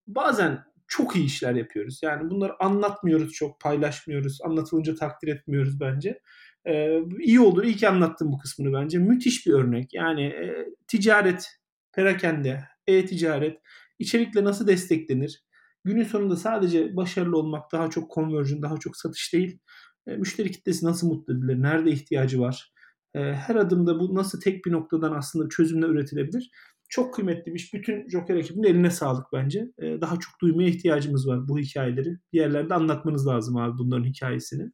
bazen 0.07 0.63
çok 0.87 1.15
iyi 1.15 1.25
işler 1.25 1.55
yapıyoruz. 1.55 1.99
Yani 2.03 2.29
bunları 2.29 2.63
anlatmıyoruz 2.63 3.31
çok, 3.33 3.59
paylaşmıyoruz. 3.59 4.39
Anlatılınca 4.43 4.95
takdir 4.95 5.27
etmiyoruz 5.27 5.79
bence. 5.79 6.19
E, 6.68 6.99
iyi 7.20 7.39
oldu. 7.39 7.64
İyi 7.64 7.76
ki 7.76 7.89
anlattım 7.89 8.32
bu 8.32 8.38
kısmını 8.38 8.74
bence. 8.74 8.97
Müthiş 8.97 9.47
bir 9.47 9.53
örnek. 9.53 9.93
Yani 9.93 10.24
e, 10.24 10.66
ticaret, 10.88 11.47
perakende, 11.93 12.64
e-ticaret 12.88 13.57
içerikle 13.99 14.43
nasıl 14.43 14.68
desteklenir? 14.68 15.43
Günün 15.84 16.03
sonunda 16.03 16.36
sadece 16.36 16.95
başarılı 16.95 17.38
olmak 17.38 17.72
daha 17.72 17.89
çok 17.89 18.12
conversion, 18.14 18.62
daha 18.62 18.78
çok 18.78 18.97
satış 18.97 19.34
değil. 19.34 19.59
E, 20.07 20.16
müşteri 20.16 20.51
kitlesi 20.51 20.86
nasıl 20.86 21.07
mutlu 21.07 21.34
edilir? 21.34 21.62
Nerede 21.62 21.91
ihtiyacı 21.91 22.39
var? 22.39 22.74
E, 23.16 23.20
her 23.20 23.55
adımda 23.55 23.99
bu 23.99 24.16
nasıl 24.16 24.41
tek 24.41 24.66
bir 24.66 24.72
noktadan 24.72 25.14
aslında 25.14 25.49
çözümle 25.49 25.86
üretilebilir? 25.86 26.51
Çok 26.89 27.14
kıymetli 27.14 27.53
bir 27.53 27.59
iş. 27.59 27.74
Bütün 27.74 28.09
Joker 28.09 28.36
ekibinin 28.36 28.68
eline 28.68 28.89
sağlık 28.89 29.26
bence. 29.34 29.68
E, 29.80 30.01
daha 30.01 30.20
çok 30.20 30.41
duymaya 30.41 30.70
ihtiyacımız 30.70 31.28
var 31.28 31.47
bu 31.47 31.59
hikayeleri. 31.59 32.18
Bir 32.34 32.39
yerlerde 32.39 32.74
anlatmanız 32.74 33.28
lazım 33.28 33.57
abi 33.57 33.78
bunların 33.78 34.03
hikayesini. 34.05 34.72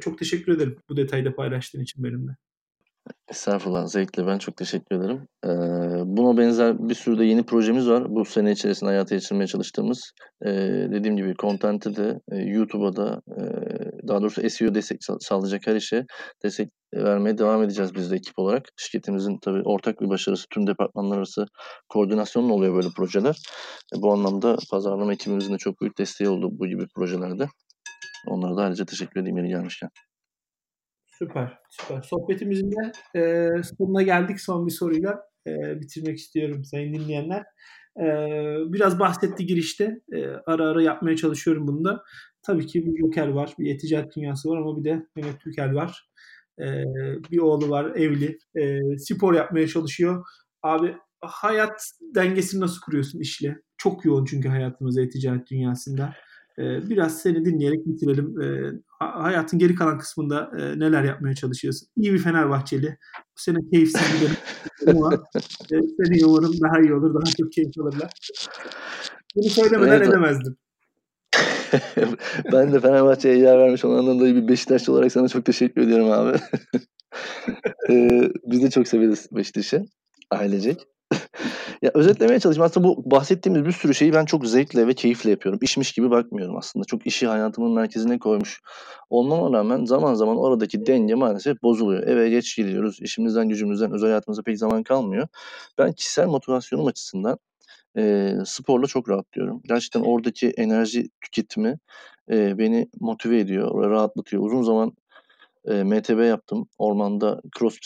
Çok 0.00 0.18
teşekkür 0.18 0.56
ederim 0.56 0.76
bu 0.88 0.96
detayda 0.96 1.34
paylaştığın 1.34 1.80
için 1.80 2.04
benimle. 2.04 2.32
Estağfurullah, 3.28 3.86
zevkle. 3.86 4.26
Ben 4.26 4.38
çok 4.38 4.56
teşekkür 4.56 4.96
ederim. 4.96 5.28
Buna 6.16 6.38
benzer 6.38 6.88
bir 6.88 6.94
sürü 6.94 7.18
de 7.18 7.24
yeni 7.24 7.42
projemiz 7.42 7.88
var. 7.88 8.04
Bu 8.08 8.24
sene 8.24 8.52
içerisinde 8.52 8.90
hayata 8.90 9.14
geçirmeye 9.14 9.46
çalıştığımız. 9.46 10.12
Dediğim 10.92 11.16
gibi 11.16 11.34
content'i 11.38 11.96
de, 11.96 12.20
YouTube'a 12.32 12.96
da, 12.96 13.22
daha 14.08 14.20
doğrusu 14.20 14.50
SEO 14.50 14.74
destek 14.74 14.98
sağlayacak 15.20 15.66
her 15.66 15.76
işe 15.76 16.04
destek 16.44 16.68
vermeye 16.94 17.38
devam 17.38 17.62
edeceğiz 17.62 17.94
biz 17.94 18.10
de 18.10 18.16
ekip 18.16 18.38
olarak. 18.38 18.68
Şirketimizin 18.76 19.38
tabii 19.42 19.62
ortak 19.64 20.00
bir 20.00 20.08
başarısı, 20.08 20.46
tüm 20.50 20.66
departmanlar 20.66 21.18
arası 21.18 21.46
koordinasyonla 21.88 22.54
oluyor 22.54 22.74
böyle 22.74 22.88
projeler. 22.96 23.36
E, 23.96 24.02
bu 24.02 24.12
anlamda 24.12 24.56
pazarlama 24.70 25.12
ekibimizin 25.12 25.54
de 25.54 25.58
çok 25.58 25.80
büyük 25.80 25.98
desteği 25.98 26.28
oldu 26.28 26.48
bu 26.52 26.66
gibi 26.66 26.86
projelerde. 26.96 27.48
Onlara 28.26 28.56
da 28.56 28.62
ayrıca 28.62 28.84
teşekkür 28.84 29.20
edeyim 29.20 29.36
yeri 29.36 29.48
gelmişken. 29.48 29.90
Süper, 31.06 31.58
süper. 31.70 32.02
Sohbetimizin 32.02 32.70
de 32.72 32.92
e, 33.18 33.48
sonuna 33.62 34.02
geldik. 34.02 34.40
Son 34.40 34.66
bir 34.66 34.72
soruyla 34.72 35.20
e, 35.46 35.80
bitirmek 35.80 36.18
istiyorum 36.18 36.64
sayın 36.64 36.94
dinleyenler. 36.94 37.44
E, 38.00 38.06
biraz 38.72 38.98
bahsetti 38.98 39.46
girişte. 39.46 40.00
E, 40.12 40.26
ara 40.46 40.68
ara 40.68 40.82
yapmaya 40.82 41.16
çalışıyorum 41.16 41.66
bunu 41.66 41.84
da. 41.84 42.02
Tabii 42.42 42.66
ki 42.66 42.86
bir 42.86 42.98
Joker 42.98 43.28
var, 43.28 43.54
bir 43.58 43.74
eticaret 43.74 44.16
dünyası 44.16 44.48
var 44.48 44.58
ama 44.58 44.76
bir 44.76 44.84
de 44.84 45.06
Mehmet 45.16 45.40
Türkel 45.40 45.74
var. 45.74 46.08
E, 46.60 46.66
bir 47.30 47.38
oğlu 47.38 47.70
var, 47.70 47.84
evli. 47.96 48.38
E, 48.54 48.80
spor 48.98 49.34
yapmaya 49.34 49.68
çalışıyor. 49.68 50.24
Abi 50.62 50.96
hayat 51.20 51.92
dengesini 52.00 52.60
nasıl 52.60 52.80
kuruyorsun 52.80 53.20
işle? 53.20 53.62
Çok 53.76 54.04
yoğun 54.04 54.24
çünkü 54.24 54.48
hayatımız 54.48 54.98
e-ticaret 54.98 55.50
dünyasında. 55.50 56.14
Ee, 56.58 56.90
biraz 56.90 57.18
seni 57.18 57.44
dinleyerek 57.44 57.86
bitirelim. 57.86 58.40
Ee, 58.42 58.72
hayatın 58.98 59.58
geri 59.58 59.74
kalan 59.74 59.98
kısmında 59.98 60.50
e, 60.58 60.78
neler 60.78 61.04
yapmaya 61.04 61.34
çalışıyorsun? 61.34 61.88
İyi 61.96 62.12
bir 62.12 62.18
Fenerbahçeli. 62.18 62.98
Bu 63.16 63.40
sene 63.40 63.58
keyifsiz 63.72 64.02
bir 64.14 64.26
dönem 64.26 64.96
ama 64.96 65.14
e, 65.72 65.76
seni 66.04 66.26
umarım 66.26 66.52
daha 66.60 66.80
iyi 66.80 66.94
olur. 66.94 67.14
Daha 67.14 67.32
çok 67.38 67.52
keyif 67.52 67.78
alırlar. 67.80 68.10
Bunu 69.36 69.48
söylemeden 69.48 69.96
evet. 69.96 70.08
edemezdim. 70.08 70.56
ben 72.52 72.72
de 72.72 72.80
Fenerbahçe'ye 72.80 73.38
yer 73.38 73.58
vermiş 73.58 73.84
olandan 73.84 74.18
dolayı 74.18 74.34
bir 74.34 74.48
Beşiktaşlı 74.48 74.92
olarak 74.92 75.12
sana 75.12 75.28
çok 75.28 75.44
teşekkür 75.44 75.82
ediyorum 75.82 76.10
abi. 76.10 76.38
ee, 77.90 78.30
biz 78.46 78.62
de 78.62 78.70
çok 78.70 78.88
severiz 78.88 79.28
Beşiktaş'ı. 79.32 79.84
Ailecek. 80.30 80.86
Ya, 81.82 81.90
özetlemeye 81.94 82.40
çalışayım. 82.40 82.64
Aslında 82.66 82.88
bu 82.88 83.10
bahsettiğimiz 83.10 83.64
bir 83.64 83.72
sürü 83.72 83.94
şeyi 83.94 84.12
ben 84.12 84.24
çok 84.24 84.46
zevkle 84.46 84.86
ve 84.86 84.94
keyifle 84.94 85.30
yapıyorum. 85.30 85.58
İşmiş 85.62 85.92
gibi 85.92 86.10
bakmıyorum 86.10 86.56
aslında. 86.56 86.84
Çok 86.84 87.06
işi 87.06 87.26
hayatımın 87.26 87.72
merkezine 87.72 88.18
koymuş 88.18 88.60
olmama 89.10 89.58
rağmen 89.58 89.84
zaman 89.84 90.14
zaman 90.14 90.36
oradaki 90.38 90.86
denge 90.86 91.14
maalesef 91.14 91.62
bozuluyor. 91.62 92.02
Eve 92.06 92.28
geç 92.30 92.56
geliyoruz. 92.56 92.98
İşimizden, 93.02 93.48
gücümüzden, 93.48 93.92
özel 93.92 94.08
hayatımıza 94.08 94.42
pek 94.42 94.58
zaman 94.58 94.82
kalmıyor. 94.82 95.28
Ben 95.78 95.92
kişisel 95.92 96.26
motivasyonum 96.26 96.86
açısından, 96.86 97.38
eee, 97.96 98.38
sporla 98.46 98.86
çok 98.86 99.08
rahatlıyorum. 99.10 99.62
Gerçekten 99.68 100.00
oradaki 100.00 100.48
enerji 100.50 101.08
tüketimi, 101.20 101.78
eee, 102.30 102.54
beni 102.58 102.88
motive 103.00 103.40
ediyor 103.40 103.90
rahatlatıyor. 103.90 104.42
Uzun 104.44 104.62
zaman, 104.62 104.92
eee, 105.68 105.84
MTB 105.84 106.26
yaptım. 106.26 106.68
Ormanda 106.78 107.42
cross 107.58 107.78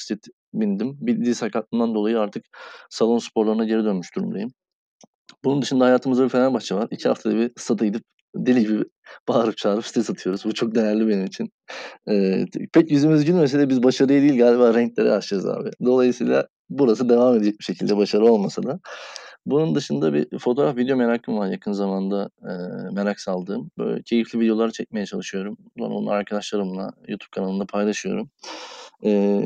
bindim. 0.60 0.96
Bir 1.00 1.24
diz 1.24 1.38
sakatlığından 1.38 1.94
dolayı 1.94 2.20
artık 2.20 2.44
salon 2.90 3.18
sporlarına 3.18 3.64
geri 3.64 3.84
dönmüş 3.84 4.16
durumdayım. 4.16 4.50
Bunun 5.44 5.62
dışında 5.62 5.84
hayatımızda 5.84 6.24
bir 6.24 6.28
Fenerbahçe 6.28 6.74
var. 6.74 6.88
İki 6.90 7.08
haftada 7.08 7.36
bir 7.36 7.50
stada 7.56 7.86
gidip 7.86 8.02
deli 8.36 8.60
gibi 8.60 8.84
bağırıp 9.28 9.56
çağırıp 9.56 9.86
stres 9.86 10.10
atıyoruz. 10.10 10.44
Bu 10.44 10.54
çok 10.54 10.74
değerli 10.74 11.08
benim 11.08 11.24
için. 11.24 11.50
Ee, 12.10 12.44
pek 12.72 12.90
yüzümüz 12.90 13.24
gülmese 13.24 13.58
de 13.58 13.68
biz 13.68 13.82
başarıya 13.82 14.22
değil 14.22 14.38
galiba 14.38 14.74
renklere 14.74 15.12
aşacağız 15.12 15.46
abi. 15.46 15.70
Dolayısıyla 15.84 16.48
burası 16.70 17.08
devam 17.08 17.36
edecek 17.36 17.58
bir 17.58 17.64
şekilde 17.64 17.96
başarı 17.96 18.24
olmasa 18.24 18.62
da. 18.62 18.80
Bunun 19.46 19.74
dışında 19.74 20.14
bir 20.14 20.38
fotoğraf 20.38 20.76
video 20.76 20.96
merakım 20.96 21.38
var 21.38 21.48
yakın 21.48 21.72
zamanda 21.72 22.30
e, 22.42 22.52
merak 22.94 23.20
saldığım. 23.20 23.70
Böyle 23.78 24.02
keyifli 24.02 24.40
videolar 24.40 24.70
çekmeye 24.70 25.06
çalışıyorum. 25.06 25.56
Onu 25.80 26.10
arkadaşlarımla 26.10 26.92
YouTube 27.08 27.30
kanalında 27.32 27.66
paylaşıyorum. 27.66 28.30
E, 29.04 29.40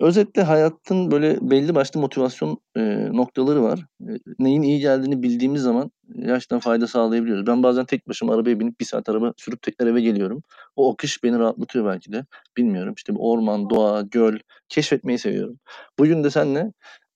Özetle 0.00 0.42
hayatın 0.42 1.10
böyle 1.10 1.38
belli 1.50 1.74
başlı 1.74 2.00
motivasyon, 2.00 2.58
eee, 2.76 3.08
noktaları 3.12 3.62
var. 3.62 3.86
Eee, 4.08 4.18
neyin 4.38 4.62
iyi 4.62 4.80
geldiğini 4.80 5.22
bildiğimiz 5.22 5.62
zaman 5.62 5.90
gerçekten 6.18 6.58
fayda 6.58 6.86
sağlayabiliyoruz. 6.86 7.46
Ben 7.46 7.62
bazen 7.62 7.84
tek 7.84 8.08
başıma 8.08 8.34
arabaya 8.34 8.60
binip 8.60 8.80
bir 8.80 8.84
saat 8.84 9.08
araba 9.08 9.32
sürüp 9.36 9.62
tekrar 9.62 9.86
eve 9.86 10.00
geliyorum. 10.00 10.42
O 10.76 10.92
akış 10.92 11.24
beni 11.24 11.38
rahatlatıyor 11.38 11.86
belki 11.86 12.12
de. 12.12 12.26
Bilmiyorum. 12.56 12.94
İşte, 12.96 13.12
orman, 13.18 13.70
doğa, 13.70 14.02
göl 14.02 14.38
keşfetmeyi 14.68 15.18
seviyorum. 15.18 15.58
Bugün 15.98 16.24
de 16.24 16.30
seninle, 16.30 16.72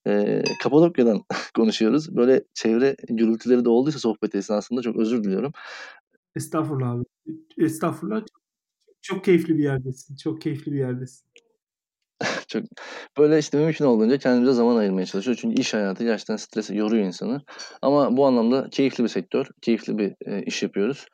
eee, 0.07 0.43
Kapadokya'dan 0.63 1.23
konuşuyoruz. 1.57 2.17
Böyle 2.17 2.45
çevre 2.55 2.97
gürültüleri 3.09 3.65
de 3.65 3.69
olduysa 3.69 3.99
sohbet 3.99 4.35
esnasında 4.35 4.83
çok 4.83 4.97
özür 4.97 5.25
diliyorum. 5.25 5.53
Estağfurullah 6.37 6.91
abi. 6.91 7.05
Estağfurullah. 7.59 8.23
Çok 9.03 9.25
keyifli 9.25 9.59
bir 9.59 9.65
yerdesin. 9.65 10.17
Çok 10.17 10.43
keyifli 10.43 10.73
bir 10.73 10.79
yerdesin. 10.79 11.28
Çok 12.49 12.63
böyle, 13.19 13.39
işte, 13.39 13.59
mümkün 13.59 13.85
olduğunca 13.85 14.19
kendimize 14.19 14.53
zaman 14.53 14.77
ayırmaya 14.77 15.07
çalışıyoruz. 15.07 15.41
Çünkü 15.43 15.61
iş 15.61 15.75
hayatı 15.75 16.05
gerçekten 16.05 16.37
strese 16.37 16.75
yoruyor 16.75 17.05
insanı. 17.07 17.43
Ama 17.83 18.17
bu 18.17 18.27
anlamda 18.27 18.69
keyifli 18.71 19.05
bir 19.05 19.09
sektör, 19.09 19.47
keyifli 19.63 19.99
bir, 19.99 20.15
eee, 20.27 20.43
iş 20.47 20.63
yapıyoruz. 20.63 21.07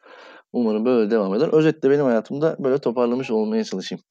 Umarım 0.52 0.84
böyle 0.84 1.10
devam 1.10 1.34
eder. 1.34 1.48
Özetle 1.52 1.90
benim 1.90 2.04
hayatımda 2.04 2.56
böyle 2.60 2.78
toparlamış 2.78 3.30
olmaya 3.30 3.64
çalışayım. 3.64 4.02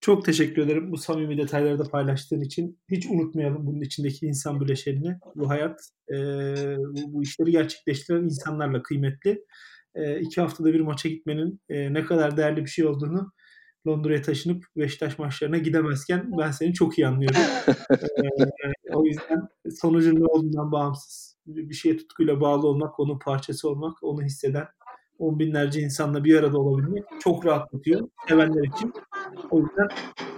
Çok 0.00 0.24
teşekkür 0.24 0.62
ederim 0.62 0.92
bu 0.92 0.96
samimi 0.96 1.38
detayları 1.38 1.78
da 1.78 1.84
paylaştığın 1.84 2.40
için. 2.40 2.80
Hiç 2.90 3.06
unutmayalım 3.06 3.66
bunun 3.66 3.80
içindeki 3.80 4.26
insan 4.26 4.60
bileşenini. 4.60 5.16
Bu 5.36 5.48
hayat, 5.50 5.80
eee, 6.12 6.76
bu 6.78 7.12
bu 7.14 7.22
işleri 7.22 7.50
gerçekleştiren 7.50 8.22
insanlarla 8.24 8.82
kıymetli. 8.82 9.44
Eee, 9.96 10.20
2 10.22 10.40
haftada 10.40 10.72
bir 10.74 10.80
maça 10.80 11.08
gitmenin, 11.08 11.60
eee, 11.70 11.94
ne 11.94 12.04
kadar 12.04 12.36
değerli 12.36 12.60
bir 12.64 12.70
şey 12.70 12.86
olduğunu 12.86 13.32
Londra'ya 13.86 14.22
taşınıp 14.22 14.64
Beşiktaş 14.76 15.18
maçlarına 15.18 15.58
gidemezken 15.58 16.30
ben 16.38 16.50
seni 16.50 16.74
çok 16.74 16.98
iyi 16.98 17.06
anlıyorum. 17.06 17.40
ee, 18.90 18.94
o 18.94 19.04
yüzden 19.04 19.48
sonucun 19.80 20.20
ne 20.20 20.24
olduğundan 20.24 20.72
bağımsız 20.72 21.38
bir 21.46 21.74
şeye 21.74 21.96
tutkuyla 21.96 22.40
bağlı 22.40 22.66
olmak, 22.66 23.00
onun 23.00 23.18
parçası 23.18 23.68
olmak, 23.68 24.02
onu 24.02 24.22
hisseden 24.22 24.66
on 25.18 25.38
binlerce 25.38 25.80
insanla 25.80 26.24
bir 26.24 26.38
arada 26.38 26.58
olabilmek 26.58 27.04
çok 27.20 27.46
rahatlatıyor 27.46 28.08
sevenler 28.28 28.68
için. 28.76 28.92
O 29.50 29.60
yüzden 29.60 29.88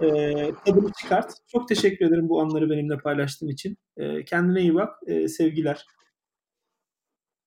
e, 0.02 0.32
tadını 0.66 0.92
çıkart. 1.02 1.34
Çok 1.46 1.68
teşekkür 1.68 2.06
ederim 2.06 2.28
bu 2.28 2.40
anları 2.40 2.70
benimle 2.70 2.98
paylaştığın 2.98 3.48
için. 3.48 3.76
E, 3.96 4.24
kendine 4.24 4.60
iyi 4.60 4.74
bak. 4.74 4.94
E, 5.06 5.28
sevgiler. 5.28 5.86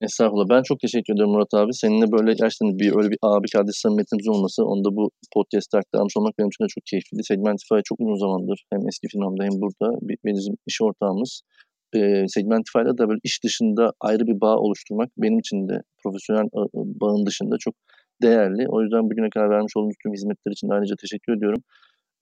Estağfurullah. 0.03 0.49
Ben 0.49 0.61
çok 0.69 0.79
teşekkür 0.79 1.13
ederim 1.13 1.29
Murat 1.29 1.53
abi. 1.53 1.73
Seninle 1.73 2.07
böyle 2.15 2.33
gerçekten 2.41 2.79
bir 2.79 2.89
öyle 2.97 3.09
bir 3.13 3.17
abi 3.21 3.47
kardeş 3.55 3.75
samimiyetimiz 3.83 4.27
olması, 4.27 4.65
onu 4.65 4.81
da 4.85 4.89
bu 4.97 5.11
podcast'te 5.35 5.77
aktarmış 5.77 6.13
olmak 6.17 6.33
benim 6.37 6.49
için 6.49 6.63
de 6.63 6.67
çok 6.75 6.83
keyifliydi. 6.85 7.23
Segmentify 7.23 7.79
çok 7.89 7.97
uzun 8.01 8.19
zamandır 8.25 8.59
hem 8.73 8.81
eski 8.89 9.07
firmamda 9.11 9.43
hem 9.43 9.55
burada 9.61 9.87
bizim 10.25 10.55
iş 10.67 10.77
ortağımız. 10.81 11.41
E, 11.95 11.99
Segmentify'da 12.27 12.97
da 12.97 13.09
böyle 13.09 13.19
iş 13.23 13.43
dışında 13.43 13.91
ayrı 14.07 14.23
bir 14.27 14.41
bağ 14.41 14.55
oluşturmak 14.65 15.09
benim 15.17 15.39
için 15.39 15.67
de 15.69 15.75
profesyonel 16.03 16.47
bağın 17.01 17.25
dışında 17.25 17.55
çok 17.59 17.75
değerli. 18.23 18.63
O 18.73 18.81
yüzden 18.81 19.03
bugüne 19.09 19.29
kadar 19.29 19.49
vermiş 19.49 19.73
olduğunuz 19.77 19.95
tüm 20.03 20.13
hizmetler 20.13 20.51
için 20.51 20.69
de 20.69 20.73
ayrıca 20.73 20.95
teşekkür 21.03 21.37
ediyorum. 21.37 21.61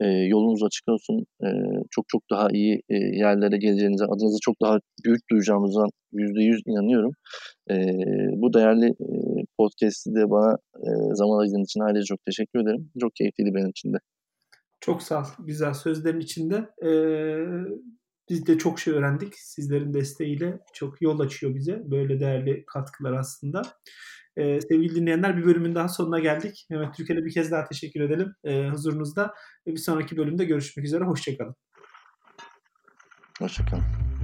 E, 0.01 0.05
yolunuz 0.07 0.63
açık 0.63 0.89
olsun. 0.89 1.25
E, 1.43 1.47
çok 1.91 2.05
çok 2.07 2.23
daha 2.31 2.47
iyi 2.53 2.81
e, 2.89 2.95
yerlere 2.95 3.57
geleceğinize, 3.57 4.05
adınızı 4.05 4.37
çok 4.41 4.55
daha 4.61 4.79
büyük 5.05 5.29
duyacağımızdan 5.31 5.89
%100 6.13 6.61
inanıyorum. 6.65 7.11
E, 7.71 7.75
bu 8.41 8.53
değerli 8.53 8.85
e, 8.85 9.07
podcast'i 9.57 10.15
de 10.15 10.29
bana 10.29 10.57
e, 10.75 10.89
zaman 11.13 11.39
ayırdığın 11.39 11.63
için 11.63 11.79
ayrıca 11.79 12.03
çok 12.05 12.25
teşekkür 12.25 12.59
ederim. 12.59 12.91
Çok 13.01 13.15
keyifliydi 13.15 13.55
benim 13.55 13.69
için 13.69 13.93
de. 13.93 13.97
Çok 14.81 15.03
sağ 15.03 15.19
ol. 15.19 15.25
Güzel 15.39 15.73
sözlerin 15.73 16.19
içinde. 16.19 16.69
Ee, 16.85 17.37
biz 18.29 18.47
de 18.47 18.57
çok 18.57 18.79
şey 18.79 18.93
öğrendik. 18.93 19.33
Sizlerin 19.35 19.93
desteğiyle 19.93 20.59
çok 20.73 21.01
yol 21.01 21.19
açıyor 21.19 21.55
bize. 21.55 21.91
Böyle 21.91 22.19
değerli 22.19 22.63
katkılar 22.67 23.13
aslında. 23.13 23.61
Ee, 24.37 24.61
sevgili 24.61 24.95
dinleyenler 24.95 25.37
bir 25.37 25.45
bölümün 25.45 25.75
daha 25.75 25.87
sonuna 25.87 26.19
geldik. 26.19 26.67
Mehmet 26.69 26.95
Türkel'e 26.95 27.25
bir 27.25 27.33
kez 27.33 27.51
daha 27.51 27.65
teşekkür 27.65 28.01
edelim 28.01 28.33
e, 28.43 28.69
huzurunuzda. 28.69 29.33
Bir 29.67 29.77
sonraki 29.77 30.17
bölümde 30.17 30.45
görüşmek 30.45 30.85
üzere. 30.85 31.03
Hoşçakalın. 31.03 31.55
Hoşçakalın. 33.39 34.20